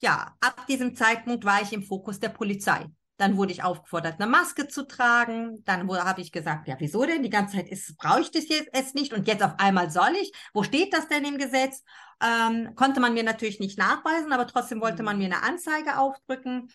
Ja, 0.00 0.36
ab 0.40 0.66
diesem 0.68 0.94
Zeitpunkt 0.94 1.44
war 1.44 1.60
ich 1.60 1.72
im 1.72 1.82
Fokus 1.82 2.20
der 2.20 2.28
Polizei. 2.28 2.86
Dann 3.18 3.36
wurde 3.36 3.52
ich 3.52 3.62
aufgefordert, 3.62 4.20
eine 4.20 4.30
Maske 4.30 4.68
zu 4.68 4.86
tragen. 4.86 5.62
Dann 5.64 5.88
habe 5.90 6.20
ich 6.20 6.32
gesagt, 6.32 6.66
ja, 6.68 6.76
wieso 6.78 7.04
denn? 7.04 7.22
Die 7.22 7.30
ganze 7.30 7.56
Zeit 7.56 7.68
ist, 7.68 7.96
brauche 7.98 8.22
ich 8.22 8.30
das 8.30 8.48
jetzt 8.48 8.70
es 8.72 8.94
nicht 8.94 9.12
und 9.12 9.28
jetzt 9.28 9.42
auf 9.42 9.54
einmal 9.58 9.90
soll 9.90 10.14
ich. 10.20 10.32
Wo 10.54 10.62
steht 10.62 10.94
das 10.94 11.08
denn 11.08 11.24
im 11.24 11.36
Gesetz? 11.36 11.82
Ähm, 12.20 12.74
konnte 12.74 13.00
man 13.00 13.14
mir 13.14 13.22
natürlich 13.22 13.60
nicht 13.60 13.78
nachweisen, 13.78 14.32
aber 14.32 14.46
trotzdem 14.46 14.80
wollte 14.80 15.02
man 15.02 15.16
mhm. 15.16 15.22
mir 15.22 15.36
eine 15.36 15.42
Anzeige 15.42 15.98
aufdrücken. 15.98 16.68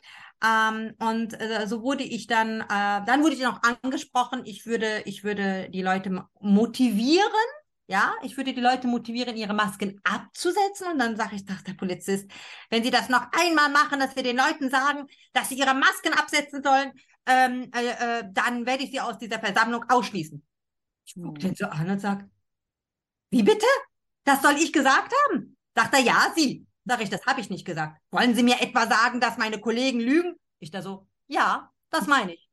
Ähm, 0.43 0.93
und 0.99 1.39
äh, 1.39 1.67
so 1.67 1.81
wurde 1.81 2.03
ich 2.03 2.27
dann, 2.27 2.61
äh, 2.61 2.65
dann 3.05 3.23
wurde 3.23 3.35
ich 3.35 3.41
noch 3.41 3.61
angesprochen, 3.63 4.41
ich 4.45 4.65
würde, 4.65 5.01
ich 5.05 5.23
würde 5.23 5.69
die 5.69 5.81
Leute 5.81 6.25
motivieren, 6.39 7.29
ja, 7.93 8.15
ich 8.23 8.35
würde 8.37 8.53
die 8.53 8.59
Leute 8.59 8.87
motivieren, 8.87 9.37
ihre 9.37 9.53
Masken 9.53 10.01
abzusetzen. 10.03 10.87
Und 10.91 10.97
dann 10.97 11.15
sage 11.15 11.35
ich, 11.35 11.45
sagt 11.45 11.67
der 11.67 11.75
Polizist, 11.75 12.27
wenn 12.71 12.83
sie 12.83 12.89
das 12.89 13.07
noch 13.07 13.27
einmal 13.31 13.69
machen, 13.69 13.99
dass 13.99 14.15
wir 14.15 14.23
den 14.23 14.35
Leuten 14.35 14.71
sagen, 14.71 15.07
dass 15.31 15.49
sie 15.49 15.59
ihre 15.59 15.75
Masken 15.75 16.11
absetzen 16.13 16.63
sollen, 16.63 16.91
ähm, 17.27 17.69
äh, 17.71 18.19
äh, 18.19 18.23
dann 18.33 18.65
werde 18.65 18.83
ich 18.83 18.89
sie 18.89 18.99
aus 18.99 19.19
dieser 19.19 19.39
Versammlung 19.39 19.85
ausschließen. 19.87 20.43
Ich 21.05 21.13
gucke 21.13 21.39
den 21.39 21.55
so 21.55 21.67
an 21.67 21.87
und 21.87 21.99
sage, 21.99 22.27
wie 23.29 23.43
bitte? 23.43 23.67
Das 24.23 24.41
soll 24.41 24.55
ich 24.55 24.73
gesagt 24.73 25.13
haben? 25.25 25.55
Sagt 25.75 25.93
er, 25.93 25.99
ja, 25.99 26.33
Sie. 26.35 26.65
Sag 26.85 26.99
ich, 27.01 27.11
das 27.11 27.25
habe 27.27 27.41
ich 27.41 27.51
nicht 27.51 27.65
gesagt. 27.65 28.01
Wollen 28.09 28.33
Sie 28.33 28.43
mir 28.43 28.59
etwa 28.59 28.87
sagen, 28.87 29.19
dass 29.19 29.37
meine 29.37 29.59
Kollegen 29.59 29.99
lügen? 29.99 30.35
Ich 30.57 30.71
da 30.71 30.81
so, 30.81 31.07
ja, 31.27 31.71
das 31.91 32.07
meine 32.07 32.33
ich. 32.33 32.49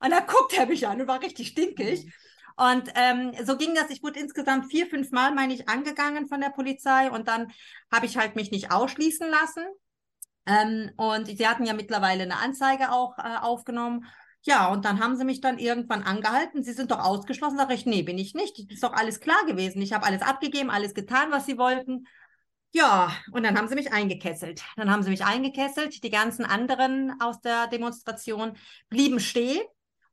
Und 0.00 0.10
dann 0.10 0.26
guckt 0.26 0.54
er 0.54 0.66
mich 0.66 0.88
an 0.88 1.00
und 1.00 1.06
war 1.06 1.22
richtig 1.22 1.48
stinkig. 1.48 2.12
Und 2.56 2.90
ähm, 2.94 3.32
so 3.44 3.56
ging 3.56 3.74
das. 3.74 3.90
Ich 3.90 4.02
wurde 4.02 4.20
insgesamt 4.20 4.70
vier, 4.70 4.86
fünf 4.86 5.10
Mal, 5.10 5.34
meine 5.34 5.54
ich, 5.54 5.68
angegangen 5.68 6.28
von 6.28 6.40
der 6.40 6.50
Polizei 6.50 7.10
und 7.10 7.28
dann 7.28 7.52
habe 7.92 8.06
ich 8.06 8.16
halt 8.16 8.36
mich 8.36 8.50
nicht 8.50 8.70
ausschließen 8.70 9.28
lassen. 9.28 9.64
Ähm, 10.46 10.90
und 10.96 11.26
sie 11.26 11.46
hatten 11.46 11.64
ja 11.64 11.72
mittlerweile 11.72 12.24
eine 12.24 12.38
Anzeige 12.38 12.92
auch 12.92 13.18
äh, 13.18 13.36
aufgenommen. 13.40 14.06
Ja, 14.44 14.68
und 14.72 14.84
dann 14.84 15.00
haben 15.00 15.16
sie 15.16 15.24
mich 15.24 15.40
dann 15.40 15.58
irgendwann 15.58 16.02
angehalten. 16.02 16.64
Sie 16.64 16.72
sind 16.72 16.90
doch 16.90 16.98
ausgeschlossen. 16.98 17.58
Sag 17.58 17.70
ich, 17.72 17.86
nee, 17.86 18.02
bin 18.02 18.18
ich 18.18 18.34
nicht. 18.34 18.58
Ist 18.70 18.82
doch 18.82 18.92
alles 18.92 19.20
klar 19.20 19.44
gewesen. 19.46 19.80
Ich 19.82 19.92
habe 19.92 20.04
alles 20.04 20.22
abgegeben, 20.22 20.70
alles 20.70 20.94
getan, 20.94 21.30
was 21.30 21.46
sie 21.46 21.58
wollten. 21.58 22.06
Ja, 22.72 23.12
und 23.32 23.44
dann 23.44 23.56
haben 23.56 23.68
sie 23.68 23.74
mich 23.74 23.92
eingekesselt. 23.92 24.62
Dann 24.76 24.90
haben 24.90 25.02
sie 25.02 25.10
mich 25.10 25.24
eingekesselt. 25.24 26.02
Die 26.02 26.10
ganzen 26.10 26.44
anderen 26.44 27.20
aus 27.20 27.40
der 27.40 27.68
Demonstration 27.68 28.56
blieben 28.88 29.20
stehen 29.20 29.62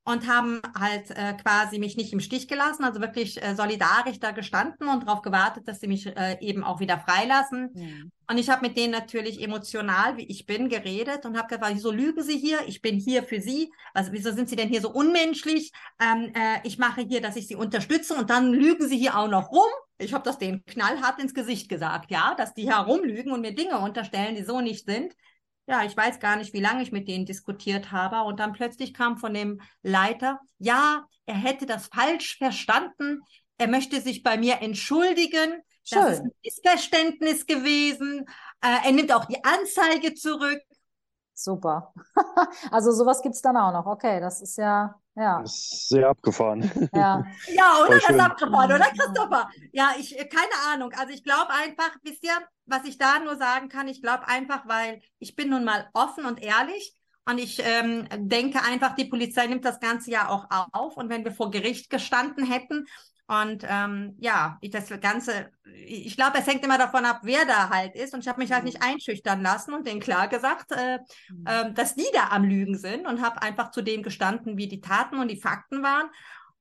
und 0.05 0.27
haben 0.27 0.61
halt 0.77 1.11
äh, 1.11 1.33
quasi 1.33 1.77
mich 1.77 1.95
nicht 1.95 2.13
im 2.13 2.19
Stich 2.19 2.47
gelassen, 2.47 2.83
also 2.83 2.99
wirklich 2.99 3.41
äh, 3.43 3.55
solidarisch 3.55 4.19
da 4.19 4.31
gestanden 4.31 4.87
und 4.87 5.03
darauf 5.03 5.21
gewartet, 5.21 5.67
dass 5.67 5.79
sie 5.79 5.87
mich 5.87 6.07
äh, 6.07 6.37
eben 6.39 6.63
auch 6.63 6.79
wieder 6.79 6.99
freilassen. 6.99 7.69
Mhm. 7.73 8.11
Und 8.29 8.37
ich 8.37 8.49
habe 8.49 8.65
mit 8.65 8.77
denen 8.77 8.91
natürlich 8.91 9.41
emotional, 9.41 10.17
wie 10.17 10.25
ich 10.25 10.45
bin, 10.45 10.69
geredet 10.69 11.25
und 11.25 11.37
habe 11.37 11.47
gesagt, 11.47 11.73
wieso 11.73 11.91
lügen 11.91 12.21
Sie 12.23 12.37
hier? 12.37 12.59
Ich 12.67 12.81
bin 12.81 12.99
hier 12.99 13.23
für 13.23 13.41
Sie. 13.41 13.71
Also 13.93 14.11
wieso 14.11 14.31
sind 14.31 14.49
Sie 14.49 14.55
denn 14.55 14.69
hier 14.69 14.81
so 14.81 14.91
unmenschlich? 14.91 15.71
Ähm, 15.99 16.31
äh, 16.35 16.59
ich 16.63 16.77
mache 16.77 17.01
hier, 17.01 17.21
dass 17.21 17.35
ich 17.35 17.47
Sie 17.47 17.55
unterstütze 17.55 18.13
und 18.15 18.29
dann 18.29 18.53
lügen 18.53 18.87
Sie 18.87 18.97
hier 18.97 19.17
auch 19.17 19.29
noch 19.29 19.51
rum. 19.51 19.69
Ich 19.97 20.13
habe 20.13 20.23
das 20.23 20.37
denen 20.37 20.63
knallhart 20.65 21.19
ins 21.19 21.33
Gesicht 21.33 21.69
gesagt, 21.69 22.11
ja, 22.11 22.35
dass 22.35 22.53
die 22.53 22.71
herumlügen 22.71 23.31
und 23.31 23.41
mir 23.41 23.53
Dinge 23.53 23.79
unterstellen, 23.79 24.35
die 24.35 24.43
so 24.43 24.61
nicht 24.61 24.85
sind 24.85 25.13
ja, 25.69 25.83
ich 25.83 25.95
weiß 25.95 26.19
gar 26.19 26.35
nicht, 26.35 26.53
wie 26.53 26.61
lange 26.61 26.81
ich 26.81 26.91
mit 26.91 27.07
denen 27.07 27.27
diskutiert 27.27 27.91
habe. 27.91 28.23
Und 28.23 28.39
dann 28.39 28.53
plötzlich 28.53 28.93
kam 28.93 29.17
von 29.17 29.35
dem 29.35 29.61
Leiter, 29.83 30.39
ja, 30.57 31.05
er 31.27 31.35
hätte 31.35 31.67
das 31.67 31.87
falsch 31.87 32.37
verstanden. 32.37 33.21
Er 33.59 33.67
möchte 33.67 34.01
sich 34.01 34.23
bei 34.23 34.37
mir 34.37 34.61
entschuldigen. 34.61 35.61
Schön. 35.83 36.01
Das 36.01 36.13
ist 36.13 36.21
ein 36.21 36.31
Missverständnis 36.43 37.45
gewesen. 37.45 38.25
Äh, 38.61 38.87
er 38.87 38.91
nimmt 38.91 39.13
auch 39.13 39.25
die 39.25 39.43
Anzeige 39.43 40.15
zurück. 40.15 40.59
Super. 41.35 41.93
also 42.71 42.91
sowas 42.91 43.21
gibt 43.21 43.35
es 43.35 43.41
dann 43.41 43.55
auch 43.55 43.71
noch. 43.71 43.85
Okay, 43.85 44.19
das 44.19 44.41
ist 44.41 44.57
ja, 44.57 44.99
ja. 45.19 45.41
Das 45.41 45.53
ist 45.53 45.89
sehr 45.89 46.09
abgefahren. 46.09 46.71
Ja, 46.93 47.25
ja 47.47 47.83
oder? 47.83 47.99
Das 47.99 48.09
ist 48.09 48.19
abgefahren, 48.19 48.71
oder 48.71 48.85
Christopher? 48.85 49.49
Ja, 49.71 49.91
ich, 49.99 50.15
keine 50.17 50.73
Ahnung. 50.73 50.91
Also 50.97 51.13
ich 51.13 51.23
glaube 51.23 51.49
einfach, 51.51 51.91
wisst 52.03 52.23
ihr, 52.23 52.37
was 52.65 52.85
ich 52.85 52.97
da 52.97 53.19
nur 53.19 53.37
sagen 53.37 53.69
kann, 53.69 53.87
ich 53.87 54.01
glaube 54.01 54.27
einfach, 54.27 54.67
weil 54.67 55.01
ich 55.19 55.35
bin 55.35 55.49
nun 55.49 55.65
mal 55.65 55.89
offen 55.93 56.25
und 56.25 56.41
ehrlich. 56.41 56.95
Und 57.25 57.37
ich 57.37 57.61
ähm, 57.63 58.07
denke 58.17 58.63
einfach, 58.63 58.95
die 58.95 59.05
Polizei 59.05 59.45
nimmt 59.45 59.63
das 59.63 59.79
Ganze 59.79 60.09
ja 60.09 60.29
auch 60.29 60.47
auf. 60.71 60.97
Und 60.97 61.09
wenn 61.09 61.23
wir 61.23 61.31
vor 61.31 61.51
Gericht 61.51 61.91
gestanden 61.91 62.43
hätten 62.43 62.87
Und 63.29 63.63
ähm, 63.69 64.15
ja, 64.17 64.57
ich, 64.59 64.71
das 64.71 64.89
Ganze, 65.01 65.51
ich 65.85 66.15
glaube, 66.15 66.39
es 66.39 66.47
hängt 66.47 66.65
immer 66.65 66.79
davon 66.79 67.05
ab, 67.05 67.19
wer 67.21 67.45
da 67.45 67.69
halt 67.69 67.93
ist. 67.95 68.15
Und 68.15 68.21
ich 68.21 68.27
habe 68.27 68.41
mich 68.41 68.51
halt 68.51 68.63
nicht 68.63 68.81
einschüchtern 68.81 69.43
lassen 69.43 69.75
und 69.75 69.85
denen 69.85 69.99
klar 69.99 70.27
gesagt, 70.27 70.71
äh, 70.71 70.95
äh, 71.45 71.71
dass 71.73 71.93
die 71.93 72.07
da 72.11 72.29
am 72.31 72.43
Lügen 72.43 72.75
sind 72.75 73.05
und 73.05 73.21
habe 73.21 73.43
einfach 73.43 73.69
zu 73.69 73.83
dem 73.83 74.01
gestanden, 74.01 74.57
wie 74.57 74.67
die 74.67 74.81
Taten 74.81 75.19
und 75.19 75.29
die 75.29 75.39
Fakten 75.39 75.83
waren. 75.83 76.09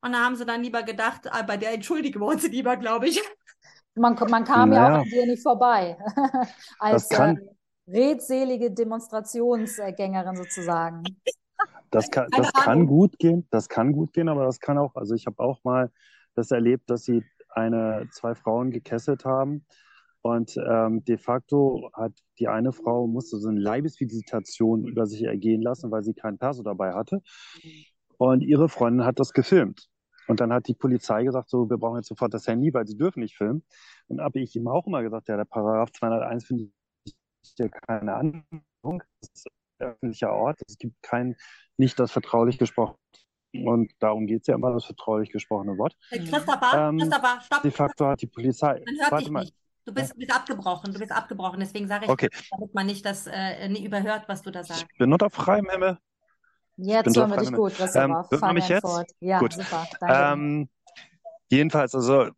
Und 0.02 0.12
da 0.12 0.18
haben 0.18 0.36
sie 0.36 0.44
dann 0.44 0.62
lieber 0.62 0.82
gedacht, 0.82 1.24
äh, 1.24 1.42
bei 1.42 1.56
der 1.56 1.72
entschuldigen 1.72 2.20
wir 2.20 2.26
uns 2.26 2.42
lieber, 2.50 2.76
glaube 2.76 3.08
ich. 3.08 3.18
Man, 3.94 4.14
man 4.28 4.44
kam 4.44 4.68
naja. 4.68 4.88
ja 4.88 4.94
auch 4.94 5.02
an 5.04 5.08
dir 5.08 5.26
nicht 5.26 5.42
vorbei. 5.42 5.96
Als 6.78 7.08
kann, 7.08 7.38
äh, 7.38 7.90
redselige 7.90 8.70
Demonstrationsgängerin 8.72 10.36
sozusagen. 10.36 11.02
Das 11.90 12.10
kann, 12.10 12.28
das 12.30 12.52
kann 12.52 12.86
gut 12.86 13.18
gehen, 13.18 13.48
das 13.50 13.70
kann 13.70 13.92
gut 13.92 14.12
gehen, 14.12 14.28
aber 14.28 14.44
das 14.44 14.60
kann 14.60 14.76
auch, 14.76 14.94
also 14.96 15.14
ich 15.14 15.24
habe 15.24 15.42
auch 15.42 15.64
mal 15.64 15.90
das 16.38 16.52
erlebt, 16.52 16.88
dass 16.88 17.04
sie 17.04 17.24
eine, 17.50 18.08
zwei 18.12 18.34
Frauen 18.34 18.70
gekesselt 18.70 19.24
haben. 19.24 19.66
Und 20.22 20.56
ähm, 20.56 21.04
de 21.04 21.16
facto 21.16 21.90
hat 21.92 22.12
die 22.38 22.48
eine 22.48 22.72
Frau 22.72 23.06
musste 23.06 23.38
so 23.38 23.48
eine 23.48 23.60
Leibesvisitation 23.60 24.86
über 24.86 25.06
sich 25.06 25.24
ergehen 25.24 25.62
lassen, 25.62 25.90
weil 25.90 26.02
sie 26.02 26.14
keinen 26.14 26.38
Perso 26.38 26.62
dabei 26.62 26.92
hatte. 26.92 27.22
Und 28.18 28.42
ihre 28.42 28.68
Freundin 28.68 29.04
hat 29.04 29.18
das 29.18 29.32
gefilmt. 29.32 29.88
Und 30.26 30.40
dann 30.40 30.52
hat 30.52 30.68
die 30.68 30.74
Polizei 30.74 31.24
gesagt, 31.24 31.48
so, 31.48 31.70
wir 31.70 31.78
brauchen 31.78 31.96
jetzt 31.96 32.08
sofort 32.08 32.34
das 32.34 32.46
Handy, 32.46 32.72
weil 32.74 32.86
sie 32.86 32.96
dürfen 32.96 33.20
nicht 33.20 33.36
filmen. 33.36 33.64
Und 34.08 34.20
habe 34.20 34.40
ich 34.40 34.54
ihm 34.56 34.68
auch 34.68 34.86
immer 34.86 35.02
gesagt, 35.02 35.28
ja, 35.28 35.36
der 35.36 35.44
Paragraph 35.44 35.90
201 35.92 36.44
finde 36.44 36.70
ich 37.04 37.14
ja 37.58 37.68
keine 37.68 38.14
Anwendung. 38.14 39.02
Das 39.20 39.30
ist 39.32 39.46
ein 39.78 39.88
öffentlicher 39.88 40.32
Ort. 40.32 40.60
Es 40.68 40.76
gibt 40.76 41.00
kein, 41.02 41.36
nicht 41.78 41.98
das 41.98 42.12
vertraulich 42.12 42.58
gesprochen 42.58 42.96
und 43.52 43.90
darum 43.98 44.26
geht 44.26 44.42
es 44.42 44.46
ja 44.46 44.54
immer, 44.54 44.72
das 44.72 44.84
vertraulich 44.84 45.30
gesprochene 45.30 45.76
Wort. 45.78 45.96
Christopher, 46.10 46.88
ähm, 46.88 46.98
Christopher, 46.98 47.40
stopp. 47.40 47.62
De 47.62 47.70
facto 47.70 48.06
hat 48.06 48.20
die 48.20 48.26
Polizei. 48.26 48.82
Man 48.84 48.94
hört 49.00 49.12
Warte 49.12 49.24
dich 49.24 49.32
mal. 49.32 49.40
nicht. 49.40 49.54
Du 49.84 49.94
bist, 49.94 50.18
bist, 50.18 50.30
abgebrochen, 50.30 50.92
du 50.92 50.98
bist 50.98 51.12
abgebrochen. 51.12 51.60
Deswegen 51.60 51.88
sage 51.88 52.04
ich, 52.04 52.10
okay. 52.10 52.28
damit 52.50 52.74
man 52.74 52.86
nicht 52.86 53.06
das 53.06 53.26
äh, 53.26 53.68
nie 53.70 53.86
überhört, 53.86 54.28
was 54.28 54.42
du 54.42 54.50
da 54.50 54.62
sagst. 54.62 54.86
Ich 54.90 54.98
bin 54.98 55.10
unter 55.10 55.30
freiem 55.30 55.66
Himmel. 55.70 55.98
Jetzt 56.76 57.16
hören 57.16 57.30
wir 57.30 57.38
dich 57.38 57.52
gut, 57.52 57.74
Christopher. 57.74 58.04
Ähm, 58.04 58.12
hört 58.30 58.40
man 58.40 58.54
mich 58.54 58.68
jetzt? 58.68 58.82
Fort. 58.82 59.10
Ja, 59.20 59.38
gut. 59.40 59.54
super. 59.54 59.86
Ähm, 60.06 60.68
jedenfalls, 61.48 61.94
also 61.94 62.28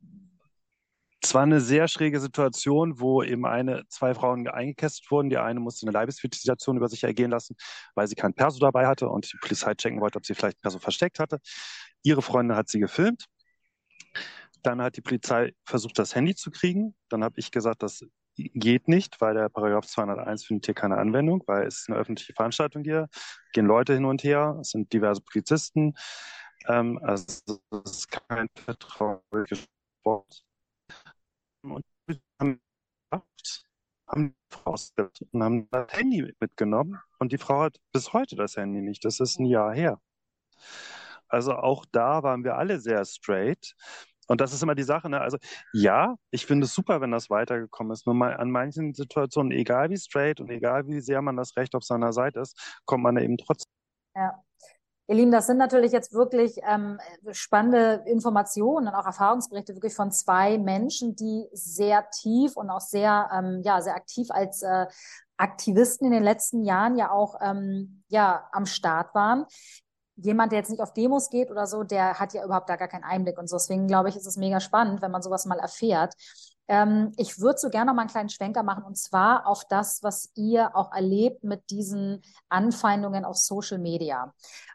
es 1.23 1.35
war 1.35 1.43
eine 1.43 1.61
sehr 1.61 1.87
schräge 1.87 2.19
Situation, 2.19 2.99
wo 2.99 3.23
eben 3.23 3.45
eine, 3.45 3.85
zwei 3.89 4.15
Frauen 4.15 4.49
eingekesselt 4.49 5.11
wurden. 5.11 5.29
Die 5.29 5.37
eine 5.37 5.61
musste 5.61 5.87
eine 5.87 5.93
Leibesvisitation 5.93 6.77
über 6.79 6.89
sich 6.89 7.05
ergehen 7.05 7.31
lassen, 7.31 7.57
weil 7.95 8.07
sie 8.07 8.15
kein 8.15 8.33
Perso 8.33 8.59
dabei 8.59 8.87
hatte 8.87 9.09
und 9.09 9.31
die 9.31 9.37
Polizei 9.39 9.75
checken 9.75 10.01
wollte, 10.01 10.17
ob 10.17 10.25
sie 10.25 10.35
vielleicht 10.35 10.61
Perso 10.63 10.79
versteckt 10.79 11.19
hatte. 11.19 11.39
Ihre 12.03 12.23
Freundin 12.23 12.57
hat 12.57 12.69
sie 12.69 12.81
gefilmt. 12.81 13.27
Dann 14.63 14.81
hat 14.81 14.97
die 14.97 15.03
Polizei 15.03 15.53
versucht, 15.65 15.99
das 15.99 16.15
Handy 16.15 16.35
zu 16.35 16.51
kriegen. 16.51 16.95
Dann 17.09 17.23
habe 17.23 17.35
ich 17.39 17.51
gesagt, 17.51 17.83
das 17.83 18.03
geht 18.37 18.89
nicht, 18.89 19.21
weil 19.21 19.35
der 19.35 19.51
Paragraph 19.51 19.87
201 19.87 20.45
findet 20.47 20.67
hier 20.67 20.75
keine 20.75 20.97
Anwendung, 20.97 21.43
weil 21.47 21.67
es 21.67 21.81
ist 21.81 21.91
eine 21.91 21.99
öffentliche 21.99 22.33
Veranstaltung 22.33 22.83
hier, 22.83 23.09
gehen 23.53 23.67
Leute 23.67 23.93
hin 23.93 24.07
und 24.07 24.25
her, 24.25 24.57
es 24.61 24.71
sind 24.71 24.93
diverse 24.93 25.21
Polizisten. 25.21 25.95
Ähm, 26.67 26.99
also 27.03 27.61
es 27.85 27.91
ist 27.91 28.11
kein 28.11 28.49
vertrauliches 28.55 29.67
Wort 30.05 30.45
und 31.63 31.85
haben, 32.41 32.61
und 34.07 34.35
haben 35.35 35.69
das 35.71 35.93
Handy 35.93 36.35
mitgenommen 36.41 37.01
und 37.19 37.33
die 37.33 37.39
Frau 37.39 37.63
hat 37.63 37.77
bis 37.93 38.13
heute 38.13 38.37
das 38.37 38.57
Handy 38.57 38.81
nicht. 38.81 39.05
Das 39.05 39.21
ist 39.21 39.39
ein 39.39 39.47
Jahr 39.47 39.73
her. 39.75 40.01
Also 41.29 41.55
auch 41.55 41.85
da 41.93 42.23
waren 42.23 42.45
wir 42.45 42.57
alle 42.57 42.81
sehr 42.81 43.05
straight. 43.05 43.75
Und 44.27 44.41
das 44.41 44.53
ist 44.53 44.63
immer 44.63 44.75
die 44.77 44.85
Sache. 44.85 45.09
Ne? 45.11 45.21
Also 45.21 45.39
ja, 45.73 46.17
ich 46.31 46.47
finde 46.47 46.67
es 46.67 46.75
super, 46.75 47.01
wenn 47.01 47.11
das 47.11 47.31
weitergekommen 47.31 47.93
ist. 47.93 48.07
Nur 48.07 48.15
mal 48.15 48.37
an 48.37 48.51
manchen 48.51 48.95
Situationen, 48.95 49.53
egal 49.53 49.91
wie 49.91 49.97
straight 49.97 50.41
und 50.41 50.51
egal 50.51 50.87
wie 50.87 51.01
sehr 51.01 51.23
man 51.23 51.37
das 51.37 51.57
Recht 51.57 51.75
auf 51.75 51.85
seiner 51.85 52.13
Seite 52.13 52.41
ist, 52.41 52.81
kommt 52.85 53.03
man 53.03 53.17
eben 53.17 53.37
trotzdem. 53.39 53.73
Ja. 54.15 54.41
Ihr 55.11 55.17
Lieben, 55.17 55.33
das 55.33 55.49
sind 55.49 55.57
natürlich 55.57 55.91
jetzt 55.91 56.15
wirklich 56.15 56.61
ähm, 56.63 57.01
spannende 57.33 58.05
Informationen 58.07 58.87
und 58.87 58.95
auch 58.95 59.07
Erfahrungsberichte 59.07 59.75
wirklich 59.75 59.93
von 59.93 60.13
zwei 60.13 60.57
Menschen, 60.57 61.17
die 61.17 61.49
sehr 61.53 62.09
tief 62.11 62.57
und 62.57 62.71
auch 62.71 62.81
sehr, 62.81 63.29
ähm, 63.35 63.61
ja, 63.65 63.83
sehr 63.83 63.97
aktiv 63.97 64.29
als 64.31 64.63
äh, 64.63 64.87
Aktivisten 65.37 66.07
in 66.07 66.13
den 66.13 66.23
letzten 66.23 66.63
Jahren 66.63 66.97
ja 66.97 67.11
auch 67.11 67.41
ähm, 67.43 68.05
ja 68.07 68.49
am 68.53 68.67
Start 68.67 69.13
waren. 69.17 69.47
Jemand, 70.15 70.53
der 70.53 70.61
jetzt 70.61 70.71
nicht 70.71 70.81
auf 70.81 70.93
Demos 70.93 71.29
geht 71.29 71.51
oder 71.51 71.67
so, 71.67 71.83
der 71.83 72.21
hat 72.21 72.33
ja 72.33 72.45
überhaupt 72.45 72.69
da 72.69 72.77
gar 72.77 72.87
keinen 72.87 73.03
Einblick 73.03 73.37
und 73.37 73.49
so. 73.49 73.57
Deswegen 73.57 73.89
glaube 73.89 74.11
ich, 74.11 74.17
ist 74.17 74.27
es 74.27 74.37
mega 74.37 74.61
spannend, 74.61 75.03
wenn 75.03 75.11
man 75.11 75.23
sowas 75.23 75.45
mal 75.45 75.59
erfährt. 75.59 76.15
Ähm, 76.71 77.13
ich 77.17 77.39
würde 77.41 77.59
so 77.59 77.69
gerne 77.69 77.87
noch 77.91 77.95
mal 77.95 78.03
einen 78.03 78.11
kleinen 78.11 78.29
Schwenker 78.31 78.63
machen 78.63 78.85
und 78.85 78.97
zwar 78.97 79.47
auf 79.47 79.65
das, 79.69 80.03
was 80.03 80.31
ihr 80.37 80.75
auch 80.75 80.93
erlebt 80.93 81.45
mit 81.45 81.69
diesen 81.71 82.23
Anfeindungen 82.49 83.25
auf 83.25 83.37
Social 83.37 83.79
Media 83.79 84.33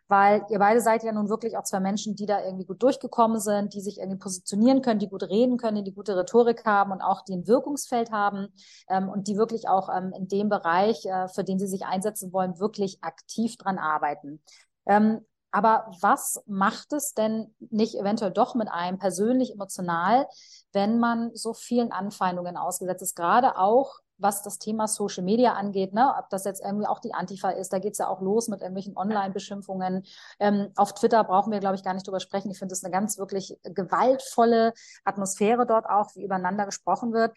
weil 0.07 0.45
ihr 0.49 0.59
beide 0.59 0.81
seid 0.81 1.03
ja 1.03 1.11
nun 1.11 1.29
wirklich 1.29 1.57
auch 1.57 1.63
zwei 1.63 1.79
Menschen, 1.79 2.15
die 2.15 2.25
da 2.25 2.43
irgendwie 2.43 2.65
gut 2.65 2.83
durchgekommen 2.83 3.39
sind, 3.39 3.73
die 3.73 3.81
sich 3.81 3.97
irgendwie 3.99 4.19
positionieren 4.19 4.81
können, 4.81 4.99
die 4.99 5.09
gut 5.09 5.23
reden 5.23 5.57
können, 5.57 5.83
die 5.83 5.93
gute 5.93 6.15
Rhetorik 6.15 6.63
haben 6.65 6.91
und 6.91 7.01
auch 7.01 7.23
die 7.23 7.33
ein 7.33 7.47
Wirkungsfeld 7.47 8.11
haben 8.11 8.47
ähm, 8.87 9.09
und 9.09 9.27
die 9.27 9.37
wirklich 9.37 9.67
auch 9.67 9.89
ähm, 9.89 10.13
in 10.15 10.27
dem 10.27 10.49
Bereich, 10.49 11.05
äh, 11.05 11.27
für 11.29 11.43
den 11.43 11.57
sie 11.57 11.67
sich 11.67 11.85
einsetzen 11.85 12.31
wollen, 12.33 12.59
wirklich 12.59 12.99
aktiv 13.01 13.57
dran 13.57 13.79
arbeiten. 13.79 14.41
Ähm, 14.85 15.21
aber 15.55 15.89
was 16.01 16.43
macht 16.47 16.91
es 16.91 17.13
denn 17.13 17.55
nicht 17.69 17.95
eventuell 17.95 18.31
doch 18.31 18.55
mit 18.55 18.67
einem 18.67 18.99
persönlich 18.99 19.53
emotional, 19.53 20.27
wenn 20.73 20.99
man 20.99 21.33
so 21.33 21.53
vielen 21.53 21.93
Anfeindungen 21.93 22.57
ausgesetzt 22.57 23.01
ist, 23.01 23.15
gerade 23.15 23.57
auch 23.57 24.01
was 24.17 24.43
das 24.43 24.59
Thema 24.59 24.89
Social 24.89 25.23
Media 25.23 25.53
angeht, 25.53 25.93
ne, 25.93 26.13
ob 26.19 26.29
das 26.29 26.43
jetzt 26.43 26.61
irgendwie 26.61 26.87
auch 26.87 26.99
die 26.99 27.13
Antifa 27.13 27.51
ist, 27.51 27.71
da 27.71 27.79
geht's 27.79 27.99
ja 27.99 28.09
auch 28.09 28.19
los 28.19 28.49
mit 28.49 28.59
irgendwelchen 28.59 28.97
Online-Beschimpfungen. 28.97 30.03
Ähm, 30.41 30.71
auf 30.75 30.93
Twitter 30.93 31.23
brauchen 31.23 31.53
wir, 31.53 31.61
glaube 31.61 31.75
ich, 31.75 31.83
gar 31.83 31.93
nicht 31.93 32.05
drüber 32.05 32.19
sprechen. 32.19 32.51
Ich 32.51 32.59
finde 32.59 32.73
es 32.73 32.83
eine 32.83 32.91
ganz 32.91 33.17
wirklich 33.17 33.57
gewaltvolle 33.63 34.73
Atmosphäre 35.05 35.65
dort 35.65 35.85
auch, 35.85 36.13
wie 36.15 36.25
übereinander 36.25 36.65
gesprochen 36.65 37.13
wird. 37.13 37.33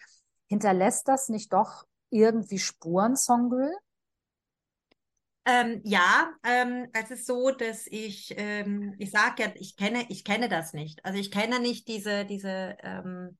Hinterlässt 0.48 1.06
das 1.06 1.28
nicht 1.28 1.52
doch 1.52 1.84
irgendwie 2.10 2.58
Spuren, 2.58 3.14
Songül? 3.14 3.72
Ähm, 5.50 5.80
ja, 5.82 6.30
ähm, 6.44 6.88
es 6.92 7.10
ist 7.10 7.26
so, 7.26 7.50
dass 7.50 7.86
ich, 7.86 8.34
ähm, 8.36 8.94
ich 8.98 9.10
sage 9.10 9.44
ja, 9.44 9.52
ich 9.54 9.76
kenne, 9.76 10.04
ich 10.10 10.22
kenne 10.22 10.50
das 10.50 10.74
nicht. 10.74 11.02
Also 11.06 11.18
ich 11.18 11.30
kenne 11.30 11.58
nicht 11.58 11.88
diese, 11.88 12.26
diese 12.26 12.76
ähm, 12.82 13.38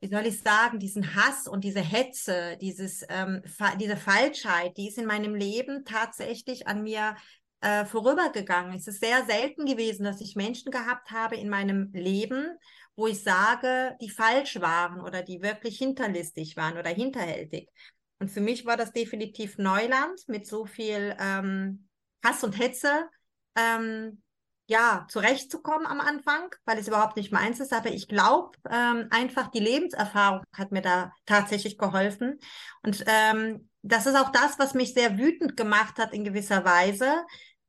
wie 0.00 0.08
soll 0.08 0.26
ich 0.26 0.42
sagen, 0.42 0.78
diesen 0.80 1.14
Hass 1.14 1.46
und 1.48 1.64
diese 1.64 1.80
Hetze, 1.80 2.58
dieses, 2.60 3.06
ähm, 3.08 3.42
diese 3.80 3.96
Falschheit, 3.96 4.76
die 4.76 4.88
ist 4.88 4.98
in 4.98 5.06
meinem 5.06 5.34
Leben 5.34 5.84
tatsächlich 5.86 6.66
an 6.66 6.82
mir 6.82 7.16
äh, 7.62 7.86
vorübergegangen. 7.86 8.76
Es 8.76 8.86
ist 8.86 9.00
sehr 9.00 9.24
selten 9.24 9.64
gewesen, 9.64 10.04
dass 10.04 10.20
ich 10.20 10.36
Menschen 10.36 10.70
gehabt 10.70 11.10
habe 11.10 11.36
in 11.36 11.48
meinem 11.48 11.90
Leben, 11.94 12.48
wo 12.96 13.06
ich 13.06 13.22
sage, 13.22 13.96
die 14.02 14.10
falsch 14.10 14.60
waren 14.60 15.00
oder 15.00 15.22
die 15.22 15.40
wirklich 15.40 15.78
hinterlistig 15.78 16.56
waren 16.58 16.76
oder 16.76 16.90
hinterhältig. 16.90 17.70
Und 18.18 18.30
für 18.30 18.40
mich 18.40 18.64
war 18.64 18.76
das 18.76 18.92
definitiv 18.92 19.58
Neuland 19.58 20.20
mit 20.28 20.46
so 20.46 20.66
viel 20.66 21.16
ähm, 21.18 21.88
Hass 22.24 22.44
und 22.44 22.58
Hetze. 22.58 23.08
Ähm, 23.56 24.22
ja, 24.66 25.06
zurechtzukommen 25.10 25.86
am 25.86 26.00
Anfang, 26.00 26.54
weil 26.64 26.78
es 26.78 26.88
überhaupt 26.88 27.16
nicht 27.16 27.32
meins 27.32 27.60
ist. 27.60 27.72
Aber 27.72 27.90
ich 27.90 28.08
glaube, 28.08 28.56
ähm, 28.70 29.08
einfach 29.10 29.48
die 29.50 29.60
Lebenserfahrung 29.60 30.42
hat 30.54 30.72
mir 30.72 30.80
da 30.80 31.12
tatsächlich 31.26 31.76
geholfen. 31.76 32.38
Und 32.82 33.04
ähm, 33.06 33.68
das 33.82 34.06
ist 34.06 34.16
auch 34.16 34.32
das, 34.32 34.58
was 34.58 34.72
mich 34.72 34.94
sehr 34.94 35.18
wütend 35.18 35.56
gemacht 35.56 35.98
hat 35.98 36.14
in 36.14 36.24
gewisser 36.24 36.64
Weise, 36.64 37.12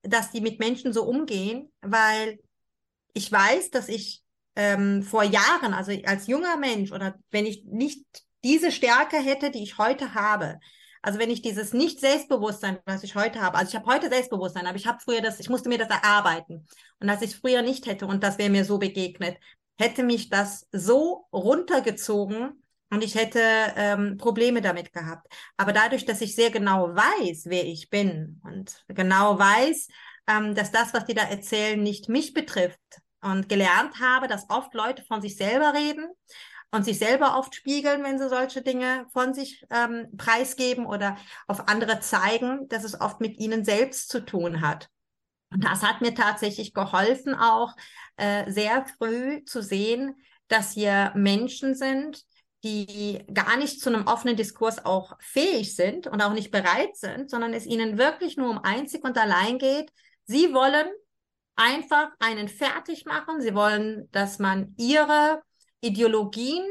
dass 0.03 0.31
die 0.31 0.39
mit 0.39 0.59
Menschen 0.59 0.93
so 0.93 1.03
umgehen, 1.03 1.71
weil 1.81 2.39
ich 3.13 3.29
weiß, 3.29 3.71
dass 3.71 3.89
ich 3.89 4.23
ähm, 4.55 5.03
vor 5.03 5.23
Jahren, 5.23 5.73
also 5.73 5.91
als 6.05 6.27
junger 6.27 6.55
Mensch 6.55 6.91
oder 6.93 7.19
wenn 7.29 7.45
ich 7.45 7.65
nicht 7.65 8.05
diese 8.45 8.71
Stärke 8.71 9.17
hätte, 9.17 9.49
die 9.49 9.63
ich 9.63 9.77
heute 9.79 10.13
habe, 10.13 10.59
also 11.01 11.19
wenn 11.19 11.29
ich 11.29 11.41
dieses 11.41 11.73
Nicht-Selbstbewusstsein, 11.73 12.79
was 12.85 13.03
ich 13.03 13.15
heute 13.15 13.41
habe, 13.41 13.57
also 13.57 13.69
ich 13.69 13.75
habe 13.75 13.91
heute 13.91 14.09
Selbstbewusstsein, 14.09 14.65
aber 14.67 14.77
ich 14.77 14.87
habe 14.87 14.99
früher 15.03 15.21
das, 15.21 15.39
ich 15.39 15.49
musste 15.49 15.69
mir 15.69 15.77
das 15.77 15.89
erarbeiten. 15.89 16.65
Und 16.99 17.07
dass 17.07 17.21
ich 17.21 17.35
früher 17.35 17.61
nicht 17.61 17.85
hätte 17.85 18.07
und 18.07 18.23
das 18.23 18.37
wäre 18.37 18.49
mir 18.49 18.65
so 18.65 18.77
begegnet, 18.77 19.37
hätte 19.77 20.03
mich 20.03 20.29
das 20.29 20.67
so 20.71 21.25
runtergezogen 21.33 22.63
und 22.91 23.03
ich 23.03 23.15
hätte 23.15 23.41
ähm, 23.75 24.17
Probleme 24.17 24.61
damit 24.61 24.93
gehabt. 24.93 25.27
Aber 25.57 25.73
dadurch, 25.73 26.05
dass 26.05 26.21
ich 26.21 26.35
sehr 26.35 26.49
genau 26.49 26.95
weiß, 26.95 27.45
wer 27.47 27.65
ich 27.65 27.89
bin 27.89 28.41
und 28.43 28.83
genau 28.87 29.37
weiß, 29.37 29.87
ähm, 30.27 30.55
dass 30.55 30.71
das, 30.71 30.93
was 30.93 31.05
die 31.05 31.13
da 31.13 31.23
erzählen, 31.23 31.81
nicht 31.81 32.09
mich 32.09 32.33
betrifft 32.33 32.79
und 33.21 33.49
gelernt 33.49 33.99
habe, 33.99 34.27
dass 34.27 34.49
oft 34.49 34.73
Leute 34.73 35.03
von 35.03 35.21
sich 35.21 35.35
selber 35.35 35.73
reden 35.73 36.07
und 36.76 36.84
sich 36.84 36.99
selber 36.99 37.38
oft 37.38 37.55
spiegeln, 37.55 38.03
wenn 38.03 38.19
sie 38.19 38.30
solche 38.30 38.61
Dinge 38.61 39.05
von 39.13 39.34
sich 39.34 39.65
ähm, 39.69 40.07
preisgeben 40.17 40.86
oder 40.86 41.17
auf 41.47 41.67
andere 41.67 42.01
zeigen, 42.01 42.67
dass 42.67 42.84
es 42.84 42.99
oft 42.99 43.21
mit 43.21 43.39
ihnen 43.39 43.63
selbst 43.63 44.09
zu 44.09 44.19
tun 44.26 44.61
hat. 44.61 44.89
Und 45.51 45.63
das 45.63 45.84
hat 45.84 46.01
mir 46.01 46.13
tatsächlich 46.13 46.73
geholfen, 46.73 47.34
auch 47.34 47.76
äh, 48.17 48.51
sehr 48.51 48.86
früh 48.97 49.43
zu 49.45 49.61
sehen, 49.61 50.15
dass 50.47 50.73
hier 50.73 51.13
Menschen 51.15 51.76
sind, 51.76 52.23
die 52.63 53.23
gar 53.34 53.57
nicht 53.57 53.80
zu 53.80 53.89
einem 53.89 54.07
offenen 54.07 54.36
Diskurs 54.36 54.84
auch 54.84 55.13
fähig 55.19 55.76
sind 55.76 56.07
und 56.07 56.21
auch 56.21 56.34
nicht 56.34 56.51
bereit 56.51 56.97
sind, 56.97 57.30
sondern 57.30 57.53
es 57.53 57.65
ihnen 57.65 57.97
wirklich 57.97 58.38
nur 58.38 58.49
um 58.49 58.57
einzig 58.57 59.03
und 59.03 59.17
allein 59.17 59.59
geht. 59.59 59.91
Sie 60.26 60.53
wollen 60.53 60.88
einfach 61.55 62.09
einen 62.19 62.49
fertig 62.49 63.05
machen. 63.05 63.39
Sie 63.39 63.55
wollen, 63.55 64.09
dass 64.11 64.39
man 64.39 64.73
ihre 64.78 65.41
Ideologien 65.86 66.63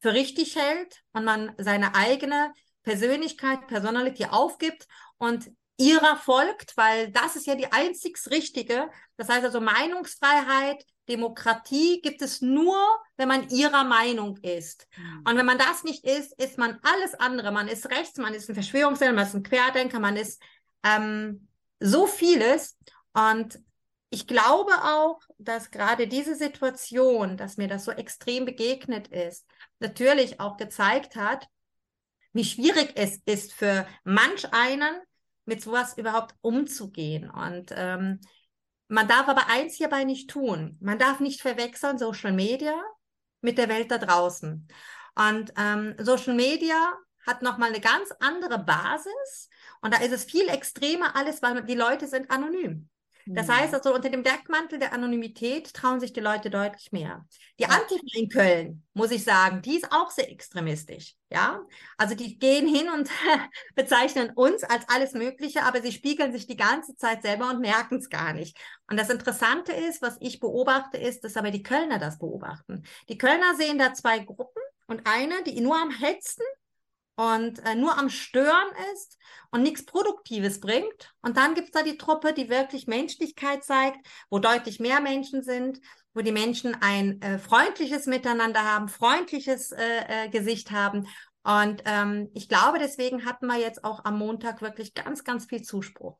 für 0.00 0.12
richtig 0.12 0.56
hält 0.56 1.02
und 1.12 1.24
man 1.24 1.52
seine 1.58 1.94
eigene 1.94 2.52
Persönlichkeit, 2.82 3.66
Personality 3.66 4.26
aufgibt 4.26 4.86
und 5.18 5.50
ihrer 5.76 6.16
folgt, 6.16 6.76
weil 6.76 7.10
das 7.10 7.36
ist 7.36 7.46
ja 7.46 7.54
die 7.54 7.72
einzigst 7.72 8.30
richtige. 8.30 8.90
Das 9.16 9.28
heißt 9.28 9.44
also 9.44 9.60
Meinungsfreiheit, 9.60 10.84
Demokratie 11.08 12.00
gibt 12.02 12.22
es 12.22 12.40
nur, 12.40 12.76
wenn 13.16 13.28
man 13.28 13.48
ihrer 13.48 13.84
Meinung 13.84 14.36
ist. 14.38 14.86
Mhm. 14.96 15.24
Und 15.26 15.36
wenn 15.36 15.46
man 15.46 15.58
das 15.58 15.82
nicht 15.82 16.04
ist, 16.04 16.38
ist 16.40 16.58
man 16.58 16.78
alles 16.82 17.14
andere. 17.14 17.50
Man 17.50 17.66
ist 17.66 17.90
rechts, 17.90 18.18
man 18.18 18.34
ist 18.34 18.48
ein 18.48 18.54
Verschwörungsdenker, 18.54 19.14
man 19.14 19.26
ist 19.26 19.34
ein 19.34 19.42
Querdenker, 19.42 20.00
man 20.00 20.16
ist 20.16 20.40
ähm, 20.84 21.48
so 21.80 22.06
vieles. 22.06 22.78
Und 23.12 23.58
ich 24.10 24.26
glaube 24.26 24.72
auch, 24.82 25.20
dass 25.38 25.70
gerade 25.70 26.08
diese 26.08 26.34
Situation, 26.34 27.36
dass 27.36 27.56
mir 27.56 27.68
das 27.68 27.84
so 27.84 27.92
extrem 27.92 28.44
begegnet 28.44 29.08
ist, 29.08 29.46
natürlich 29.78 30.40
auch 30.40 30.56
gezeigt 30.56 31.14
hat, 31.14 31.46
wie 32.32 32.44
schwierig 32.44 32.92
es 32.96 33.20
ist 33.24 33.52
für 33.52 33.86
manch 34.04 34.52
einen, 34.52 35.00
mit 35.44 35.62
sowas 35.62 35.96
überhaupt 35.96 36.34
umzugehen. 36.42 37.30
Und 37.30 37.72
ähm, 37.74 38.20
man 38.88 39.08
darf 39.08 39.28
aber 39.28 39.48
eins 39.48 39.76
hierbei 39.76 40.04
nicht 40.04 40.28
tun. 40.28 40.76
Man 40.80 40.98
darf 40.98 41.20
nicht 41.20 41.40
verwechseln 41.40 41.98
Social 41.98 42.32
Media 42.32 42.74
mit 43.40 43.58
der 43.58 43.68
Welt 43.68 43.90
da 43.90 43.98
draußen. 43.98 44.68
Und 45.14 45.52
ähm, 45.56 45.94
Social 45.98 46.34
Media 46.34 46.94
hat 47.26 47.42
nochmal 47.42 47.68
eine 47.70 47.80
ganz 47.80 48.10
andere 48.18 48.58
Basis 48.58 49.48
und 49.82 49.94
da 49.94 49.98
ist 49.98 50.12
es 50.12 50.24
viel 50.24 50.48
extremer 50.48 51.14
alles, 51.14 51.42
weil 51.42 51.62
die 51.64 51.74
Leute 51.74 52.06
sind 52.08 52.30
anonym. 52.30 52.88
Das 53.26 53.46
mhm. 53.46 53.52
heißt 53.52 53.74
also, 53.74 53.94
unter 53.94 54.10
dem 54.10 54.22
Deckmantel 54.22 54.78
der 54.78 54.92
Anonymität 54.92 55.72
trauen 55.74 56.00
sich 56.00 56.12
die 56.12 56.20
Leute 56.20 56.50
deutlich 56.50 56.92
mehr. 56.92 57.26
Die 57.58 57.66
Antifa 57.66 58.02
in 58.14 58.28
Köln, 58.28 58.82
muss 58.94 59.10
ich 59.10 59.24
sagen, 59.24 59.62
die 59.62 59.76
ist 59.76 59.92
auch 59.92 60.10
sehr 60.10 60.30
extremistisch. 60.30 61.14
Ja, 61.30 61.60
also 61.96 62.14
die 62.14 62.38
gehen 62.38 62.66
hin 62.66 62.88
und 62.90 63.08
bezeichnen 63.74 64.30
uns 64.34 64.64
als 64.64 64.88
alles 64.88 65.12
Mögliche, 65.12 65.62
aber 65.62 65.80
sie 65.80 65.92
spiegeln 65.92 66.32
sich 66.32 66.46
die 66.46 66.56
ganze 66.56 66.96
Zeit 66.96 67.22
selber 67.22 67.50
und 67.50 67.60
merken 67.60 67.98
es 67.98 68.08
gar 68.08 68.32
nicht. 68.32 68.56
Und 68.88 68.98
das 68.98 69.10
Interessante 69.10 69.72
ist, 69.72 70.02
was 70.02 70.16
ich 70.20 70.40
beobachte, 70.40 70.96
ist, 70.98 71.22
dass 71.22 71.36
aber 71.36 71.50
die 71.50 71.62
Kölner 71.62 71.98
das 71.98 72.18
beobachten. 72.18 72.82
Die 73.08 73.18
Kölner 73.18 73.54
sehen 73.56 73.78
da 73.78 73.94
zwei 73.94 74.18
Gruppen 74.18 74.62
und 74.86 75.06
eine, 75.06 75.42
die 75.44 75.60
nur 75.60 75.76
am 75.76 75.90
Hetzen 75.90 76.44
und 77.16 77.58
äh, 77.66 77.74
nur 77.74 77.98
am 77.98 78.08
Stören 78.08 78.68
ist 78.94 79.18
und 79.50 79.62
nichts 79.62 79.84
Produktives 79.84 80.60
bringt. 80.60 81.14
Und 81.22 81.36
dann 81.36 81.54
gibt 81.54 81.68
es 81.68 81.72
da 81.72 81.82
die 81.82 81.98
Truppe, 81.98 82.32
die 82.32 82.48
wirklich 82.48 82.86
Menschlichkeit 82.86 83.64
zeigt, 83.64 84.06
wo 84.30 84.38
deutlich 84.38 84.80
mehr 84.80 85.00
Menschen 85.00 85.42
sind, 85.42 85.80
wo 86.14 86.20
die 86.20 86.32
Menschen 86.32 86.76
ein 86.80 87.20
äh, 87.20 87.38
freundliches 87.38 88.06
Miteinander 88.06 88.64
haben, 88.64 88.88
freundliches 88.88 89.72
äh, 89.72 90.26
äh, 90.26 90.28
Gesicht 90.28 90.70
haben. 90.70 91.06
Und 91.42 91.82
ähm, 91.86 92.30
ich 92.34 92.48
glaube, 92.48 92.78
deswegen 92.78 93.24
hatten 93.24 93.46
wir 93.46 93.58
jetzt 93.58 93.84
auch 93.84 94.04
am 94.04 94.18
Montag 94.18 94.60
wirklich 94.60 94.94
ganz, 94.94 95.24
ganz 95.24 95.46
viel 95.46 95.62
Zuspruch. 95.62 96.18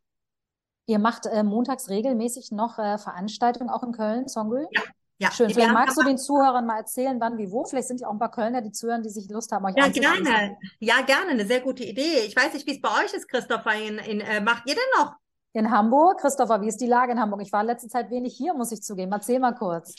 Ihr 0.86 0.98
macht 0.98 1.26
äh, 1.26 1.42
montags 1.42 1.88
regelmäßig 1.88 2.50
noch 2.50 2.78
äh, 2.78 2.98
Veranstaltungen 2.98 3.70
auch 3.70 3.82
in 3.82 3.92
Köln, 3.92 4.28
Songül? 4.28 4.66
Ja, 4.70 4.82
ja, 5.20 5.30
Schön. 5.30 5.50
Vielleicht 5.50 5.74
magst 5.74 5.98
du 5.98 6.02
den 6.02 6.16
Zuhörern 6.16 6.64
mal 6.64 6.78
erzählen, 6.78 7.20
wann, 7.20 7.36
wie, 7.36 7.50
wo. 7.50 7.64
Vielleicht 7.64 7.88
sind 7.88 8.00
ja 8.00 8.08
auch 8.08 8.12
ein 8.12 8.18
paar 8.18 8.30
Kölner, 8.30 8.62
die 8.62 8.72
zuhören, 8.72 9.02
die 9.02 9.10
sich 9.10 9.28
Lust 9.28 9.52
haben, 9.52 9.66
euch 9.66 9.74
Ja, 9.76 9.88
gerne. 9.88 10.56
Ja, 10.78 11.02
gerne. 11.02 11.32
Eine 11.32 11.44
sehr 11.44 11.60
gute 11.60 11.84
Idee. 11.84 12.20
Ich 12.26 12.34
weiß 12.34 12.54
nicht, 12.54 12.66
wie 12.66 12.72
es 12.72 12.80
bei 12.80 12.88
euch 12.88 13.12
ist, 13.12 13.28
Christopher. 13.28 13.74
In, 13.74 13.98
in, 13.98 14.20
äh, 14.22 14.40
macht 14.40 14.62
ihr 14.66 14.74
denn 14.74 14.82
noch? 14.96 15.12
In 15.52 15.70
Hamburg? 15.70 16.20
Christopher, 16.20 16.62
wie 16.62 16.68
ist 16.68 16.80
die 16.80 16.86
Lage 16.86 17.12
in 17.12 17.20
Hamburg? 17.20 17.42
Ich 17.42 17.52
war 17.52 17.62
letzte 17.62 17.88
Zeit 17.88 18.10
wenig 18.10 18.34
hier, 18.34 18.54
muss 18.54 18.72
ich 18.72 18.80
zugeben. 18.80 19.12
Erzähl 19.12 19.38
mal 19.40 19.54
kurz. 19.54 19.94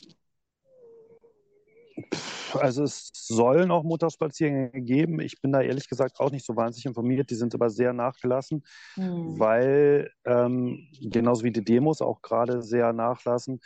Also 2.55 2.83
es 2.83 3.11
soll 3.13 3.67
noch 3.67 3.83
Motorspaziergänge 3.83 4.81
geben. 4.81 5.19
Ich 5.19 5.39
bin 5.39 5.51
da 5.51 5.61
ehrlich 5.61 5.87
gesagt 5.87 6.19
auch 6.19 6.31
nicht 6.31 6.47
so 6.47 6.55
wahnsinnig 6.55 6.87
informiert. 6.87 7.29
Die 7.29 7.35
sind 7.35 7.53
aber 7.53 7.69
sehr 7.69 7.93
nachgelassen, 7.93 8.63
hm. 8.95 9.37
weil 9.37 10.09
ähm, 10.25 10.87
genauso 10.99 11.43
wie 11.43 11.51
die 11.51 11.63
Demos 11.63 12.01
auch 12.01 12.23
gerade 12.23 12.63
sehr 12.63 12.91
nachlassen 12.91 13.59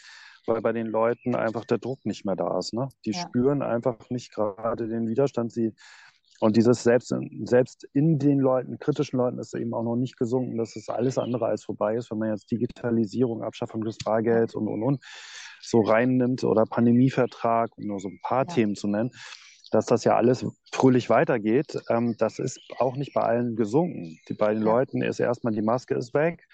weil 0.47 0.61
bei 0.61 0.73
den 0.73 0.87
Leuten 0.87 1.35
einfach 1.35 1.65
der 1.65 1.77
Druck 1.77 2.05
nicht 2.05 2.25
mehr 2.25 2.35
da 2.35 2.57
ist. 2.57 2.73
Ne? 2.73 2.89
Die 3.05 3.11
ja. 3.11 3.19
spüren 3.19 3.61
einfach 3.61 4.09
nicht 4.09 4.33
gerade 4.33 4.87
den 4.87 5.07
Widerstand. 5.07 5.51
Sie 5.51 5.73
und 6.41 6.57
dieses 6.57 6.83
selbst, 6.83 7.13
selbst 7.45 7.87
in 7.93 8.19
den 8.19 8.39
Leuten, 8.39 8.77
kritischen 8.77 9.17
Leuten, 9.17 9.39
ist 9.39 9.55
eben 9.55 9.73
auch 9.73 9.83
noch 9.83 9.95
nicht 9.95 10.17
gesunken, 10.17 10.57
dass 10.57 10.75
es 10.75 10.89
alles 10.89 11.17
andere 11.17 11.45
als 11.45 11.63
vorbei 11.63 11.95
ist, 11.95 12.11
wenn 12.11 12.17
man 12.17 12.29
jetzt 12.29 12.51
Digitalisierung, 12.51 13.41
Abschaffung 13.41 13.83
des 13.85 13.97
Bargelds 14.03 14.53
und, 14.53 14.67
und, 14.67 14.83
und 14.83 15.03
so 15.61 15.81
reinnimmt 15.81 16.43
oder 16.43 16.65
Pandemievertrag, 16.65 17.77
um 17.77 17.85
nur 17.85 17.99
so 17.99 18.09
ein 18.09 18.19
paar 18.21 18.45
ja. 18.47 18.53
Themen 18.53 18.75
zu 18.75 18.87
nennen, 18.87 19.11
dass 19.71 19.85
das 19.85 20.03
ja 20.03 20.17
alles 20.17 20.45
fröhlich 20.71 21.09
weitergeht. 21.09 21.79
Ähm, 21.89 22.15
das 22.17 22.39
ist 22.39 22.59
auch 22.79 22.97
nicht 22.97 23.13
bei 23.13 23.21
allen 23.21 23.55
gesunken. 23.55 24.19
Die, 24.27 24.33
bei 24.33 24.53
den. 24.53 24.61
Leuten 24.61 25.01
ist 25.01 25.19
erstmal 25.19 25.53
die 25.53 25.61
Maske 25.61 25.95
ist 25.95 26.13
weg. 26.13 26.45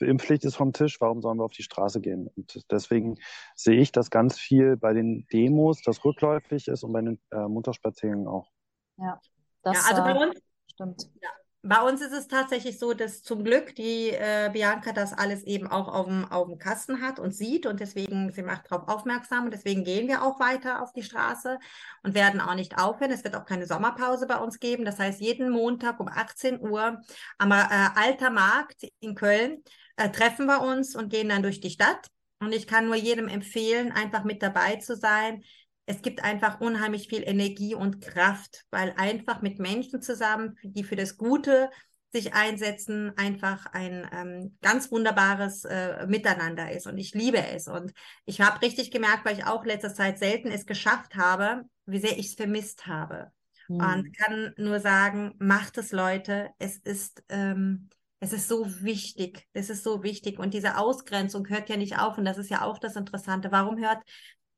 Impfpflicht 0.00 0.44
ist 0.44 0.56
vom 0.56 0.72
Tisch, 0.72 1.00
warum 1.00 1.22
sollen 1.22 1.38
wir 1.38 1.44
auf 1.44 1.52
die 1.52 1.62
Straße 1.62 2.00
gehen? 2.00 2.28
Und 2.36 2.64
deswegen 2.70 3.18
sehe 3.54 3.80
ich 3.80 3.92
das 3.92 4.10
ganz 4.10 4.38
viel 4.38 4.76
bei 4.76 4.92
den 4.92 5.26
Demos, 5.32 5.82
das 5.82 6.04
rückläufig 6.04 6.68
ist 6.68 6.82
und 6.82 6.92
bei 6.92 7.02
den 7.02 7.20
äh, 7.30 7.46
Motorspaziergängen 7.46 8.26
auch. 8.26 8.50
Ja, 8.96 9.20
das 9.62 9.76
ja, 9.76 9.82
also 9.90 10.02
bei 10.02 10.12
äh, 10.12 10.26
uns, 10.26 10.40
stimmt. 10.66 11.10
Ja, 11.22 11.30
bei 11.66 11.80
uns 11.80 12.02
ist 12.02 12.12
es 12.12 12.28
tatsächlich 12.28 12.78
so, 12.78 12.92
dass 12.92 13.22
zum 13.22 13.42
Glück 13.42 13.74
die 13.74 14.10
äh, 14.10 14.50
Bianca 14.52 14.92
das 14.92 15.14
alles 15.14 15.42
eben 15.44 15.66
auch 15.66 15.88
auf 15.88 16.04
dem, 16.06 16.30
auf 16.30 16.46
dem 16.46 16.58
Kasten 16.58 17.00
hat 17.00 17.18
und 17.18 17.34
sieht 17.34 17.64
und 17.64 17.80
deswegen, 17.80 18.30
sie 18.32 18.42
macht 18.42 18.70
darauf 18.70 18.86
aufmerksam 18.86 19.46
und 19.46 19.54
deswegen 19.54 19.82
gehen 19.82 20.06
wir 20.06 20.22
auch 20.22 20.38
weiter 20.40 20.82
auf 20.82 20.92
die 20.92 21.02
Straße 21.02 21.58
und 22.02 22.14
werden 22.14 22.42
auch 22.42 22.54
nicht 22.54 22.76
aufhören. 22.76 23.12
Es 23.12 23.24
wird 23.24 23.34
auch 23.34 23.46
keine 23.46 23.66
Sommerpause 23.66 24.26
bei 24.26 24.36
uns 24.36 24.60
geben. 24.60 24.84
Das 24.84 24.98
heißt, 24.98 25.22
jeden 25.22 25.50
Montag 25.50 26.00
um 26.00 26.08
18 26.08 26.60
Uhr 26.60 27.00
am 27.38 27.50
äh, 27.50 27.54
Alter 27.94 28.28
Markt 28.28 28.86
in 29.00 29.14
Köln 29.14 29.62
äh, 29.96 30.10
treffen 30.10 30.46
wir 30.46 30.62
uns 30.62 30.96
und 30.96 31.10
gehen 31.10 31.28
dann 31.28 31.42
durch 31.42 31.60
die 31.60 31.70
Stadt. 31.70 32.08
Und 32.40 32.52
ich 32.52 32.66
kann 32.66 32.86
nur 32.86 32.96
jedem 32.96 33.28
empfehlen, 33.28 33.92
einfach 33.92 34.24
mit 34.24 34.42
dabei 34.42 34.76
zu 34.76 34.96
sein. 34.96 35.42
Es 35.86 36.02
gibt 36.02 36.24
einfach 36.24 36.60
unheimlich 36.60 37.08
viel 37.08 37.22
Energie 37.22 37.74
und 37.74 38.00
Kraft, 38.00 38.64
weil 38.70 38.94
einfach 38.96 39.42
mit 39.42 39.58
Menschen 39.58 40.02
zusammen, 40.02 40.56
die 40.62 40.84
für 40.84 40.96
das 40.96 41.16
Gute 41.16 41.70
sich 42.14 42.32
einsetzen, 42.32 43.12
einfach 43.16 43.66
ein 43.72 44.08
ähm, 44.12 44.56
ganz 44.62 44.90
wunderbares 44.90 45.64
äh, 45.64 46.06
Miteinander 46.06 46.70
ist. 46.70 46.86
Und 46.86 46.96
ich 46.96 47.12
liebe 47.12 47.44
es. 47.44 47.66
Und 47.66 47.92
ich 48.24 48.40
habe 48.40 48.62
richtig 48.62 48.92
gemerkt, 48.92 49.24
weil 49.24 49.36
ich 49.36 49.46
auch 49.46 49.64
letzter 49.64 49.92
Zeit 49.92 50.18
selten 50.18 50.48
es 50.48 50.64
geschafft 50.64 51.16
habe, 51.16 51.64
wie 51.86 51.98
sehr 51.98 52.16
ich 52.16 52.28
es 52.28 52.34
vermisst 52.34 52.86
habe. 52.86 53.32
Mhm. 53.68 53.76
Und 53.76 54.16
kann 54.16 54.54
nur 54.56 54.78
sagen, 54.80 55.34
macht 55.38 55.76
es, 55.76 55.90
Leute. 55.90 56.50
Es 56.58 56.76
ist 56.76 57.24
ähm, 57.28 57.90
es 58.24 58.32
ist 58.32 58.48
so 58.48 58.64
wichtig. 58.82 59.46
Es 59.52 59.68
ist 59.68 59.84
so 59.84 60.02
wichtig. 60.02 60.38
Und 60.38 60.54
diese 60.54 60.78
Ausgrenzung 60.78 61.46
hört 61.50 61.68
ja 61.68 61.76
nicht 61.76 61.98
auf. 61.98 62.16
Und 62.16 62.24
das 62.24 62.38
ist 62.38 62.48
ja 62.48 62.62
auch 62.62 62.78
das 62.78 62.96
Interessante. 62.96 63.52
Warum 63.52 63.76
hört 63.78 64.02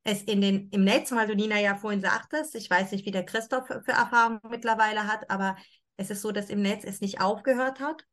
es 0.05 0.23
in 0.23 0.41
den, 0.41 0.69
im 0.71 0.85
Netz, 0.85 1.11
weil 1.11 1.27
du 1.27 1.35
Nina 1.35 1.59
ja 1.59 1.75
vorhin 1.75 2.01
sagtest, 2.01 2.55
ich 2.55 2.71
weiß 2.71 2.93
nicht, 2.93 3.05
wie 3.07 3.11
der 3.11 3.25
Christoph 3.25 3.67
für, 3.67 3.83
Erfahrungen 3.89 4.39
mittlerweile 4.49 5.09
hat, 5.09 5.29
aber 5.31 5.57
es 5.97 6.11
ist 6.11 6.23
so, 6.23 6.31
dass 6.31 6.49
im 6.49 6.62
Netz 6.62 6.85
es 6.85 7.01
nicht 7.01 7.21
aufgehört 7.21 7.81
hat. 7.81 8.05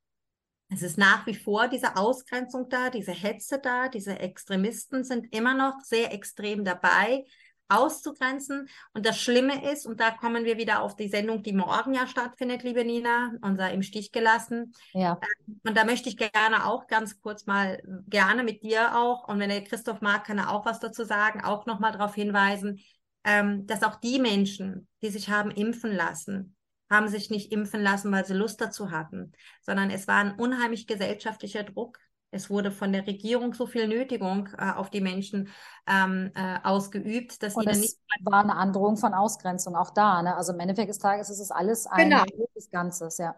Es 0.69 0.81
ist 0.81 0.97
nach 0.97 1.27
wie 1.27 1.35
vor 1.35 1.67
diese 1.67 1.97
Ausgrenzung 1.97 2.67
da, 2.69 2.89
diese 2.89 3.11
Hetze 3.11 3.59
da, 3.59 3.89
diese 3.89 4.17
Extremisten 4.17 5.03
sind 5.03 5.35
immer 5.35 5.53
noch 5.53 5.81
sehr 5.83 6.11
extrem 6.13 6.65
dabei 6.65 7.25
auszugrenzen. 7.69 8.67
Und 8.93 9.05
das 9.05 9.19
Schlimme 9.19 9.71
ist, 9.71 9.85
und 9.85 9.99
da 9.99 10.11
kommen 10.11 10.45
wir 10.45 10.57
wieder 10.57 10.81
auf 10.81 10.95
die 10.95 11.07
Sendung, 11.07 11.43
die 11.43 11.53
morgen 11.53 11.93
ja 11.93 12.07
stattfindet, 12.07 12.63
liebe 12.63 12.85
Nina, 12.85 13.33
unser 13.41 13.71
im 13.71 13.81
Stich 13.81 14.11
gelassen. 14.11 14.73
Ja. 14.93 15.19
Ähm, 15.47 15.59
und 15.67 15.77
da 15.77 15.83
möchte 15.83 16.09
ich 16.09 16.17
gerne 16.17 16.65
auch 16.65 16.87
ganz 16.87 17.21
kurz 17.21 17.45
mal 17.45 17.81
gerne 18.07 18.43
mit 18.43 18.63
dir 18.63 18.97
auch, 18.97 19.27
und 19.27 19.39
wenn 19.39 19.49
der 19.49 19.63
Christoph 19.63 20.01
mag, 20.01 20.25
kann 20.25 20.37
er 20.37 20.51
auch 20.51 20.65
was 20.65 20.79
dazu 20.79 21.03
sagen, 21.03 21.43
auch 21.43 21.65
nochmal 21.65 21.91
darauf 21.91 22.15
hinweisen, 22.15 22.79
ähm, 23.23 23.65
dass 23.67 23.83
auch 23.83 23.95
die 23.95 24.19
Menschen, 24.19 24.87
die 25.01 25.09
sich 25.09 25.29
haben 25.29 25.51
impfen 25.51 25.95
lassen, 25.95 26.55
haben 26.89 27.07
sich 27.07 27.29
nicht 27.29 27.51
impfen 27.51 27.81
lassen, 27.81 28.11
weil 28.11 28.25
sie 28.25 28.33
Lust 28.33 28.61
dazu 28.61 28.91
hatten, 28.91 29.31
sondern 29.61 29.89
es 29.89 30.07
war 30.07 30.17
ein 30.17 30.35
unheimlich 30.35 30.85
gesellschaftlicher 30.85 31.63
Druck. 31.63 31.97
Es 32.33 32.49
wurde 32.49 32.71
von 32.71 32.91
der 32.91 33.05
Regierung 33.05 33.53
so 33.53 33.67
viel 33.67 33.87
Nötigung 33.87 34.49
äh, 34.57 34.71
auf 34.71 34.89
die 34.89 35.01
Menschen 35.01 35.49
ähm, 35.87 36.31
äh, 36.35 36.57
ausgeübt, 36.63 37.41
dass 37.43 37.55
und 37.55 37.63
ihnen 37.63 37.79
nicht. 37.79 37.97
war 38.21 38.41
eine 38.41 38.55
Androhung 38.55 38.97
von 38.97 39.13
Ausgrenzung 39.13 39.75
auch 39.75 39.91
da. 39.91 40.21
Ne? 40.21 40.35
Also 40.35 40.53
im 40.53 40.59
Endeffekt 40.59 40.89
des 40.89 40.99
Tages 40.99 41.29
ist 41.29 41.39
es 41.39 41.51
alles 41.51 41.87
ein 41.87 42.09
genau. 42.09 42.23
Ganzes, 42.71 43.17
ja. 43.17 43.35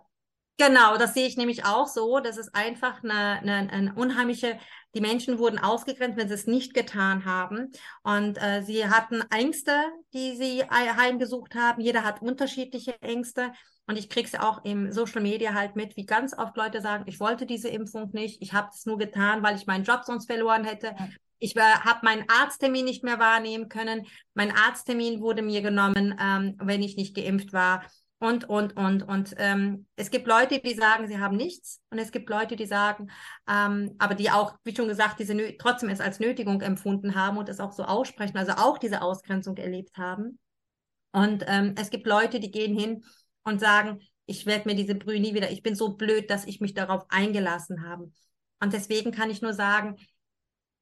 Genau, 0.58 0.98
das 0.98 1.14
sehe 1.14 1.28
ich 1.28 1.36
nämlich 1.36 1.66
auch 1.66 1.88
so. 1.88 2.20
Das 2.20 2.38
ist 2.38 2.56
einfach 2.56 3.04
eine, 3.04 3.42
eine, 3.42 3.70
eine 3.72 3.94
unheimliche, 3.96 4.58
die 4.94 5.02
Menschen 5.02 5.38
wurden 5.38 5.60
ausgegrenzt, 5.60 6.18
wenn 6.18 6.30
sie 6.30 6.34
es 6.34 6.48
nicht 6.48 6.74
getan 6.74 7.26
haben. 7.26 7.72
Und 8.04 8.42
äh, 8.42 8.64
sie 8.64 8.88
hatten 8.88 9.22
Ängste, 9.32 9.74
die 10.14 10.38
sie 10.38 10.64
heimgesucht 10.64 11.56
haben. 11.56 11.82
Jeder 11.82 12.06
hat 12.06 12.22
unterschiedliche 12.22 13.02
Ängste. 13.02 13.52
Und 13.88 13.98
ich 13.98 14.10
kriege 14.10 14.28
es 14.28 14.40
auch 14.40 14.64
im 14.66 14.92
Social 14.92 15.22
Media 15.22 15.54
halt 15.54 15.76
mit, 15.76 15.96
wie 15.96 16.06
ganz 16.06 16.38
oft 16.38 16.58
Leute 16.58 16.82
sagen, 16.82 17.04
ich 17.08 17.20
wollte 17.20 17.46
diese 17.46 17.70
Impfung 17.70 18.10
nicht, 18.14 18.42
ich 18.42 18.54
habe 18.54 18.70
es 18.74 18.86
nur 18.86 18.98
getan, 18.98 19.44
weil 19.44 19.56
ich 19.56 19.68
meinen 19.68 19.84
Job 19.84 20.04
sonst 20.04 20.26
verloren 20.26 20.64
hätte. 20.64 20.96
Ich 21.38 21.56
habe 21.56 22.00
meinen 22.02 22.26
Arzttermin 22.28 22.86
nicht 22.86 23.04
mehr 23.04 23.20
wahrnehmen 23.20 23.70
können. 23.70 24.08
Mein 24.34 24.52
Arzttermin 24.52 25.22
wurde 25.22 25.44
mir 25.44 25.62
genommen, 25.62 26.16
ähm, 26.20 26.56
wenn 26.60 26.82
ich 26.82 26.96
nicht 26.96 27.16
geimpft 27.16 27.54
war 27.54 27.84
und, 28.20 28.50
und, 28.50 28.76
und, 28.78 29.04
und. 29.04 29.36
Ähm, 29.38 29.86
es 29.96 30.10
gibt 30.10 30.28
Leute, 30.28 30.60
die 30.60 30.74
sagen, 30.74 31.08
sie 31.08 31.20
haben 31.20 31.36
nichts 31.36 31.82
und 31.92 32.00
es 32.00 32.12
gibt 32.12 32.30
Leute, 32.30 32.56
die 32.56 32.66
sagen, 32.66 33.12
ähm, 33.48 33.96
aber 34.00 34.16
die 34.16 34.32
auch, 34.32 34.56
wie 34.64 34.76
schon 34.76 34.88
gesagt, 34.88 35.20
diese 35.20 35.36
trotzdem 35.58 35.90
es 35.90 36.00
als 36.00 36.20
Nötigung 36.20 36.62
empfunden 36.62 37.16
haben 37.16 37.38
und 37.38 37.50
es 37.50 37.60
auch 37.60 37.74
so 37.74 37.84
aussprechen, 37.84 38.38
also 38.38 38.54
auch 38.54 38.78
diese 38.78 39.02
Ausgrenzung 39.02 39.58
erlebt 39.58 39.98
haben. 39.98 40.40
Und 41.12 41.44
ähm, 41.48 41.76
es 41.78 41.90
gibt 41.90 42.08
Leute, 42.08 42.40
die 42.40 42.52
gehen 42.52 42.78
hin 42.78 43.04
und 43.46 43.60
sagen, 43.60 44.02
ich 44.26 44.46
werde 44.46 44.68
mir 44.68 44.76
diese 44.76 44.96
Brühe 44.96 45.20
nie 45.20 45.34
wieder, 45.34 45.52
ich 45.52 45.64
bin 45.64 45.76
so 45.76 45.90
blöd, 45.94 46.30
dass 46.30 46.46
ich 46.46 46.60
mich 46.60 46.74
darauf 46.74 47.06
eingelassen 47.10 47.88
habe. 47.88 48.12
Und 48.60 48.74
deswegen 48.74 49.12
kann 49.12 49.30
ich 49.30 49.42
nur 49.42 49.54
sagen, 49.54 49.98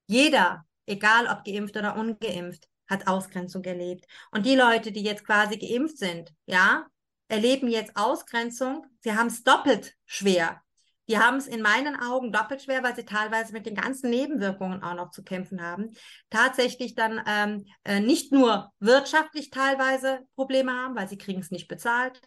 jeder, 0.07 0.65
egal 0.85 1.27
ob 1.27 1.43
geimpft 1.43 1.77
oder 1.77 1.95
ungeimpft, 1.95 2.67
hat 2.87 3.07
Ausgrenzung 3.07 3.63
erlebt. 3.63 4.05
Und 4.31 4.45
die 4.45 4.55
Leute, 4.55 4.91
die 4.91 5.03
jetzt 5.03 5.25
quasi 5.25 5.57
geimpft 5.57 5.97
sind, 5.97 6.31
ja, 6.45 6.85
erleben 7.27 7.67
jetzt 7.67 7.95
Ausgrenzung. 7.95 8.85
Sie 8.99 9.13
haben 9.13 9.27
es 9.27 9.43
doppelt 9.43 9.95
schwer. 10.05 10.61
Die 11.09 11.17
haben 11.17 11.37
es 11.37 11.47
in 11.47 11.61
meinen 11.61 11.99
Augen 11.99 12.31
doppelt 12.31 12.61
schwer, 12.61 12.81
weil 12.81 12.95
sie 12.95 13.03
teilweise 13.03 13.51
mit 13.51 13.65
den 13.65 13.75
ganzen 13.75 14.09
Nebenwirkungen 14.09 14.83
auch 14.83 14.93
noch 14.93 15.11
zu 15.11 15.23
kämpfen 15.23 15.61
haben. 15.61 15.91
Tatsächlich 16.29 16.95
dann 16.95 17.21
ähm, 17.27 17.65
äh, 17.83 17.99
nicht 17.99 18.31
nur 18.31 18.71
wirtschaftlich 18.79 19.49
teilweise 19.49 20.19
Probleme 20.35 20.71
haben, 20.71 20.95
weil 20.95 21.09
sie 21.09 21.17
kriegen 21.17 21.41
es 21.41 21.51
nicht 21.51 21.67
bezahlt. 21.67 22.21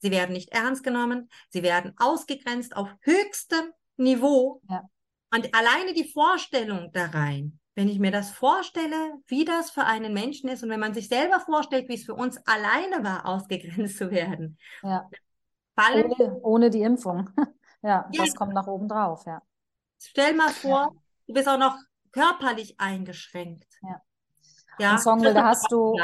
Sie 0.00 0.10
werden 0.10 0.32
nicht 0.32 0.50
ernst 0.50 0.82
genommen. 0.82 1.28
Sie 1.48 1.62
werden 1.62 1.94
ausgegrenzt 1.98 2.76
auf 2.76 2.88
höchstem 3.02 3.72
Niveau. 3.96 4.60
Ja. 4.68 4.88
Und 5.32 5.54
alleine 5.54 5.92
die 5.94 6.10
Vorstellung 6.10 6.90
da 6.92 7.06
rein, 7.06 7.60
wenn 7.74 7.88
ich 7.88 7.98
mir 7.98 8.10
das 8.10 8.30
vorstelle, 8.30 9.14
wie 9.26 9.44
das 9.44 9.70
für 9.70 9.84
einen 9.84 10.12
Menschen 10.12 10.48
ist 10.48 10.62
und 10.62 10.70
wenn 10.70 10.80
man 10.80 10.94
sich 10.94 11.08
selber 11.08 11.40
vorstellt, 11.40 11.88
wie 11.88 11.94
es 11.94 12.04
für 12.04 12.14
uns 12.14 12.38
alleine 12.46 13.04
war, 13.04 13.26
ausgegrenzt 13.26 13.98
zu 13.98 14.10
werden. 14.10 14.58
Ja. 14.82 15.08
Fallen, 15.76 16.10
ohne, 16.10 16.40
ohne 16.42 16.70
die 16.70 16.82
Impfung. 16.82 17.30
ja, 17.82 18.08
ja, 18.10 18.24
das 18.24 18.34
kommt 18.34 18.54
nach 18.54 18.66
oben 18.66 18.88
drauf, 18.88 19.24
ja. 19.26 19.40
Stell 20.02 20.34
mal 20.34 20.50
vor, 20.50 20.78
ja. 20.78 21.00
du 21.26 21.34
bist 21.34 21.48
auch 21.48 21.58
noch 21.58 21.76
körperlich 22.10 22.80
eingeschränkt. 22.80 23.68
Ja. 23.82 24.02
Ja. 24.78 24.98
Songel, 24.98 25.34
da 25.34 25.44
hast 25.44 25.70
du, 25.70 25.94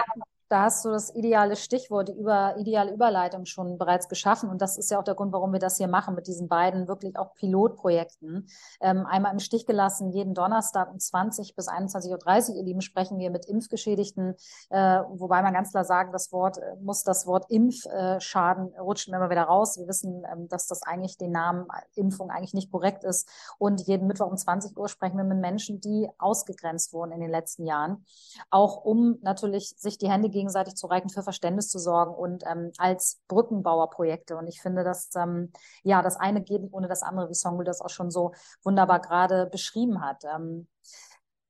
da 0.49 0.62
hast 0.62 0.84
du 0.84 0.90
das 0.90 1.14
ideale 1.14 1.57
Stichwort, 1.57 2.09
die 2.09 2.12
über, 2.12 2.57
ideale 2.59 2.92
Überleitung 2.92 3.47
schon 3.47 3.78
bereits 3.78 4.09
geschaffen. 4.09 4.49
Und 4.49 4.62
das 4.62 4.78
ist 4.78 4.90
ja 4.90 5.01
auch 5.01 5.05
der 5.05 5.14
Grund, 5.14 5.32
warum 5.32 5.53
wir 5.53 5.59
das 5.59 5.76
hier 5.76 5.88
machen 5.88 6.14
mit 6.14 6.28
diesen 6.28 6.49
beiden 6.49 6.86
wirklich 6.86 7.18
auch 7.18 7.34
Pilotprojekten. 7.34 8.49
Ähm, 8.80 9.07
einmal 9.07 9.32
im 9.32 9.40
Stich 9.40 9.66
gelassen, 9.66 10.12
jeden 10.12 10.34
Donnerstag 10.34 10.92
um 10.92 10.99
20 11.01 11.57
bis 11.57 11.68
21.30 11.68 12.51
Uhr, 12.51 12.57
ihr 12.57 12.62
Lieben, 12.62 12.80
sprechen 12.80 13.18
wir 13.18 13.30
mit 13.30 13.47
Impfgeschädigten. 13.47 14.36
Äh, 14.70 15.01
wobei 15.14 15.42
man 15.42 15.53
ganz 15.53 15.72
klar 15.72 15.84
sagen, 15.84 16.12
das 16.12 16.30
Wort, 16.30 16.59
äh, 16.59 16.76
muss 16.80 17.03
das 17.03 17.26
Wort 17.26 17.47
Impfschaden 17.51 18.72
äh, 18.72 18.78
rutscht 18.78 19.09
immer 19.09 19.30
wieder 19.30 19.44
raus. 19.44 19.78
Wir 19.78 19.88
wissen, 19.88 20.24
ähm, 20.32 20.49
dass 20.49 20.68
das 20.68 20.82
eigentlich 20.82 21.18
den 21.18 21.32
Namen 21.32 21.66
Impfung 21.94 22.30
eigentlich 22.30 22.55
nicht 22.55 22.70
korrekt 22.70 23.03
ist. 23.03 23.28
Und 23.59 23.80
jeden 23.88 24.07
Mittwoch 24.07 24.30
um 24.30 24.36
20 24.36 24.76
Uhr 24.76 24.88
sprechen 24.88 25.16
wir 25.16 25.24
mit 25.24 25.38
Menschen, 25.38 25.80
die 25.80 26.09
ausgegrenzt 26.18 26.92
wurden 26.92 27.11
in 27.11 27.20
den 27.20 27.30
letzten 27.30 27.66
Jahren. 27.66 28.05
Auch 28.51 28.84
um 28.84 29.18
natürlich 29.22 29.74
sich 29.76 29.99
die 29.99 30.09
Hände 30.09 30.28
gegenseitig 30.37 30.74
zu 30.74 30.87
reichen, 30.87 31.09
für 31.09 31.22
Verständnis 31.22 31.68
zu 31.68 31.78
sorgen 31.78 32.14
und 32.14 32.45
ähm, 32.47 32.72
als 32.76 33.20
Brückenbauerprojekte. 33.28 34.37
Und 34.37 34.47
ich 34.47 34.61
finde, 34.61 34.84
dass 34.84 35.11
ähm, 35.16 35.51
ja 35.82 36.03
das 36.03 36.16
eine 36.16 36.43
geht 36.43 36.62
ohne 36.72 36.89
das 36.89 37.03
andere, 37.03 37.30
wie 37.30 37.34
Songul 37.34 37.64
das 37.64 37.80
auch 37.80 37.89
schon 37.89 38.11
so 38.11 38.32
wunderbar 38.62 39.01
gerade 39.01 39.47
beschrieben 39.47 40.03
hat. 40.03 40.24
Ähm, 40.24 40.68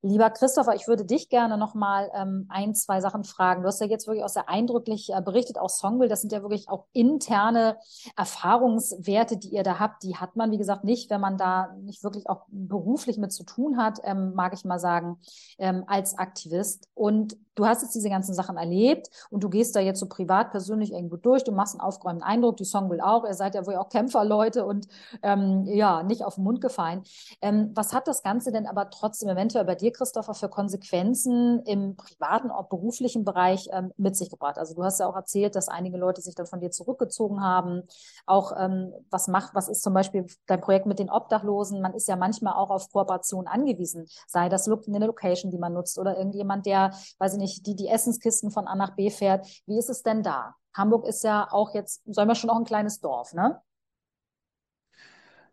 Lieber 0.02 0.30
Christopher, 0.30 0.74
ich 0.74 0.86
würde 0.88 1.04
dich 1.04 1.30
gerne 1.30 1.56
noch 1.56 1.74
mal 1.74 2.10
ähm, 2.14 2.46
ein, 2.48 2.74
zwei 2.74 3.00
Sachen 3.00 3.24
fragen. 3.24 3.62
Du 3.62 3.68
hast 3.68 3.80
ja 3.80 3.86
jetzt 3.86 4.06
wirklich 4.06 4.24
auch 4.24 4.28
sehr 4.28 4.48
eindrücklich 4.48 5.10
äh, 5.12 5.20
berichtet, 5.22 5.58
auch 5.58 5.70
Songville, 5.70 6.08
das 6.08 6.20
sind 6.20 6.32
ja 6.32 6.42
wirklich 6.42 6.68
auch 6.68 6.84
interne 6.92 7.78
Erfahrungswerte, 8.16 9.36
die 9.36 9.48
ihr 9.48 9.62
da 9.62 9.78
habt. 9.78 10.02
Die 10.02 10.16
hat 10.16 10.36
man, 10.36 10.52
wie 10.52 10.58
gesagt, 10.58 10.84
nicht, 10.84 11.10
wenn 11.10 11.20
man 11.20 11.38
da 11.38 11.74
nicht 11.80 12.04
wirklich 12.04 12.28
auch 12.28 12.42
beruflich 12.48 13.18
mit 13.18 13.32
zu 13.32 13.44
tun 13.44 13.78
hat, 13.78 13.98
ähm, 14.04 14.34
mag 14.34 14.52
ich 14.54 14.64
mal 14.64 14.78
sagen, 14.78 15.18
ähm, 15.58 15.84
als 15.86 16.16
Aktivist. 16.16 16.88
Und 16.94 17.36
du 17.56 17.66
hast 17.66 17.82
jetzt 17.82 17.94
diese 17.94 18.10
ganzen 18.10 18.34
Sachen 18.34 18.56
erlebt 18.56 19.08
und 19.30 19.42
du 19.42 19.48
gehst 19.48 19.74
da 19.74 19.80
jetzt 19.80 19.98
so 19.98 20.06
privat, 20.06 20.50
persönlich 20.50 20.92
irgendwo 20.92 21.16
durch, 21.16 21.42
du 21.42 21.52
machst 21.52 21.74
einen 21.74 21.80
aufgeräumten 21.80 22.22
Eindruck, 22.22 22.58
die 22.58 22.64
Songville 22.64 23.04
auch, 23.04 23.24
ihr 23.24 23.34
seid 23.34 23.54
ja 23.54 23.66
wohl 23.66 23.76
auch 23.76 23.88
Kämpferleute 23.88 24.64
und 24.64 24.86
ähm, 25.22 25.64
ja, 25.66 26.02
nicht 26.02 26.22
auf 26.22 26.36
den 26.36 26.44
Mund 26.44 26.60
gefallen. 26.60 27.02
Ähm, 27.40 27.72
was 27.74 27.92
hat 27.92 28.06
das 28.06 28.22
Ganze 28.22 28.52
denn 28.52 28.66
aber 28.66 28.90
trotzdem 28.90 29.28
eventuell 29.30 29.64
bei 29.64 29.74
dir 29.74 29.85
Christopher, 29.92 30.34
für 30.34 30.48
Konsequenzen 30.48 31.62
im 31.64 31.96
privaten, 31.96 32.50
auch 32.50 32.68
beruflichen 32.68 33.24
Bereich 33.24 33.68
ähm, 33.72 33.92
mit 33.96 34.16
sich 34.16 34.30
gebracht? 34.30 34.58
Also 34.58 34.74
du 34.74 34.84
hast 34.84 35.00
ja 35.00 35.06
auch 35.06 35.16
erzählt, 35.16 35.54
dass 35.56 35.68
einige 35.68 35.96
Leute 35.96 36.20
sich 36.20 36.34
dann 36.34 36.46
von 36.46 36.60
dir 36.60 36.70
zurückgezogen 36.70 37.42
haben. 37.42 37.82
Auch 38.26 38.52
ähm, 38.58 38.92
was 39.10 39.28
macht, 39.28 39.54
was 39.54 39.68
ist 39.68 39.82
zum 39.82 39.94
Beispiel 39.94 40.26
dein 40.46 40.60
Projekt 40.60 40.86
mit 40.86 40.98
den 40.98 41.10
Obdachlosen? 41.10 41.80
Man 41.80 41.94
ist 41.94 42.08
ja 42.08 42.16
manchmal 42.16 42.54
auch 42.54 42.70
auf 42.70 42.90
Kooperation 42.90 43.46
angewiesen, 43.46 44.06
sei 44.26 44.48
das 44.48 44.68
eine 44.68 45.06
Location, 45.06 45.50
die 45.50 45.58
man 45.58 45.72
nutzt 45.72 45.98
oder 45.98 46.16
irgendjemand, 46.16 46.66
der, 46.66 46.92
weiß 47.18 47.34
ich 47.34 47.38
nicht, 47.38 47.66
die 47.66 47.76
die 47.76 47.88
Essenskisten 47.88 48.50
von 48.50 48.66
A 48.66 48.74
nach 48.74 48.94
B 48.96 49.10
fährt. 49.10 49.46
Wie 49.66 49.78
ist 49.78 49.90
es 49.90 50.02
denn 50.02 50.22
da? 50.22 50.54
Hamburg 50.74 51.06
ist 51.06 51.24
ja 51.24 51.48
auch 51.50 51.74
jetzt, 51.74 52.02
soll 52.06 52.26
man 52.26 52.36
schon 52.36 52.50
auch 52.50 52.56
ein 52.56 52.64
kleines 52.64 53.00
Dorf, 53.00 53.32
ne? 53.32 53.60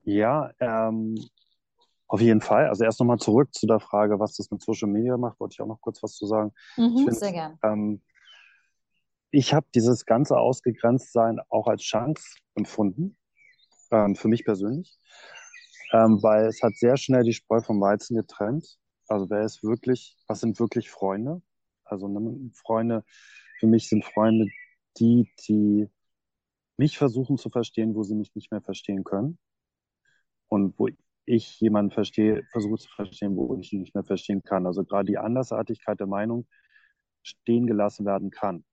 Ja, 0.03 0.51
ähm, 0.59 1.15
auf 2.13 2.21
jeden 2.21 2.41
Fall. 2.41 2.67
Also 2.67 2.83
erst 2.83 2.99
nochmal 2.99 3.17
zurück 3.17 3.51
zu 3.55 3.65
der 3.65 3.79
Frage, 3.79 4.19
was 4.19 4.35
das 4.35 4.51
mit 4.51 4.61
Social 4.61 4.87
Media 4.87 5.17
macht, 5.17 5.39
wollte 5.39 5.53
ich 5.53 5.61
auch 5.61 5.67
noch 5.67 5.81
kurz 5.81 6.03
was 6.03 6.13
zu 6.13 6.27
sagen. 6.27 6.51
Mhm, 6.77 6.97
find, 7.05 7.15
sehr 7.15 7.31
gern. 7.31 7.57
Ähm, 7.63 8.03
ich 9.31 9.51
habe 9.55 9.65
dieses 9.73 10.05
ganze 10.05 10.37
Ausgegrenztsein 10.37 11.39
auch 11.49 11.65
als 11.65 11.81
Chance 11.81 12.23
empfunden, 12.53 13.17
ähm, 13.89 14.15
für 14.15 14.27
mich 14.27 14.45
persönlich, 14.45 14.95
ähm, 15.91 16.21
weil 16.21 16.45
es 16.45 16.61
hat 16.61 16.75
sehr 16.75 16.97
schnell 16.97 17.23
die 17.23 17.33
Spreu 17.33 17.61
vom 17.61 17.81
Weizen 17.81 18.15
getrennt. 18.15 18.77
Also 19.07 19.27
wer 19.31 19.41
ist 19.41 19.63
wirklich, 19.63 20.15
was 20.27 20.39
sind 20.39 20.59
wirklich 20.59 20.91
Freunde? 20.91 21.41
Also 21.83 22.07
ne, 22.07 22.51
Freunde, 22.53 23.03
für 23.59 23.65
mich 23.65 23.89
sind 23.89 24.05
Freunde 24.05 24.45
die, 24.99 25.31
die 25.47 25.89
mich 26.77 26.99
versuchen 26.99 27.39
zu 27.39 27.49
verstehen, 27.49 27.95
wo 27.95 28.03
sie 28.03 28.13
mich 28.13 28.35
nicht 28.35 28.51
mehr 28.51 28.61
verstehen 28.61 29.03
können. 29.03 29.39
Und 30.47 30.77
wo 30.77 30.89
ich 31.25 31.59
jemanden 31.59 31.91
verstehe, 31.91 32.43
versuche 32.51 32.77
zu 32.77 32.89
verstehen, 32.89 33.35
wo 33.35 33.55
ich 33.57 33.71
ihn 33.73 33.81
nicht 33.81 33.95
mehr 33.95 34.03
verstehen 34.03 34.41
kann. 34.43 34.65
Also 34.65 34.83
gerade 34.83 35.05
die 35.05 35.17
Andersartigkeit 35.17 35.99
der 35.99 36.07
Meinung 36.07 36.47
stehen 37.23 37.67
gelassen 37.67 38.05
werden 38.05 38.29
kann. 38.31 38.65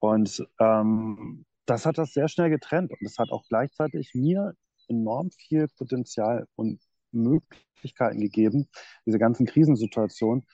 Und 0.00 0.46
ähm, 0.60 1.46
das 1.66 1.86
hat 1.86 1.98
das 1.98 2.12
sehr 2.12 2.28
schnell 2.28 2.50
getrennt. 2.50 2.90
Und 2.90 3.06
es 3.06 3.18
hat 3.18 3.30
auch 3.30 3.44
gleichzeitig 3.48 4.12
mir 4.14 4.54
enorm 4.88 5.30
viel 5.30 5.68
Potenzial 5.78 6.46
und 6.56 6.80
Möglichkeiten 7.12 8.20
gegeben, 8.20 8.68
diese 9.06 9.18
ganzen 9.18 9.46
Krisensituationen 9.46 10.44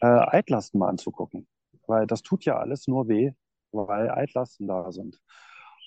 äh, 0.00 0.06
Altlasten 0.06 0.80
mal 0.80 0.88
anzugucken. 0.88 1.46
Weil 1.86 2.06
das 2.06 2.22
tut 2.22 2.44
ja 2.44 2.58
alles 2.58 2.88
nur 2.88 3.08
weh, 3.08 3.32
weil 3.72 4.08
Altlasten 4.08 4.66
da 4.66 4.90
sind. 4.92 5.20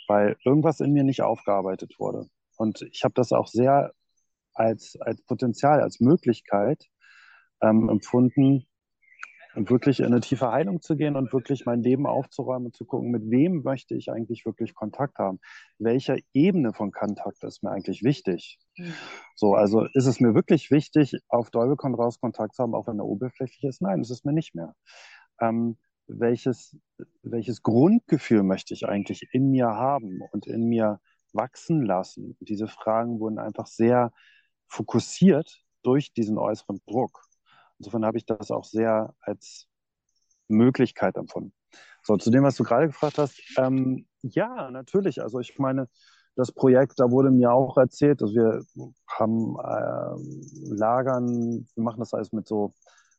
Weil 0.07 0.37
irgendwas 0.43 0.79
in 0.79 0.93
mir 0.93 1.03
nicht 1.03 1.21
aufgearbeitet 1.21 1.95
wurde. 1.99 2.27
Und 2.57 2.81
ich 2.91 3.03
habe 3.03 3.13
das 3.13 3.31
auch 3.31 3.47
sehr 3.47 3.93
als, 4.53 4.97
als 4.99 5.21
Potenzial, 5.23 5.81
als 5.81 5.99
Möglichkeit 5.99 6.87
ähm, 7.61 7.89
empfunden, 7.89 8.65
wirklich 9.55 9.99
in 9.99 10.07
eine 10.07 10.19
tiefe 10.19 10.51
Heilung 10.51 10.81
zu 10.81 10.95
gehen 10.95 11.15
und 11.15 11.31
wirklich 11.31 11.65
mein 11.65 11.81
Leben 11.81 12.07
aufzuräumen 12.07 12.67
und 12.67 12.75
zu 12.75 12.85
gucken, 12.85 13.11
mit 13.11 13.29
wem 13.29 13.61
möchte 13.63 13.95
ich 13.95 14.11
eigentlich 14.11 14.45
wirklich 14.45 14.73
Kontakt 14.73 15.19
haben? 15.19 15.39
Welcher 15.77 16.17
Ebene 16.33 16.73
von 16.73 16.91
Kontakt 16.91 17.43
ist 17.43 17.61
mir 17.61 17.71
eigentlich 17.71 18.03
wichtig? 18.03 18.57
Mhm. 18.77 18.93
So, 19.35 19.53
also 19.53 19.85
ist 19.93 20.07
es 20.07 20.19
mir 20.19 20.33
wirklich 20.33 20.71
wichtig, 20.71 21.15
auf 21.29 21.51
Teufel 21.51 21.75
komm 21.75 21.95
raus 21.95 22.19
Kontakt 22.19 22.55
zu 22.55 22.63
haben, 22.63 22.73
auch 22.73 22.87
wenn 22.87 22.99
er 22.99 23.05
oberflächlich 23.05 23.63
ist? 23.63 23.81
Nein, 23.81 24.01
ist 24.01 24.09
es 24.09 24.23
mir 24.23 24.33
nicht 24.33 24.55
mehr. 24.55 24.73
Ähm, 25.39 25.77
welches, 26.07 26.77
welches 27.21 27.61
Grundgefühl 27.61 28.43
möchte 28.43 28.73
ich 28.73 28.87
eigentlich 28.87 29.29
in 29.31 29.51
mir 29.51 29.67
haben 29.67 30.19
und 30.31 30.47
in 30.47 30.65
mir 30.67 30.99
wachsen 31.31 31.83
lassen? 31.83 32.35
diese 32.39 32.67
Fragen 32.67 33.19
wurden 33.19 33.39
einfach 33.39 33.67
sehr 33.67 34.11
fokussiert 34.73 35.61
durch 35.83 36.13
diesen 36.13 36.37
äußeren 36.37 36.81
Druck. 36.87 37.21
Insofern 37.77 38.05
habe 38.05 38.17
ich 38.17 38.25
das 38.25 38.49
auch 38.49 38.63
sehr 38.63 39.13
als 39.21 39.67
Möglichkeit 40.47 41.15
empfunden. 41.15 41.53
So, 42.01 42.17
zu 42.17 42.31
dem, 42.31 42.43
was 42.43 42.55
du 42.55 42.63
gerade 42.63 42.87
gefragt 42.87 43.17
hast, 43.17 43.39
ähm, 43.57 44.07
ja, 44.23 44.71
natürlich. 44.71 45.21
Also 45.21 45.39
ich 45.39 45.57
meine, 45.59 45.87
das 46.35 46.51
Projekt, 46.51 46.99
da 46.99 47.11
wurde 47.11 47.29
mir 47.29 47.51
auch 47.53 47.77
erzählt, 47.77 48.21
dass 48.21 48.31
wir 48.31 48.63
haben 49.07 49.57
äh, 49.59 50.75
Lagern, 50.75 51.67
wir 51.75 51.83
machen 51.83 51.99
das 51.99 52.13
alles 52.13 52.31
mit 52.31 52.47
so 52.47 52.73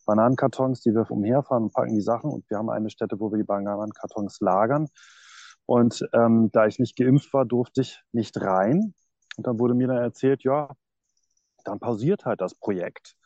Bananenkartons, 0.06 0.80
die 0.80 0.92
wir 0.92 1.08
umherfahren 1.10 1.64
und 1.64 1.72
packen 1.72 1.94
die 1.94 2.02
Sachen. 2.02 2.30
Und 2.30 2.48
wir 2.50 2.58
haben 2.58 2.70
eine 2.70 2.90
Stätte, 2.90 3.20
wo 3.20 3.30
wir 3.30 3.38
die 3.38 3.44
Bananenkartons 3.44 4.40
lagern. 4.40 4.88
Und 5.66 6.06
ähm, 6.12 6.50
da 6.52 6.66
ich 6.66 6.78
nicht 6.78 6.96
geimpft 6.96 7.32
war, 7.32 7.44
durfte 7.44 7.82
ich 7.82 8.02
nicht 8.12 8.40
rein. 8.40 8.94
Und 9.36 9.46
dann 9.46 9.58
wurde 9.58 9.74
mir 9.74 9.88
dann 9.88 9.98
erzählt, 9.98 10.42
ja, 10.42 10.68
dann 11.64 11.80
pausiert 11.80 12.24
halt 12.24 12.40
das 12.40 12.54
Projekt. 12.54 13.16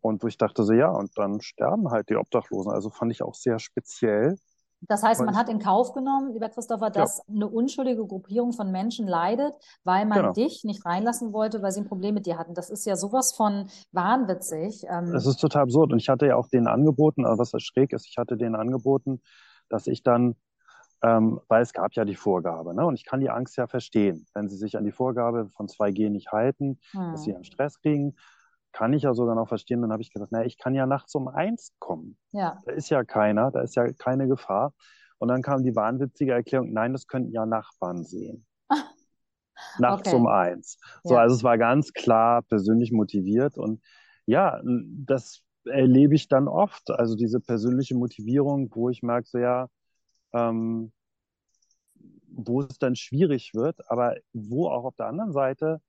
Und 0.00 0.22
wo 0.22 0.28
ich 0.28 0.38
dachte 0.38 0.62
so, 0.62 0.72
ja, 0.72 0.88
und 0.90 1.10
dann 1.16 1.40
sterben 1.40 1.90
halt 1.90 2.08
die 2.10 2.16
Obdachlosen. 2.16 2.70
Also 2.70 2.90
fand 2.90 3.12
ich 3.12 3.22
auch 3.22 3.34
sehr 3.34 3.58
speziell. 3.58 4.36
Das 4.82 5.02
heißt, 5.02 5.24
man 5.24 5.36
hat 5.36 5.48
in 5.48 5.58
Kauf 5.58 5.94
genommen, 5.94 6.32
lieber 6.32 6.48
Christopher, 6.48 6.90
dass 6.90 7.18
ja. 7.18 7.34
eine 7.34 7.48
unschuldige 7.48 8.06
Gruppierung 8.06 8.52
von 8.52 8.70
Menschen 8.70 9.08
leidet, 9.08 9.54
weil 9.84 10.06
man 10.06 10.18
genau. 10.18 10.32
dich 10.32 10.64
nicht 10.64 10.84
reinlassen 10.84 11.32
wollte, 11.32 11.62
weil 11.62 11.72
sie 11.72 11.80
ein 11.80 11.88
Problem 11.88 12.14
mit 12.14 12.26
dir 12.26 12.38
hatten. 12.38 12.54
Das 12.54 12.70
ist 12.70 12.84
ja 12.84 12.94
sowas 12.94 13.32
von 13.32 13.68
wahnwitzig. 13.92 14.84
Ähm. 14.88 15.14
Es 15.14 15.26
ist 15.26 15.38
total 15.38 15.62
absurd. 15.62 15.92
Und 15.92 15.98
ich 15.98 16.08
hatte 16.08 16.26
ja 16.26 16.36
auch 16.36 16.48
denen 16.48 16.68
angeboten, 16.68 17.24
also 17.24 17.38
was 17.38 17.50
das 17.50 17.62
schräg 17.62 17.92
ist, 17.92 18.06
ich 18.06 18.18
hatte 18.18 18.36
denen 18.36 18.54
angeboten, 18.54 19.22
dass 19.68 19.86
ich 19.86 20.02
dann, 20.02 20.36
ähm, 21.06 21.40
weil 21.48 21.62
es 21.62 21.72
gab 21.72 21.94
ja 21.94 22.04
die 22.04 22.16
Vorgabe, 22.16 22.74
ne? 22.74 22.84
und 22.84 22.94
ich 22.94 23.04
kann 23.04 23.20
die 23.20 23.30
Angst 23.30 23.56
ja 23.56 23.66
verstehen, 23.66 24.26
wenn 24.34 24.48
sie 24.48 24.56
sich 24.56 24.76
an 24.76 24.84
die 24.84 24.92
Vorgabe 24.92 25.48
von 25.50 25.68
2G 25.68 26.10
nicht 26.10 26.32
halten, 26.32 26.78
hm. 26.90 27.12
dass 27.12 27.22
sie 27.22 27.34
einen 27.34 27.44
Stress 27.44 27.80
kriegen 27.80 28.16
kann 28.76 28.92
ich 28.92 29.04
ja 29.04 29.14
sogar 29.14 29.34
noch 29.34 29.48
verstehen. 29.48 29.80
Dann 29.80 29.90
habe 29.90 30.02
ich 30.02 30.12
gedacht, 30.12 30.32
naja, 30.32 30.44
ich 30.44 30.58
kann 30.58 30.74
ja 30.74 30.84
nachts 30.84 31.14
um 31.14 31.28
eins 31.28 31.72
kommen. 31.78 32.18
Ja. 32.32 32.60
Da 32.66 32.72
ist 32.72 32.90
ja 32.90 33.04
keiner, 33.04 33.50
da 33.50 33.62
ist 33.62 33.74
ja 33.74 33.90
keine 33.94 34.28
Gefahr. 34.28 34.74
Und 35.16 35.28
dann 35.28 35.40
kam 35.40 35.62
die 35.62 35.74
wahnwitzige 35.74 36.32
Erklärung, 36.32 36.74
nein, 36.74 36.92
das 36.92 37.06
könnten 37.06 37.32
ja 37.32 37.46
Nachbarn 37.46 38.04
sehen. 38.04 38.44
nachts 39.78 40.08
okay. 40.08 40.16
um 40.16 40.26
eins. 40.26 40.78
So, 41.04 41.14
ja. 41.14 41.20
also 41.20 41.36
es 41.36 41.42
war 41.42 41.56
ganz 41.56 41.94
klar 41.94 42.42
persönlich 42.42 42.92
motiviert. 42.92 43.56
Und 43.56 43.80
ja, 44.26 44.60
das 44.62 45.40
erlebe 45.64 46.14
ich 46.14 46.28
dann 46.28 46.46
oft. 46.46 46.90
Also 46.90 47.16
diese 47.16 47.40
persönliche 47.40 47.94
Motivierung, 47.94 48.70
wo 48.74 48.90
ich 48.90 49.02
merke, 49.02 49.26
so 49.26 49.38
ja, 49.38 49.68
ähm, 50.34 50.92
wo 52.28 52.62
es 52.62 52.78
dann 52.78 52.96
schwierig 52.96 53.54
wird, 53.54 53.90
aber 53.90 54.16
wo 54.32 54.68
auch 54.68 54.84
auf 54.84 54.96
der 54.96 55.06
anderen 55.06 55.32
Seite 55.32 55.80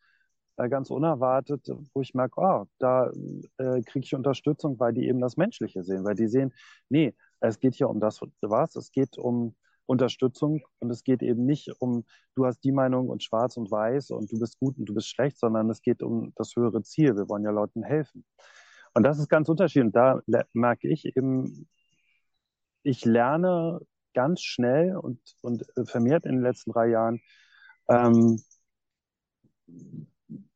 äh, 0.57 0.69
ganz 0.69 0.89
unerwartet, 0.89 1.69
wo 1.93 2.01
ich 2.01 2.13
merke, 2.13 2.41
oh, 2.41 2.65
da 2.79 3.11
äh, 3.57 3.81
kriege 3.83 4.05
ich 4.05 4.15
Unterstützung, 4.15 4.79
weil 4.79 4.93
die 4.93 5.07
eben 5.07 5.21
das 5.21 5.37
Menschliche 5.37 5.83
sehen, 5.83 6.03
weil 6.03 6.15
die 6.15 6.27
sehen, 6.27 6.53
nee, 6.89 7.15
es 7.39 7.59
geht 7.59 7.75
hier 7.75 7.89
um 7.89 7.99
das, 7.99 8.19
was, 8.41 8.75
es 8.75 8.91
geht 8.91 9.17
um 9.17 9.55
Unterstützung 9.85 10.61
und 10.79 10.89
es 10.91 11.03
geht 11.03 11.23
eben 11.23 11.45
nicht 11.45 11.69
um, 11.79 12.05
du 12.35 12.45
hast 12.45 12.63
die 12.63 12.71
Meinung 12.71 13.09
und 13.09 13.23
schwarz 13.23 13.57
und 13.57 13.71
weiß 13.71 14.11
und 14.11 14.31
du 14.31 14.39
bist 14.39 14.59
gut 14.59 14.77
und 14.77 14.85
du 14.85 14.93
bist 14.93 15.07
schlecht, 15.07 15.39
sondern 15.39 15.69
es 15.69 15.81
geht 15.81 16.03
um 16.03 16.33
das 16.35 16.55
höhere 16.55 16.81
Ziel. 16.83 17.15
Wir 17.15 17.29
wollen 17.29 17.43
ja 17.43 17.51
Leuten 17.51 17.83
helfen. 17.83 18.25
Und 18.93 19.03
das 19.03 19.19
ist 19.19 19.29
ganz 19.29 19.47
unterschiedlich. 19.49 19.85
Und 19.85 19.95
da 19.95 20.21
merke 20.53 20.87
ich 20.89 21.05
eben, 21.05 21.67
ich 22.83 23.05
lerne 23.05 23.79
ganz 24.17 24.41
schnell 24.41 24.97
und, 24.97 25.19
und 25.41 25.63
vermehrt 25.83 26.25
in 26.25 26.37
den 26.37 26.41
letzten 26.41 26.71
drei 26.71 26.87
Jahren, 26.87 27.21
ähm, 27.87 28.41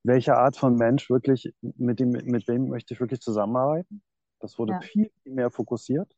welche 0.02 0.36
Art 0.36 0.58
von 0.58 0.76
Mensch 0.78 1.12
wirklich, 1.12 1.54
mit 1.62 2.00
dem, 2.00 2.10
mit 2.10 2.48
wem 2.48 2.70
möchte 2.70 2.96
ich 2.96 3.00
wirklich 3.00 3.22
zusammenarbeiten. 3.22 4.02
Das 4.40 4.58
wurde 4.58 4.74
ja. 4.74 4.82
viel, 4.82 5.12
viel 5.22 5.34
mehr 5.34 5.52
fokussiert. 5.52 6.12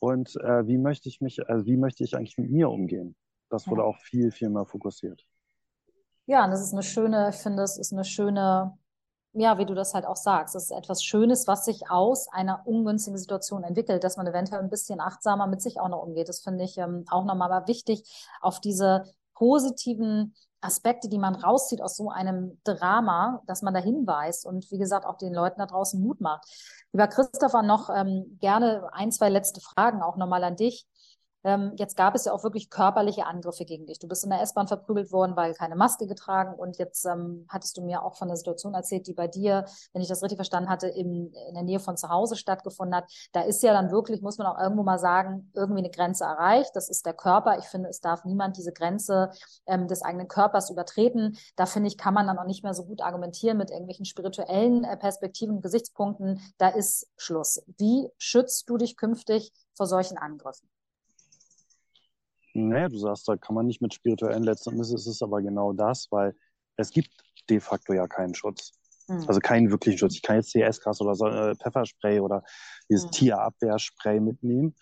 Und 0.00 0.34
äh, 0.42 0.66
wie 0.66 0.78
möchte 0.78 1.08
ich 1.08 1.20
mich, 1.20 1.48
also 1.48 1.64
wie 1.64 1.76
möchte 1.76 2.02
ich 2.02 2.16
eigentlich 2.16 2.36
mit 2.38 2.50
mir 2.50 2.70
umgehen? 2.70 3.14
Das 3.48 3.68
wurde 3.68 3.82
ja. 3.82 3.86
auch 3.86 3.98
viel, 3.98 4.32
viel 4.32 4.50
mehr 4.50 4.66
fokussiert. 4.66 5.24
Ja, 6.26 6.44
und 6.44 6.50
das 6.50 6.60
ist 6.60 6.72
eine 6.72 6.82
schöne, 6.82 7.30
ich 7.30 7.36
finde, 7.36 7.62
es 7.62 7.78
ist 7.78 7.92
eine 7.92 8.04
schöne, 8.04 8.76
ja, 9.34 9.58
wie 9.58 9.66
du 9.66 9.74
das 9.74 9.94
halt 9.94 10.06
auch 10.06 10.16
sagst, 10.16 10.54
es 10.54 10.64
ist 10.64 10.70
etwas 10.70 11.02
Schönes, 11.02 11.46
was 11.46 11.64
sich 11.64 11.90
aus 11.90 12.28
einer 12.32 12.66
ungünstigen 12.66 13.18
Situation 13.18 13.64
entwickelt, 13.64 14.04
dass 14.04 14.16
man 14.16 14.26
eventuell 14.26 14.60
ein 14.60 14.70
bisschen 14.70 15.00
achtsamer 15.00 15.46
mit 15.46 15.62
sich 15.62 15.80
auch 15.80 15.88
noch 15.88 16.02
umgeht. 16.02 16.28
Das 16.28 16.40
finde 16.40 16.64
ich 16.64 16.76
ähm, 16.78 17.04
auch 17.10 17.24
nochmal 17.24 17.66
wichtig, 17.66 18.04
auf 18.40 18.60
diese 18.60 19.04
positiven 19.34 20.34
Aspekte, 20.60 21.08
die 21.08 21.18
man 21.18 21.34
rauszieht 21.34 21.82
aus 21.82 21.96
so 21.96 22.10
einem 22.10 22.60
Drama, 22.64 23.42
dass 23.46 23.62
man 23.62 23.74
da 23.74 23.80
hinweist 23.80 24.46
und 24.46 24.70
wie 24.70 24.78
gesagt 24.78 25.06
auch 25.06 25.16
den 25.16 25.34
Leuten 25.34 25.58
da 25.58 25.66
draußen 25.66 26.00
Mut 26.00 26.20
macht. 26.20 26.46
Lieber 26.92 27.08
Christopher, 27.08 27.62
noch 27.62 27.90
ähm, 27.90 28.38
gerne 28.40 28.88
ein, 28.92 29.10
zwei 29.10 29.28
letzte 29.28 29.60
Fragen 29.60 30.02
auch 30.02 30.16
nochmal 30.16 30.44
an 30.44 30.56
dich. 30.56 30.86
Ähm, 31.44 31.72
jetzt 31.76 31.96
gab 31.96 32.14
es 32.14 32.24
ja 32.24 32.32
auch 32.32 32.44
wirklich 32.44 32.70
körperliche 32.70 33.26
Angriffe 33.26 33.64
gegen 33.64 33.86
dich. 33.86 33.98
Du 33.98 34.08
bist 34.08 34.24
in 34.24 34.30
der 34.30 34.40
S-Bahn 34.42 34.68
verprügelt 34.68 35.12
worden, 35.12 35.36
weil 35.36 35.54
keine 35.54 35.76
Maske 35.76 36.06
getragen. 36.06 36.54
Und 36.54 36.78
jetzt 36.78 37.04
ähm, 37.04 37.46
hattest 37.48 37.76
du 37.76 37.82
mir 37.82 38.02
auch 38.02 38.16
von 38.16 38.28
der 38.28 38.36
Situation 38.36 38.74
erzählt, 38.74 39.06
die 39.06 39.14
bei 39.14 39.28
dir, 39.28 39.64
wenn 39.92 40.02
ich 40.02 40.08
das 40.08 40.22
richtig 40.22 40.36
verstanden 40.36 40.70
hatte, 40.70 40.88
im, 40.88 41.32
in 41.48 41.54
der 41.54 41.62
Nähe 41.62 41.80
von 41.80 41.96
zu 41.96 42.08
Hause 42.08 42.36
stattgefunden 42.36 42.96
hat. 42.96 43.10
Da 43.32 43.42
ist 43.42 43.62
ja 43.62 43.72
dann 43.72 43.90
wirklich, 43.90 44.22
muss 44.22 44.38
man 44.38 44.46
auch 44.46 44.58
irgendwo 44.58 44.82
mal 44.82 44.98
sagen, 44.98 45.50
irgendwie 45.54 45.80
eine 45.80 45.90
Grenze 45.90 46.24
erreicht. 46.24 46.70
Das 46.74 46.88
ist 46.88 47.06
der 47.06 47.14
Körper. 47.14 47.58
Ich 47.58 47.64
finde, 47.64 47.88
es 47.88 48.00
darf 48.00 48.24
niemand 48.24 48.56
diese 48.56 48.72
Grenze 48.72 49.30
ähm, 49.66 49.88
des 49.88 50.02
eigenen 50.02 50.28
Körpers 50.28 50.70
übertreten. 50.70 51.36
Da 51.56 51.66
finde 51.66 51.88
ich, 51.88 51.98
kann 51.98 52.14
man 52.14 52.26
dann 52.26 52.38
auch 52.38 52.46
nicht 52.46 52.62
mehr 52.62 52.74
so 52.74 52.84
gut 52.84 53.00
argumentieren 53.02 53.58
mit 53.58 53.70
irgendwelchen 53.70 54.04
spirituellen 54.04 54.84
äh, 54.84 54.96
Perspektiven 54.96 55.56
und 55.56 55.62
Gesichtspunkten. 55.62 56.40
Da 56.58 56.68
ist 56.68 57.08
Schluss. 57.16 57.62
Wie 57.78 58.08
schützt 58.18 58.68
du 58.68 58.76
dich 58.76 58.96
künftig 58.96 59.52
vor 59.74 59.86
solchen 59.86 60.18
Angriffen? 60.18 60.68
Naja, 62.54 62.88
du 62.88 62.98
sagst, 62.98 63.28
da 63.28 63.36
kann 63.36 63.54
man 63.54 63.66
nicht 63.66 63.80
mit 63.80 63.94
spirituellen 63.94 64.42
letzten 64.42 64.70
Endes 64.72 64.92
ist 64.92 65.06
es 65.06 65.22
aber 65.22 65.40
genau 65.40 65.72
das, 65.72 66.08
weil 66.10 66.34
es 66.76 66.90
gibt 66.90 67.10
de 67.48 67.60
facto 67.60 67.92
ja 67.92 68.06
keinen 68.06 68.34
Schutz. 68.34 68.72
Mhm. 69.08 69.24
Also 69.26 69.40
keinen 69.40 69.70
wirklichen 69.70 69.98
Schutz. 69.98 70.14
Ich 70.16 70.22
kann 70.22 70.36
jetzt 70.36 70.52
CS-Gas 70.52 71.00
oder 71.00 71.14
so, 71.14 71.26
äh, 71.26 71.54
Pfefferspray 71.56 72.20
oder 72.20 72.42
dieses 72.88 73.06
mhm. 73.06 73.10
Tierabwehrspray 73.12 74.20
mitnehmen, 74.20 74.74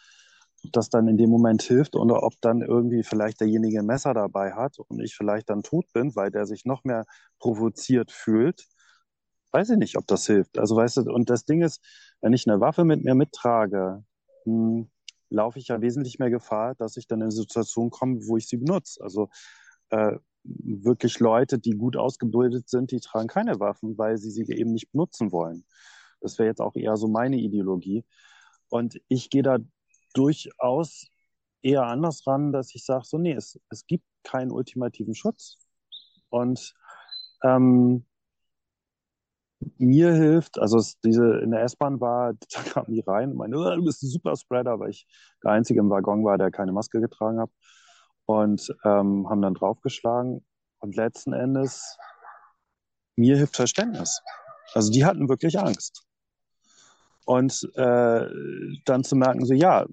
ob 0.64 0.72
das 0.72 0.90
dann 0.90 1.08
in 1.08 1.16
dem 1.16 1.30
Moment 1.30 1.62
hilft 1.62 1.96
oder 1.96 2.22
ob 2.22 2.34
dann 2.40 2.62
irgendwie 2.62 3.02
vielleicht 3.02 3.40
derjenige 3.40 3.78
ein 3.78 3.86
Messer 3.86 4.14
dabei 4.14 4.52
hat 4.52 4.78
und 4.78 5.00
ich 5.00 5.14
vielleicht 5.14 5.48
dann 5.48 5.62
tot 5.62 5.86
bin, 5.92 6.14
weil 6.16 6.30
der 6.30 6.46
sich 6.46 6.64
noch 6.64 6.84
mehr 6.84 7.06
provoziert 7.38 8.12
fühlt. 8.12 8.66
Weiß 9.52 9.70
ich 9.70 9.78
nicht, 9.78 9.96
ob 9.96 10.06
das 10.06 10.26
hilft. 10.26 10.58
Also 10.58 10.76
weißt 10.76 10.98
du, 10.98 11.12
und 11.12 11.30
das 11.30 11.44
Ding 11.44 11.62
ist, 11.62 11.84
wenn 12.20 12.32
ich 12.32 12.48
eine 12.48 12.60
Waffe 12.60 12.84
mit 12.84 13.04
mir 13.04 13.14
mittrage, 13.14 14.04
mh, 14.44 14.52
hm, 14.52 14.90
laufe 15.30 15.58
ich 15.58 15.68
ja 15.68 15.80
wesentlich 15.80 16.18
mehr 16.18 16.30
Gefahr, 16.30 16.74
dass 16.74 16.96
ich 16.96 17.06
dann 17.06 17.20
in 17.20 17.24
eine 17.24 17.32
Situation 17.32 17.90
komme, 17.90 18.20
wo 18.26 18.36
ich 18.36 18.46
sie 18.46 18.56
benutze. 18.58 19.02
Also 19.02 19.30
äh, 19.90 20.18
wirklich 20.42 21.20
Leute, 21.20 21.58
die 21.58 21.72
gut 21.72 21.96
ausgebildet 21.96 22.68
sind, 22.68 22.90
die 22.90 23.00
tragen 23.00 23.28
keine 23.28 23.60
Waffen, 23.60 23.96
weil 23.98 24.18
sie 24.18 24.30
sie 24.30 24.44
eben 24.52 24.72
nicht 24.72 24.92
benutzen 24.92 25.32
wollen. 25.32 25.64
Das 26.20 26.38
wäre 26.38 26.48
jetzt 26.48 26.60
auch 26.60 26.76
eher 26.76 26.96
so 26.96 27.08
meine 27.08 27.36
Ideologie. 27.36 28.04
Und 28.68 29.00
ich 29.08 29.30
gehe 29.30 29.42
da 29.42 29.58
durchaus 30.14 31.06
eher 31.62 31.84
anders 31.84 32.26
ran, 32.26 32.52
dass 32.52 32.74
ich 32.74 32.84
sage, 32.84 33.04
so, 33.04 33.18
nee, 33.18 33.32
es, 33.32 33.58
es 33.70 33.86
gibt 33.86 34.04
keinen 34.22 34.50
ultimativen 34.50 35.14
Schutz. 35.14 35.58
Und 36.30 36.74
ähm, 37.42 38.04
mir 39.78 40.12
hilft, 40.12 40.58
also 40.58 40.78
es, 40.78 40.98
diese 41.00 41.38
in 41.38 41.50
der 41.50 41.62
S-Bahn 41.62 42.00
war, 42.00 42.34
da 42.52 42.62
kamen 42.62 42.94
die 42.94 43.00
rein 43.00 43.32
und 43.32 43.36
meinte, 43.36 43.58
oh, 43.58 43.76
du 43.76 43.84
bist 43.84 44.02
ein 44.02 44.08
Superspreader, 44.08 44.78
weil 44.78 44.90
ich 44.90 45.06
der 45.44 45.52
Einzige 45.52 45.80
im 45.80 45.90
Waggon 45.90 46.24
war, 46.24 46.38
der 46.38 46.50
keine 46.50 46.72
Maske 46.72 47.00
getragen 47.00 47.40
hat. 47.40 47.50
Und 48.26 48.74
ähm, 48.84 49.28
haben 49.28 49.42
dann 49.42 49.54
draufgeschlagen. 49.54 50.44
Und 50.78 50.96
letzten 50.96 51.32
Endes, 51.32 51.98
mir 53.16 53.36
hilft 53.36 53.56
Verständnis. 53.56 54.22
Also 54.72 54.92
die 54.92 55.04
hatten 55.04 55.28
wirklich 55.28 55.58
Angst. 55.58 56.06
Und 57.26 57.68
äh, 57.74 58.26
dann 58.84 59.04
zu 59.04 59.16
merken, 59.16 59.44
so 59.44 59.52
ja, 59.52 59.86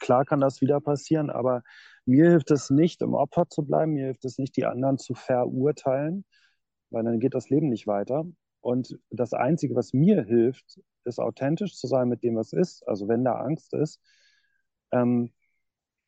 klar 0.00 0.24
kann 0.24 0.40
das 0.40 0.60
wieder 0.60 0.80
passieren, 0.80 1.30
aber 1.30 1.62
mir 2.04 2.30
hilft 2.30 2.50
es 2.50 2.70
nicht, 2.70 3.02
im 3.02 3.14
Opfer 3.14 3.48
zu 3.48 3.62
bleiben, 3.64 3.94
mir 3.94 4.06
hilft 4.06 4.24
es 4.24 4.38
nicht, 4.38 4.56
die 4.56 4.66
anderen 4.66 4.98
zu 4.98 5.14
verurteilen, 5.14 6.24
weil 6.90 7.04
dann 7.04 7.18
geht 7.18 7.34
das 7.34 7.50
Leben 7.50 7.68
nicht 7.68 7.86
weiter. 7.86 8.24
Und 8.66 8.98
das 9.10 9.32
Einzige, 9.32 9.76
was 9.76 9.92
mir 9.92 10.24
hilft, 10.24 10.80
ist 11.04 11.20
authentisch 11.20 11.76
zu 11.76 11.86
sein 11.86 12.08
mit 12.08 12.24
dem, 12.24 12.34
was 12.34 12.52
ist. 12.52 12.82
Also 12.88 13.06
wenn 13.06 13.22
da 13.22 13.34
Angst 13.34 13.72
ist, 13.72 14.00
ähm, 14.90 15.30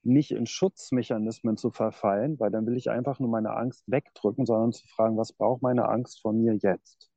nicht 0.03 0.33
in 0.33 0.45
Schutzmechanismen 0.45 1.57
zu 1.57 1.71
verfallen, 1.71 2.41
weil 2.41 2.51
dann 2.51 2.67
will 2.67 2.77
ich 2.77 2.91
einfach 2.91 3.21
nur 3.21 3.29
meine 3.29 3.55
Angst 3.57 3.85
wegdrücken, 3.87 4.45
sondern 4.45 4.73
zu 4.73 4.89
fragen, 4.89 5.17
was 5.17 5.33
braucht 5.33 5.63
meine 5.63 5.89
Angst 5.89 6.21
von 6.21 6.37
mir 6.37 6.55
jetzt? 6.55 7.09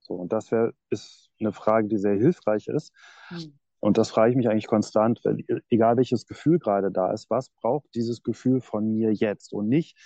So, 0.00 0.12
und 0.12 0.30
das 0.30 0.52
wär, 0.52 0.74
ist 0.90 1.30
eine 1.40 1.54
Frage, 1.54 1.88
die 1.88 1.96
sehr 1.96 2.16
hilfreich 2.16 2.66
ist. 2.66 2.92
Mhm. 3.30 3.58
Und 3.80 3.96
das 3.96 4.10
frage 4.10 4.32
ich 4.32 4.36
mich 4.36 4.50
eigentlich 4.50 4.66
konstant, 4.66 5.22
wenn, 5.24 5.42
egal 5.70 5.96
welches 5.96 6.26
Gefühl 6.26 6.58
gerade 6.58 6.90
da 6.90 7.12
ist, 7.12 7.30
was 7.30 7.48
braucht 7.48 7.94
dieses 7.94 8.22
Gefühl 8.22 8.60
von 8.60 8.92
mir 8.92 9.10
jetzt? 9.10 9.54
Und 9.54 9.68
nicht, 9.68 9.96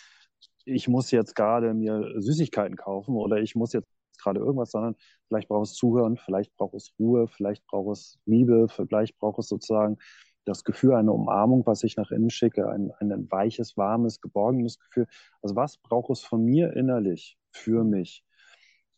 ich 0.65 0.87
muss 0.87 1.11
jetzt 1.11 1.35
gerade 1.35 1.75
mir 1.75 2.21
Süßigkeiten 2.21 2.77
kaufen 2.77 3.17
oder 3.17 3.39
ich 3.39 3.57
muss 3.57 3.73
jetzt 3.73 3.89
gerade 4.19 4.41
irgendwas, 4.41 4.71
sondern 4.71 4.97
vielleicht 5.29 5.49
braucht 5.49 5.67
es 5.67 5.75
Zuhören, 5.75 6.17
vielleicht 6.17 6.55
braucht 6.57 6.75
es 6.75 6.93
Ruhe, 6.99 7.29
vielleicht 7.29 7.67
braucht 7.67 7.93
es 7.97 8.19
Liebe, 8.27 8.69
vielleicht 8.69 9.19
braucht 9.19 9.39
es 9.39 9.49
sozusagen 9.49 9.99
das 10.45 10.65
Gefühl, 10.65 10.95
eine 10.95 11.13
Umarmung, 11.13 11.67
was 11.67 11.85
ich 11.85 11.97
nach 11.97 12.11
innen 12.11 12.31
schicke, 12.31 12.69
ein, 12.69 12.91
ein 12.99 13.31
weiches, 13.31 13.77
warmes, 13.77 14.21
geborgenes 14.21 14.79
Gefühl. 14.79 15.07
Also 15.41 15.55
was 15.57 15.79
braucht 15.79 16.11
es 16.11 16.21
von 16.23 16.45
mir 16.45 16.75
innerlich 16.75 17.39
für 17.53 17.85
mich? 17.85 18.25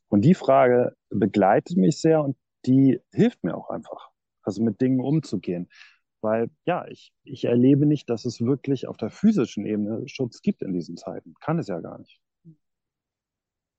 Und 0.09 0.23
die 0.23 0.35
Frage 0.35 0.97
begleitet 1.11 1.77
mich 1.77 2.01
sehr 2.01 2.23
und 2.23 2.37
die 2.67 3.01
hilft 3.13 3.45
mir 3.45 3.57
auch 3.57 3.69
einfach, 3.71 4.11
also 4.43 4.63
mit 4.63 4.81
Dingen 4.81 5.01
umzugehen. 5.01 5.69
Weil 6.23 6.49
ja, 6.65 6.87
ich, 6.89 7.13
ich 7.25 7.45
erlebe 7.45 7.85
nicht, 7.85 8.09
dass 8.09 8.25
es 8.25 8.41
wirklich 8.41 8.89
auf 8.89 8.97
der 8.97 9.11
physischen 9.11 9.67
Ebene 9.67 10.09
Schutz 10.09 10.41
gibt 10.41 10.63
in 10.63 10.73
diesen 10.73 10.97
Zeiten. 10.97 11.35
Kann 11.41 11.59
es 11.59 11.69
ja 11.69 11.81
gar 11.81 11.99
nicht. 11.99 12.21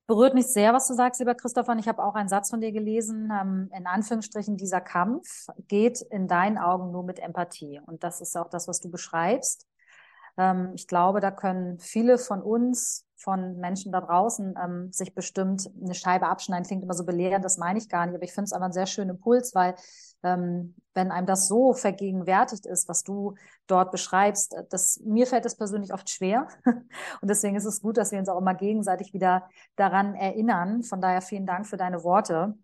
Berührt 0.08 0.36
mich 0.36 0.47
sehr, 0.47 0.74
was 0.74 0.88
du 0.88 0.93
sagst, 0.93 1.20
lieber 1.20 1.34
Christopher. 1.34 1.72
Und 1.72 1.80
ich 1.80 1.88
habe 1.88 2.03
auch 2.03 2.16
einen 2.16 2.30
Satz 2.30 2.49
von 2.49 2.62
dir 2.62 2.72
gelesen. 2.72 3.32
Ähm, 3.32 3.70
in 3.76 3.88
Anführungsstrichen, 3.88 4.58
dieser 4.58 4.82
Kampf 4.82 5.47
geht 5.68 6.01
in 6.01 6.28
deinen 6.28 6.58
Augen 6.58 6.91
nur 6.91 7.03
mit 7.03 7.20
Empathie. 7.20 7.82
Und 7.86 8.03
das 8.03 8.22
ist 8.22 8.38
auch 8.38 8.49
das, 8.49 8.68
was 8.68 8.82
du 8.82 8.91
beschreibst. 8.91 9.68
Ähm, 10.38 10.72
ich 10.76 10.88
glaube, 10.88 11.22
da 11.22 11.32
können 11.32 11.80
viele 11.80 12.18
von 12.18 12.41
uns 12.41 13.05
von 13.18 13.57
Menschen 13.57 13.91
da 13.91 14.01
draußen 14.01 14.55
ähm, 14.61 14.91
sich 14.91 15.16
bestimmt 15.16 15.70
eine 15.82 15.93
Scheibe 15.93 16.28
abschneiden. 16.28 16.66
Klingt 16.66 16.84
immer 16.84 16.93
so 16.93 17.05
belehrend, 17.05 17.45
das 17.45 17.57
meine 17.57 17.80
ich 17.80 17.89
gar 17.89 18.05
nicht. 18.05 18.16
Aber 18.16 18.24
ich 18.24 18.34
finde 18.34 18.45
es 18.45 18.53
aber 18.53 18.66
einen 18.66 18.74
sehr 18.74 18.86
schönen 18.86 19.11
Impuls, 19.11 19.55
weil 19.55 19.76
ähm, 20.24 20.76
wenn 20.93 21.11
einem 21.11 21.28
das 21.28 21.47
so 21.47 21.74
vergegenwärtigt 21.74 22.66
ist, 22.66 22.89
was 22.89 23.03
du 23.03 23.36
dort 23.68 23.91
beschreibst, 23.91 24.53
äh, 24.53 24.63
das, 24.70 24.99
mir 25.05 25.28
fällt 25.28 25.45
das 25.45 25.55
persönlich 25.55 25.93
oft 25.93 26.09
schwer. 26.09 26.47
Und 26.66 27.30
deswegen 27.30 27.55
ist 27.55 27.66
es 27.66 27.82
gut, 27.82 27.97
dass 27.97 28.11
wir 28.11 28.20
uns 28.20 28.30
auch 28.30 28.39
immer 28.39 28.55
gegenseitig 28.55 29.13
wieder 29.13 29.49
daran 29.76 30.16
erinnern. 30.16 30.84
Von 30.84 31.01
daher 31.01 31.22
vielen 31.22 31.45
Dank 31.45 31.68
für 31.68 31.78
deine 31.78 32.03
Worte. 32.03 32.57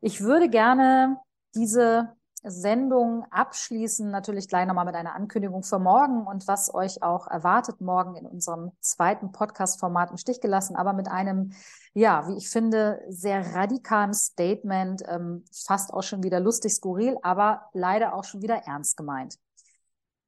Ich 0.00 0.20
würde 0.20 0.48
gerne 0.48 1.18
diese 1.54 2.17
Sendung 2.44 3.24
abschließen, 3.30 4.10
natürlich 4.10 4.48
gleich 4.48 4.66
nochmal 4.66 4.84
mit 4.84 4.94
einer 4.94 5.14
Ankündigung 5.14 5.62
für 5.62 5.78
morgen 5.78 6.26
und 6.26 6.46
was 6.46 6.72
euch 6.72 7.02
auch 7.02 7.26
erwartet 7.26 7.80
morgen 7.80 8.16
in 8.16 8.26
unserem 8.26 8.72
zweiten 8.80 9.32
Podcast-Format 9.32 10.10
im 10.10 10.16
Stich 10.16 10.40
gelassen, 10.40 10.76
aber 10.76 10.92
mit 10.92 11.08
einem, 11.08 11.52
ja, 11.94 12.28
wie 12.28 12.36
ich 12.36 12.48
finde, 12.48 13.02
sehr 13.08 13.54
radikalen 13.54 14.14
Statement, 14.14 15.02
ähm, 15.06 15.44
fast 15.52 15.92
auch 15.92 16.02
schon 16.02 16.22
wieder 16.22 16.40
lustig 16.40 16.72
skurril, 16.74 17.16
aber 17.22 17.62
leider 17.72 18.14
auch 18.14 18.24
schon 18.24 18.42
wieder 18.42 18.56
ernst 18.66 18.96
gemeint. 18.96 19.38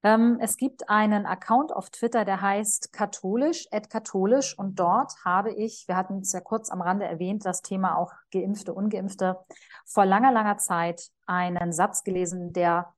Ähm, 0.03 0.39
es 0.41 0.57
gibt 0.57 0.89
einen 0.89 1.27
Account 1.27 1.73
auf 1.75 1.91
Twitter, 1.91 2.25
der 2.25 2.41
heißt 2.41 2.93
katholisch, 2.93 3.69
katholisch 3.91 4.59
und 4.59 4.81
dort 4.81 5.13
habe 5.27 5.53
ich, 5.53 5.87
wir 5.89 5.97
hatten 5.97 6.21
es 6.21 6.33
ja 6.33 6.41
kurz 6.41 6.71
am 6.71 6.81
Rande 6.81 7.05
erwähnt, 7.05 7.45
das 7.45 7.61
Thema 7.61 7.99
auch 7.99 8.13
Geimpfte, 8.33 8.73
Ungeimpfte, 8.73 9.39
vor 9.85 10.07
langer, 10.07 10.33
langer 10.33 10.57
Zeit 10.57 11.11
einen 11.31 11.73
Satz 11.73 12.03
gelesen, 12.03 12.53
der 12.53 12.93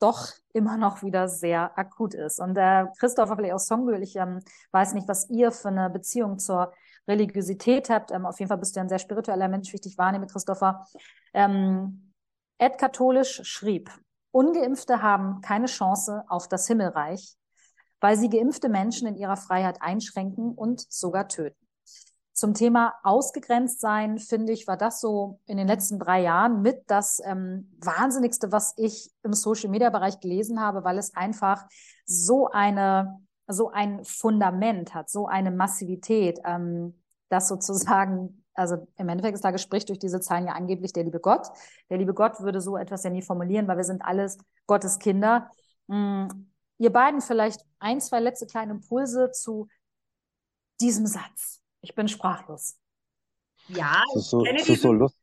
doch 0.00 0.28
immer 0.52 0.76
noch 0.76 1.02
wieder 1.02 1.28
sehr 1.28 1.76
akut 1.76 2.14
ist. 2.14 2.38
Und 2.38 2.56
äh, 2.56 2.86
Christopher, 2.98 3.36
vielleicht 3.36 3.54
aus 3.54 3.66
Songül, 3.66 4.02
ich 4.02 4.14
ähm, 4.16 4.40
weiß 4.70 4.94
nicht, 4.94 5.08
was 5.08 5.28
ihr 5.28 5.50
für 5.50 5.68
eine 5.68 5.90
Beziehung 5.90 6.38
zur 6.38 6.72
Religiosität 7.08 7.90
habt. 7.90 8.12
Ähm, 8.12 8.26
auf 8.26 8.38
jeden 8.38 8.48
Fall 8.48 8.58
bist 8.58 8.76
du 8.76 8.80
ein 8.80 8.88
sehr 8.88 9.00
spiritueller 9.00 9.48
Mensch, 9.48 9.72
wie 9.72 9.76
ich 9.76 9.80
dich 9.80 9.98
wahrnehme, 9.98 10.26
Christopher. 10.26 10.86
Ähm, 11.34 12.12
Ed 12.58 12.78
Katholisch 12.78 13.40
schrieb, 13.44 13.90
Ungeimpfte 14.30 15.02
haben 15.02 15.40
keine 15.40 15.66
Chance 15.66 16.24
auf 16.28 16.48
das 16.48 16.66
Himmelreich, 16.66 17.36
weil 18.00 18.16
sie 18.16 18.28
geimpfte 18.28 18.68
Menschen 18.68 19.08
in 19.08 19.16
ihrer 19.16 19.36
Freiheit 19.36 19.80
einschränken 19.80 20.52
und 20.54 20.80
sogar 20.92 21.28
töten. 21.28 21.67
Zum 22.38 22.54
Thema 22.54 22.94
ausgegrenzt 23.02 23.80
sein, 23.80 24.20
finde 24.20 24.52
ich, 24.52 24.68
war 24.68 24.76
das 24.76 25.00
so 25.00 25.40
in 25.46 25.56
den 25.56 25.66
letzten 25.66 25.98
drei 25.98 26.22
Jahren 26.22 26.62
mit 26.62 26.84
das 26.86 27.20
ähm, 27.24 27.68
Wahnsinnigste, 27.80 28.52
was 28.52 28.74
ich 28.76 29.10
im 29.24 29.32
Social-Media-Bereich 29.32 30.20
gelesen 30.20 30.60
habe, 30.60 30.84
weil 30.84 30.98
es 30.98 31.16
einfach 31.16 31.66
so 32.06 32.46
eine, 32.46 33.18
so 33.48 33.70
ein 33.70 34.04
Fundament 34.04 34.94
hat, 34.94 35.10
so 35.10 35.26
eine 35.26 35.50
Massivität, 35.50 36.38
ähm, 36.44 37.02
dass 37.28 37.48
sozusagen 37.48 38.44
also 38.54 38.86
im 38.96 39.08
Endeffekt 39.08 39.34
ist 39.34 39.44
da 39.44 39.50
Gespräch 39.50 39.86
durch 39.86 39.98
diese 39.98 40.20
Zahlen 40.20 40.46
ja 40.46 40.52
angeblich 40.52 40.92
der 40.92 41.02
liebe 41.02 41.18
Gott. 41.18 41.48
Der 41.90 41.98
liebe 41.98 42.14
Gott 42.14 42.40
würde 42.40 42.60
so 42.60 42.76
etwas 42.76 43.02
ja 43.02 43.10
nie 43.10 43.22
formulieren, 43.22 43.66
weil 43.66 43.78
wir 43.78 43.84
sind 43.84 44.02
alles 44.02 44.38
Gottes 44.68 45.00
Kinder. 45.00 45.50
Hm, 45.88 46.52
ihr 46.78 46.92
beiden 46.92 47.20
vielleicht 47.20 47.64
ein, 47.80 48.00
zwei 48.00 48.20
letzte 48.20 48.46
kleine 48.46 48.74
Impulse 48.74 49.32
zu 49.32 49.68
diesem 50.80 51.06
Satz. 51.06 51.62
Ich 51.80 51.94
bin 51.94 52.08
sprachlos. 52.08 52.76
Ja, 53.68 54.02
ich 54.16 54.22
so, 54.24 54.42
kenne 54.42 54.58
diesen... 54.58 54.76
so 54.76 54.92
lustig. 54.92 55.22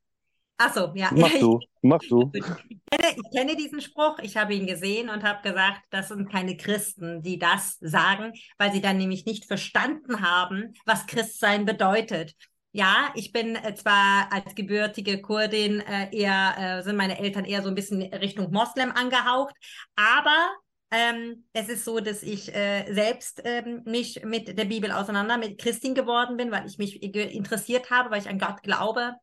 Ach 0.57 0.73
so, 0.73 0.91
ja. 0.95 1.09
Mach 1.13 1.33
du, 1.33 1.59
mach 1.81 1.99
du. 1.99 2.31
Ich 2.33 2.43
kenne, 2.89 3.15
ich 3.15 3.31
kenne 3.37 3.55
diesen 3.57 3.81
Spruch, 3.81 4.19
ich 4.19 4.37
habe 4.37 4.53
ihn 4.53 4.67
gesehen 4.67 5.09
und 5.09 5.23
habe 5.23 5.41
gesagt, 5.41 5.81
das 5.89 6.07
sind 6.07 6.31
keine 6.31 6.55
Christen, 6.55 7.21
die 7.21 7.37
das 7.37 7.77
sagen, 7.81 8.31
weil 8.57 8.71
sie 8.71 8.81
dann 8.81 8.97
nämlich 8.97 9.25
nicht 9.25 9.45
verstanden 9.45 10.21
haben, 10.21 10.73
was 10.85 11.07
Christsein 11.07 11.65
bedeutet. 11.65 12.35
Ja, 12.71 13.09
ich 13.15 13.31
bin 13.31 13.55
äh, 13.55 13.73
zwar 13.73 14.31
als 14.31 14.53
gebürtige 14.53 15.21
Kurdin 15.21 15.79
äh, 15.81 16.09
eher, 16.11 16.55
äh, 16.57 16.83
sind 16.83 16.97
meine 16.97 17.19
Eltern 17.19 17.45
eher 17.45 17.61
so 17.61 17.69
ein 17.69 17.75
bisschen 17.75 18.01
Richtung 18.01 18.51
Moslem 18.51 18.91
angehaucht, 18.91 19.55
aber 19.95 20.49
ähm, 20.91 21.45
es 21.53 21.69
ist 21.69 21.85
so, 21.85 21.99
dass 21.99 22.23
ich 22.23 22.53
äh, 22.53 22.91
selbst 22.93 23.41
ähm, 23.43 23.81
mich 23.85 24.23
mit 24.23 24.57
der 24.57 24.65
Bibel 24.65 24.91
auseinander, 24.91 25.37
mit 25.37 25.59
Christin 25.59 25.95
geworden 25.95 26.37
bin, 26.37 26.51
weil 26.51 26.65
ich 26.67 26.77
mich 26.77 27.01
interessiert 27.01 27.89
habe, 27.89 28.11
weil 28.11 28.21
ich 28.21 28.29
an 28.29 28.39
Gott 28.39 28.61
glaube. 28.63 29.13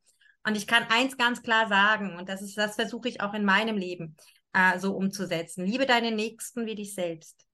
Und 0.44 0.56
ich 0.56 0.66
kann 0.66 0.84
eins 0.88 1.16
ganz 1.16 1.42
klar 1.42 1.68
sagen, 1.68 2.16
und 2.16 2.28
das 2.28 2.42
ist, 2.42 2.58
das 2.58 2.74
versuche 2.74 3.08
ich 3.08 3.20
auch 3.20 3.32
in 3.32 3.44
meinem 3.44 3.76
Leben 3.76 4.16
äh, 4.52 4.78
so 4.78 4.94
umzusetzen. 4.94 5.64
Liebe 5.64 5.86
deinen 5.86 6.16
Nächsten 6.16 6.66
wie 6.66 6.74
dich 6.74 6.94
selbst. 6.94 7.46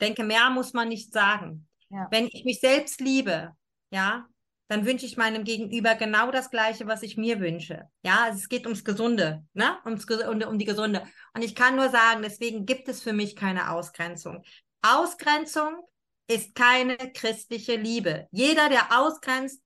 Denke, 0.00 0.24
mehr 0.24 0.48
muss 0.50 0.72
man 0.72 0.88
nicht 0.88 1.12
sagen. 1.12 1.68
Ja. 1.90 2.08
Wenn 2.10 2.28
ich 2.32 2.44
mich 2.44 2.60
selbst 2.60 3.00
liebe, 3.00 3.52
ja, 3.90 4.26
dann 4.68 4.84
wünsche 4.84 5.06
ich 5.06 5.16
meinem 5.16 5.44
Gegenüber 5.44 5.94
genau 5.94 6.30
das 6.30 6.50
Gleiche, 6.50 6.86
was 6.86 7.02
ich 7.02 7.16
mir 7.16 7.40
wünsche. 7.40 7.84
Ja, 8.02 8.28
es 8.32 8.48
geht 8.48 8.66
ums 8.66 8.84
Gesunde, 8.84 9.44
ne? 9.54 9.78
Ums, 9.84 10.04
um, 10.04 10.42
um 10.42 10.58
die 10.58 10.64
Gesunde. 10.64 11.02
Und 11.34 11.42
ich 11.42 11.54
kann 11.54 11.76
nur 11.76 11.88
sagen, 11.88 12.22
deswegen 12.22 12.66
gibt 12.66 12.88
es 12.88 13.02
für 13.02 13.12
mich 13.12 13.36
keine 13.36 13.70
Ausgrenzung. 13.70 14.42
Ausgrenzung 14.82 15.82
ist 16.26 16.54
keine 16.54 16.96
christliche 16.96 17.76
Liebe. 17.76 18.26
Jeder, 18.32 18.68
der 18.68 18.98
ausgrenzt, 19.00 19.62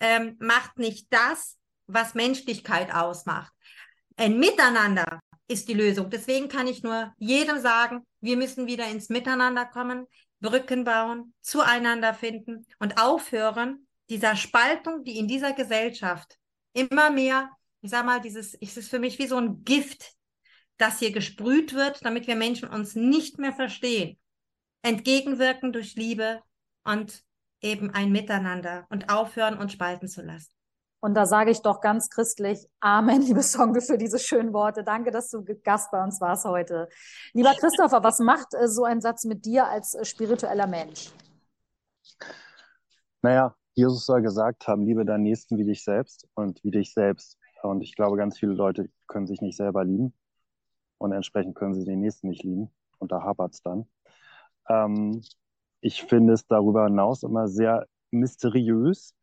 ähm, 0.00 0.36
macht 0.40 0.78
nicht 0.78 1.06
das, 1.10 1.56
was 1.86 2.14
Menschlichkeit 2.14 2.92
ausmacht. 2.92 3.52
Ein 4.16 4.38
Miteinander 4.38 5.20
ist 5.48 5.68
die 5.68 5.74
Lösung. 5.74 6.10
Deswegen 6.10 6.48
kann 6.48 6.66
ich 6.66 6.82
nur 6.82 7.14
jedem 7.18 7.58
sagen, 7.58 8.06
wir 8.20 8.36
müssen 8.36 8.66
wieder 8.66 8.88
ins 8.88 9.08
Miteinander 9.08 9.64
kommen, 9.64 10.06
Brücken 10.40 10.84
bauen, 10.84 11.34
zueinander 11.40 12.14
finden 12.14 12.66
und 12.78 13.00
aufhören, 13.00 13.86
dieser 14.12 14.36
Spaltung, 14.36 15.04
die 15.04 15.18
in 15.18 15.26
dieser 15.26 15.54
Gesellschaft 15.54 16.36
immer 16.74 17.10
mehr, 17.10 17.50
ich 17.80 17.90
sag 17.90 18.04
mal, 18.04 18.20
dieses, 18.20 18.52
ist 18.52 18.76
es 18.76 18.88
für 18.88 18.98
mich 18.98 19.18
wie 19.18 19.26
so 19.26 19.38
ein 19.38 19.64
Gift, 19.64 20.12
das 20.76 20.98
hier 20.98 21.12
gesprüht 21.12 21.72
wird, 21.72 22.04
damit 22.04 22.26
wir 22.26 22.36
Menschen 22.36 22.68
uns 22.68 22.94
nicht 22.94 23.38
mehr 23.38 23.54
verstehen, 23.54 24.18
entgegenwirken 24.82 25.72
durch 25.72 25.94
Liebe 25.94 26.42
und 26.84 27.22
eben 27.62 27.90
ein 27.90 28.12
Miteinander 28.12 28.86
und 28.90 29.10
aufhören, 29.10 29.56
uns 29.56 29.72
spalten 29.72 30.08
zu 30.08 30.20
lassen. 30.20 30.52
Und 31.00 31.14
da 31.14 31.24
sage 31.24 31.50
ich 31.50 31.62
doch 31.62 31.80
ganz 31.80 32.10
christlich 32.10 32.68
Amen, 32.80 33.22
liebe 33.26 33.42
Songe, 33.42 33.80
für 33.80 33.96
diese 33.96 34.18
schönen 34.18 34.52
Worte. 34.52 34.84
Danke, 34.84 35.10
dass 35.10 35.30
du 35.30 35.42
Gast 35.64 35.90
bei 35.90 36.04
uns 36.04 36.20
warst 36.20 36.44
heute. 36.44 36.88
Lieber 37.32 37.54
Christopher, 37.54 38.04
was 38.04 38.18
macht 38.18 38.52
äh, 38.52 38.68
so 38.68 38.84
ein 38.84 39.00
Satz 39.00 39.24
mit 39.24 39.46
dir 39.46 39.66
als 39.66 39.94
äh, 39.94 40.04
spiritueller 40.04 40.66
Mensch? 40.66 41.10
Naja, 43.22 43.54
Jesus 43.74 44.04
soll 44.04 44.22
gesagt 44.22 44.68
haben, 44.68 44.84
liebe 44.84 45.04
deinen 45.04 45.22
Nächsten 45.22 45.56
wie 45.58 45.64
dich 45.64 45.82
selbst 45.84 46.28
und 46.34 46.62
wie 46.62 46.70
dich 46.70 46.92
selbst. 46.92 47.38
Und 47.62 47.82
ich 47.82 47.94
glaube, 47.94 48.16
ganz 48.16 48.38
viele 48.38 48.52
Leute 48.52 48.90
können 49.06 49.26
sich 49.26 49.40
nicht 49.40 49.56
selber 49.56 49.84
lieben 49.84 50.12
und 50.98 51.12
entsprechend 51.12 51.54
können 51.54 51.74
sie 51.74 51.84
den 51.84 52.00
Nächsten 52.00 52.28
nicht 52.28 52.42
lieben. 52.42 52.70
Und 52.98 53.12
da 53.12 53.22
hapert 53.22 53.54
es 53.54 53.62
dann. 53.62 53.86
Ähm, 54.68 55.22
ich 55.80 56.02
finde 56.02 56.34
es 56.34 56.46
darüber 56.46 56.84
hinaus 56.84 57.22
immer 57.22 57.48
sehr 57.48 57.86
mysteriös, 58.10 59.14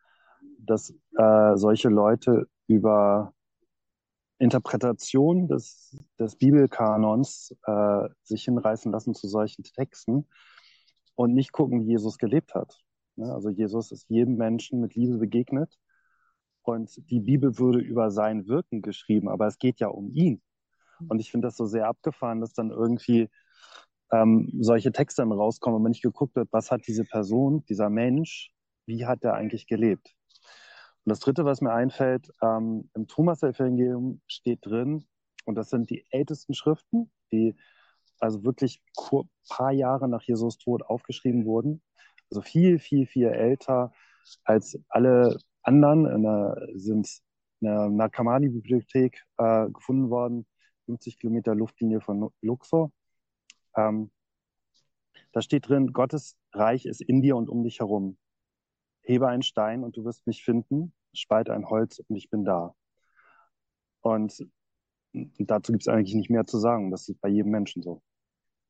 dass 0.58 0.94
äh, 1.18 1.56
solche 1.56 1.90
Leute 1.90 2.48
über 2.68 3.34
Interpretation 4.40 5.48
des, 5.48 5.98
des 6.18 6.36
Bibelkanons 6.38 7.56
äh, 7.66 8.10
sich 8.24 8.46
hinreißen 8.46 8.92
lassen 8.92 9.14
zu 9.14 9.28
solchen 9.28 9.64
Texten 9.64 10.28
und 11.16 11.34
nicht 11.34 11.52
gucken, 11.52 11.82
wie 11.82 11.92
Jesus 11.92 12.18
gelebt 12.18 12.56
hat. 12.56 12.80
Ne? 13.20 13.34
Also 13.34 13.50
Jesus 13.50 13.92
ist 13.92 14.10
jedem 14.10 14.36
Menschen 14.36 14.80
mit 14.82 14.96
Liebe 14.96 15.18
begegnet 15.18 15.78
und 16.64 16.92
die 17.10 17.20
Bibel 17.20 17.58
würde 17.60 17.80
über 17.80 18.12
sein 18.12 18.48
Wirken 18.48 18.82
geschrieben, 18.82 19.30
aber 19.30 19.48
es 19.48 19.58
geht 19.60 19.80
ja 19.80 19.88
um 19.88 20.10
ihn. 20.10 20.42
Und 21.08 21.20
ich 21.20 21.32
finde 21.32 21.48
das 21.48 21.56
so 21.56 21.66
sehr 21.66 21.88
abgefahren, 21.88 22.42
dass 22.42 22.54
dann 22.54 22.72
irgendwie 22.72 23.30
ähm, 24.12 24.52
solche 24.60 24.92
Texte 24.92 25.22
dann 25.22 25.32
rauskommen, 25.32 25.84
wenn 25.84 25.92
nicht 25.92 26.02
geguckt 26.02 26.36
wird, 26.36 26.50
was 26.52 26.72
hat 26.72 26.88
diese 26.88 27.06
Person, 27.06 27.64
dieser 27.70 27.90
Mensch, 27.90 28.52
wie 28.86 29.06
hat 29.06 29.24
er 29.24 29.36
eigentlich 29.36 29.68
gelebt? 29.68 30.14
Und 31.06 31.12
das 31.12 31.20
Dritte, 31.20 31.46
was 31.46 31.62
mir 31.62 31.72
einfällt, 31.72 32.30
ähm, 32.42 32.90
im 32.96 33.08
Thomas-Evangelium 33.08 34.22
steht 34.28 34.66
drin, 34.66 35.06
und 35.46 35.56
das 35.56 35.70
sind 35.70 35.90
die 35.90 36.06
ältesten 36.12 36.54
Schriften, 36.54 37.12
die 37.32 37.56
also 38.20 38.44
wirklich 38.44 38.82
ein 39.12 39.30
paar 39.48 39.72
Jahre 39.72 40.10
nach 40.10 40.22
Jesus 40.22 40.58
Tod 40.58 40.84
aufgeschrieben 40.84 41.46
wurden. 41.46 41.82
Also 42.30 42.42
viel, 42.42 42.80
viel, 42.80 43.06
viel 43.08 43.28
älter 43.28 43.92
als 44.44 44.80
alle 44.90 45.40
anderen. 45.64 46.06
In 46.06 46.24
der, 46.24 46.68
sind 46.76 47.08
in 47.62 47.68
der 47.68 47.90
Nakamani-Bibliothek 47.90 49.24
äh, 49.38 49.70
gefunden 49.70 50.10
worden, 50.10 50.46
50 50.86 51.20
Kilometer 51.20 51.56
Luftlinie 51.56 52.02
von 52.02 52.32
Luxor. 52.42 52.92
Ähm, 53.76 54.12
da 55.32 55.42
steht 55.42 55.68
drin, 55.70 55.94
Gottes 55.94 56.36
Reich 56.54 56.86
ist 56.86 57.02
in 57.02 57.22
dir 57.22 57.36
und 57.36 57.50
um 57.50 57.64
dich 57.64 57.80
herum. 57.80 58.18
Hebe 59.02 59.28
einen 59.28 59.44
Stein 59.44 59.84
und 59.84 59.98
du 59.98 60.06
wirst 60.06 60.26
mich 60.28 60.44
finden, 60.44 60.94
spalte 61.14 61.54
ein 61.54 61.70
Holz 61.70 62.00
und 62.00 62.16
ich 62.16 62.30
bin 62.30 62.46
da. 62.46 62.76
Und 64.02 64.46
dazu 65.40 65.72
gibt 65.72 65.84
es 65.84 65.88
eigentlich 65.88 66.16
nicht 66.16 66.30
mehr 66.30 66.46
zu 66.46 66.58
sagen. 66.58 66.92
Das 66.92 67.10
ist 67.10 67.20
bei 67.22 67.30
jedem 67.30 67.52
Menschen 67.52 67.82
so. 67.84 68.02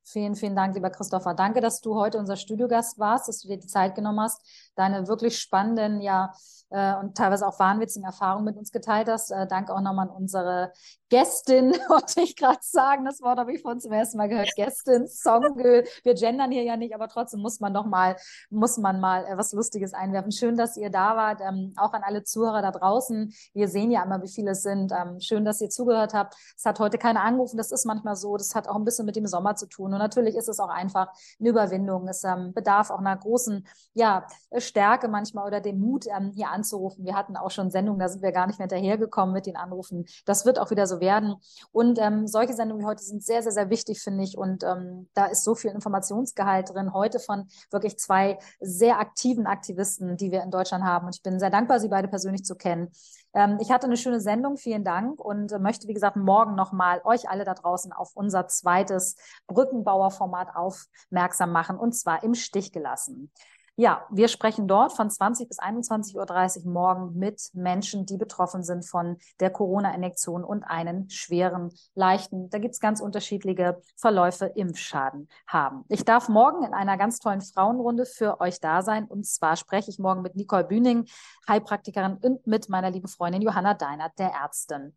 Vielen, 0.04 0.36
vielen 0.36 0.56
Dank, 0.56 0.74
lieber 0.76 0.90
Christopher. 0.90 1.34
Danke, 1.34 1.62
dass 1.62 1.82
du 1.82 1.96
heute 1.96 2.18
unser 2.18 2.36
Studiogast 2.36 2.98
warst, 2.98 3.28
dass 3.28 3.42
du 3.42 3.48
dir 3.48 3.58
die 3.58 3.68
Zeit 3.68 3.96
genommen 3.96 4.22
hast, 4.22 4.42
deine 4.76 5.08
wirklich 5.08 5.38
spannenden, 5.38 6.02
ja, 6.02 6.34
äh, 6.70 6.96
und 6.96 7.18
teilweise 7.18 7.48
auch 7.48 7.60
wahnwitzigen 7.60 8.06
Erfahrungen 8.06 8.46
mit 8.46 8.58
uns 8.58 8.72
geteilt 8.72 9.08
hast. 9.08 9.32
Äh, 9.32 9.48
danke 9.48 9.74
auch 9.74 9.82
nochmal 9.82 10.08
an 10.08 10.16
unsere 10.16 10.72
Gästin, 11.10 11.72
wollte 11.90 12.22
ich 12.22 12.36
gerade 12.36 12.60
sagen. 12.62 13.06
Das 13.06 13.22
Wort 13.22 13.40
habe 13.40 13.54
ich 13.54 13.62
von 13.62 13.80
zum 13.80 13.92
ersten 13.92 14.18
Mal 14.18 14.30
gehört. 14.30 14.54
Gästin, 14.56 15.08
Songgirl. 15.08 15.86
Wir 16.04 16.14
gendern 16.14 16.52
hier 16.52 16.64
ja 16.64 16.78
nicht, 16.78 16.94
aber 16.94 17.08
trotzdem 17.08 17.42
muss 17.42 17.60
man 17.60 17.74
doch 17.74 17.86
mal, 17.86 18.16
muss 18.50 18.78
man 18.78 19.00
mal 19.00 19.26
äh, 19.26 19.38
was 19.38 19.52
Lustiges 19.52 19.94
einwerfen. 19.94 20.32
Schön, 20.32 20.56
dass 20.56 20.78
ihr 20.78 20.90
da 20.90 21.16
wart. 21.16 21.42
Ähm, 21.42 21.74
auch 21.78 21.94
an 21.94 22.04
alle 22.04 22.24
Zuhörer 22.24 22.62
da 22.62 22.72
draußen. 22.72 23.34
Wir 23.54 23.68
sehen 23.68 23.90
ja 23.90 24.04
immer, 24.04 24.22
wie 24.22 24.30
viele 24.30 24.52
es 24.52 24.62
sind. 24.62 24.92
Ähm, 24.92 25.20
schön, 25.20 25.46
dass 25.46 25.62
ihr 25.62 25.70
zugehört 25.70 26.14
habt. 26.14 26.36
Es 26.56 26.66
hat 26.66 26.80
heute 26.80 26.98
keiner 26.98 27.24
angerufen. 27.24 27.58
Das 27.58 27.72
ist 27.72 27.86
manchmal 27.86 28.16
so. 28.16 28.38
Das 28.38 28.54
hat 28.54 28.68
auch 28.68 28.76
ein 28.76 28.86
bisschen 28.86 29.06
mit 29.06 29.16
dem 29.16 29.26
Sommer 29.26 29.56
zu 29.56 29.68
tun. 29.68 29.94
Und 30.00 30.06
natürlich 30.06 30.36
ist 30.36 30.48
es 30.48 30.60
auch 30.60 30.70
einfach 30.70 31.10
eine 31.40 31.50
Überwindung. 31.50 32.08
Es 32.08 32.24
ähm, 32.24 32.54
bedarf 32.54 32.90
auch 32.90 33.00
einer 33.00 33.18
großen, 33.18 33.68
ja, 33.94 34.26
Stärke 34.58 35.10
manchmal 35.10 35.46
oder 35.46 35.60
dem 35.60 35.80
Mut, 35.80 36.06
ähm, 36.08 36.32
hier 36.34 36.50
anzurufen. 36.50 37.06
Wir 37.06 37.16
hatten 37.16 37.36
auch 37.36 37.52
schon 37.52 37.70
Sendungen, 37.70 38.00
da 38.00 38.08
sind 38.08 38.22
wir 38.22 38.32
gar 38.32 38.48
nicht 38.48 38.60
mehr 38.60 38.68
hinterhergekommen 38.68 39.34
mit 39.34 39.46
den 39.46 39.58
Anrufen. 39.58 40.06
Das 40.26 40.46
wird 40.46 40.58
auch 40.60 40.72
wieder 40.72 40.88
so 40.88 41.02
werden. 41.02 41.36
Und 41.72 42.00
ähm, 42.00 42.28
solche 42.28 42.54
Sendungen 42.54 42.84
wie 42.84 42.88
heute 42.88 43.04
sind 43.04 43.24
sehr, 43.24 43.44
sehr, 43.44 43.52
sehr 43.52 43.70
wichtig, 43.70 44.02
finde 44.02 44.24
ich. 44.24 44.38
Und 44.38 44.64
ähm, 44.64 45.10
da 45.14 45.26
ist 45.26 45.44
so 45.44 45.56
viel 45.56 45.72
Informationsgehalt 45.72 46.70
drin. 46.74 46.94
Heute 46.94 47.20
von 47.20 47.48
wirklich 47.72 48.00
zwei 48.00 48.40
sehr 48.60 49.00
aktiven 49.00 49.48
Aktivisten, 49.48 50.16
die 50.16 50.32
wir 50.32 50.44
in 50.44 50.52
Deutschland 50.52 50.84
haben. 50.84 51.08
Und 51.08 51.16
ich 51.16 51.24
bin 51.24 51.40
sehr 51.40 51.50
dankbar, 51.50 51.80
Sie 51.80 51.90
beide 51.90 52.08
persönlich 52.08 52.46
zu 52.46 52.56
kennen. 52.56 52.90
Ähm, 53.34 53.58
ich 53.62 53.72
hatte 53.72 53.86
eine 53.86 53.98
schöne 53.98 54.20
Sendung, 54.20 54.58
vielen 54.58 54.84
Dank 54.84 55.20
und 55.20 55.52
äh, 55.52 55.60
möchte, 55.60 55.88
wie 55.88 55.94
gesagt, 55.94 56.16
morgen 56.16 56.56
nochmal 56.56 57.02
euch 57.04 57.30
alle 57.30 57.46
da 57.46 57.54
draußen 57.54 57.92
auf 57.92 58.12
unser 58.16 58.48
zweites 58.48 59.16
Brückenbauerformat 59.48 60.56
aufmerksam 60.56 61.52
machen 61.52 61.78
und 61.78 61.94
zwar 61.94 62.24
im 62.24 62.34
Stich 62.34 62.72
gelassen. 62.72 63.32
Ja, 63.80 64.06
wir 64.10 64.28
sprechen 64.28 64.68
dort 64.68 64.92
von 64.92 65.10
20 65.10 65.48
bis 65.48 65.58
21.30 65.58 66.66
Uhr 66.66 66.70
morgen 66.70 67.18
mit 67.18 67.50
Menschen, 67.54 68.06
die 68.06 68.18
betroffen 68.18 68.62
sind 68.62 68.86
von 68.86 69.16
der 69.40 69.52
Corona-Injektion 69.52 70.44
und 70.44 70.66
einen 70.66 71.10
schweren, 71.10 71.72
leichten, 71.96 72.50
da 72.50 72.58
gibt's 72.58 72.82
ganz 72.82 73.00
unterschiedliche 73.00 73.82
Verläufe, 73.96 74.48
Impfschaden 74.48 75.30
haben. 75.48 75.86
Ich 75.88 76.04
darf 76.04 76.28
morgen 76.28 76.66
in 76.66 76.74
einer 76.74 76.98
ganz 76.98 77.20
tollen 77.20 77.40
Frauenrunde 77.40 78.06
für 78.06 78.42
euch 78.42 78.60
da 78.60 78.82
sein. 78.82 79.06
Und 79.06 79.26
zwar 79.26 79.56
spreche 79.56 79.90
ich 79.92 79.98
morgen 79.98 80.24
mit 80.24 80.36
Nicole 80.36 80.66
Bühning, 80.66 81.06
Heilpraktikerin 81.48 82.18
und 82.22 82.46
mit 82.46 82.68
meiner 82.68 82.92
lieben 82.92 83.08
Freundin 83.08 83.42
Johanna 83.42 83.76
Deinert, 83.76 84.20
der 84.20 84.32
Ärztin. 84.32 84.94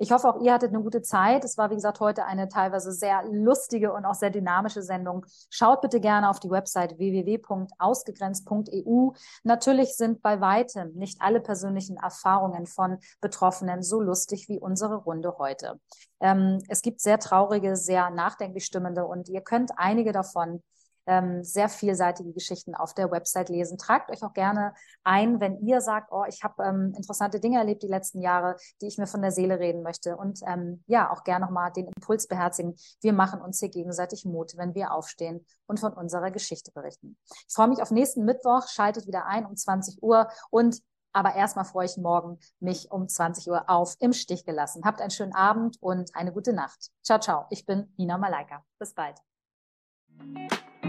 Ich 0.00 0.12
hoffe, 0.12 0.28
auch 0.28 0.40
ihr 0.40 0.52
hattet 0.52 0.72
eine 0.72 0.82
gute 0.82 1.02
Zeit. 1.02 1.44
Es 1.44 1.58
war, 1.58 1.70
wie 1.70 1.74
gesagt, 1.74 1.98
heute 1.98 2.24
eine 2.24 2.48
teilweise 2.48 2.92
sehr 2.92 3.24
lustige 3.24 3.92
und 3.92 4.04
auch 4.04 4.14
sehr 4.14 4.30
dynamische 4.30 4.82
Sendung. 4.82 5.26
Schaut 5.50 5.80
bitte 5.80 5.98
gerne 6.00 6.30
auf 6.30 6.38
die 6.38 6.50
Website 6.50 6.96
www.ausgegrenzt.eu. 6.98 9.10
Natürlich 9.42 9.96
sind 9.96 10.22
bei 10.22 10.40
weitem 10.40 10.92
nicht 10.94 11.20
alle 11.20 11.40
persönlichen 11.40 11.96
Erfahrungen 11.96 12.66
von 12.66 12.98
Betroffenen 13.20 13.82
so 13.82 14.00
lustig 14.00 14.48
wie 14.48 14.60
unsere 14.60 14.94
Runde 14.96 15.36
heute. 15.38 15.80
Ähm, 16.20 16.60
es 16.68 16.82
gibt 16.82 17.00
sehr 17.00 17.18
traurige, 17.18 17.74
sehr 17.76 18.10
nachdenklich 18.10 18.64
stimmende 18.64 19.04
und 19.04 19.28
ihr 19.28 19.40
könnt 19.40 19.72
einige 19.76 20.12
davon 20.12 20.62
ähm, 21.08 21.42
sehr 21.42 21.68
vielseitige 21.68 22.32
Geschichten 22.32 22.74
auf 22.74 22.94
der 22.94 23.10
Website 23.10 23.48
lesen. 23.48 23.78
Tragt 23.78 24.10
euch 24.10 24.22
auch 24.22 24.34
gerne 24.34 24.74
ein, 25.02 25.40
wenn 25.40 25.58
ihr 25.66 25.80
sagt, 25.80 26.12
oh, 26.12 26.24
ich 26.28 26.44
habe 26.44 26.62
ähm, 26.62 26.92
interessante 26.94 27.40
Dinge 27.40 27.58
erlebt 27.58 27.82
die 27.82 27.88
letzten 27.88 28.20
Jahre, 28.20 28.56
die 28.80 28.86
ich 28.86 28.98
mir 28.98 29.06
von 29.06 29.22
der 29.22 29.32
Seele 29.32 29.58
reden 29.58 29.82
möchte. 29.82 30.16
Und 30.16 30.40
ähm, 30.46 30.84
ja, 30.86 31.10
auch 31.10 31.24
gerne 31.24 31.46
nochmal 31.46 31.72
den 31.72 31.88
Impuls 31.88 32.28
beherzigen. 32.28 32.76
Wir 33.00 33.12
machen 33.12 33.40
uns 33.40 33.58
hier 33.58 33.70
gegenseitig 33.70 34.24
Mut, 34.24 34.52
wenn 34.56 34.74
wir 34.74 34.92
aufstehen 34.92 35.44
und 35.66 35.80
von 35.80 35.94
unserer 35.94 36.30
Geschichte 36.30 36.70
berichten. 36.72 37.16
Ich 37.48 37.54
freue 37.54 37.68
mich 37.68 37.80
auf 37.80 37.90
nächsten 37.90 38.24
Mittwoch. 38.24 38.68
Schaltet 38.68 39.06
wieder 39.06 39.26
ein 39.26 39.46
um 39.46 39.56
20 39.56 40.02
Uhr 40.02 40.28
und 40.50 40.82
aber 41.12 41.34
erstmal 41.34 41.64
freue 41.64 41.86
ich 41.86 41.96
morgen 41.96 42.38
mich 42.60 42.92
um 42.92 43.08
20 43.08 43.48
Uhr 43.48 43.68
auf 43.68 43.96
im 43.98 44.12
Stich 44.12 44.44
gelassen. 44.44 44.82
Habt 44.84 45.00
einen 45.00 45.10
schönen 45.10 45.34
Abend 45.34 45.76
und 45.80 46.14
eine 46.14 46.32
gute 46.32 46.52
Nacht. 46.52 46.90
Ciao, 47.02 47.18
ciao. 47.18 47.46
Ich 47.50 47.64
bin 47.66 47.92
Nina 47.96 48.18
Malaika. 48.18 48.62
Bis 48.78 48.94
bald. 48.94 49.18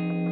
thank 0.08 0.24
you 0.24 0.29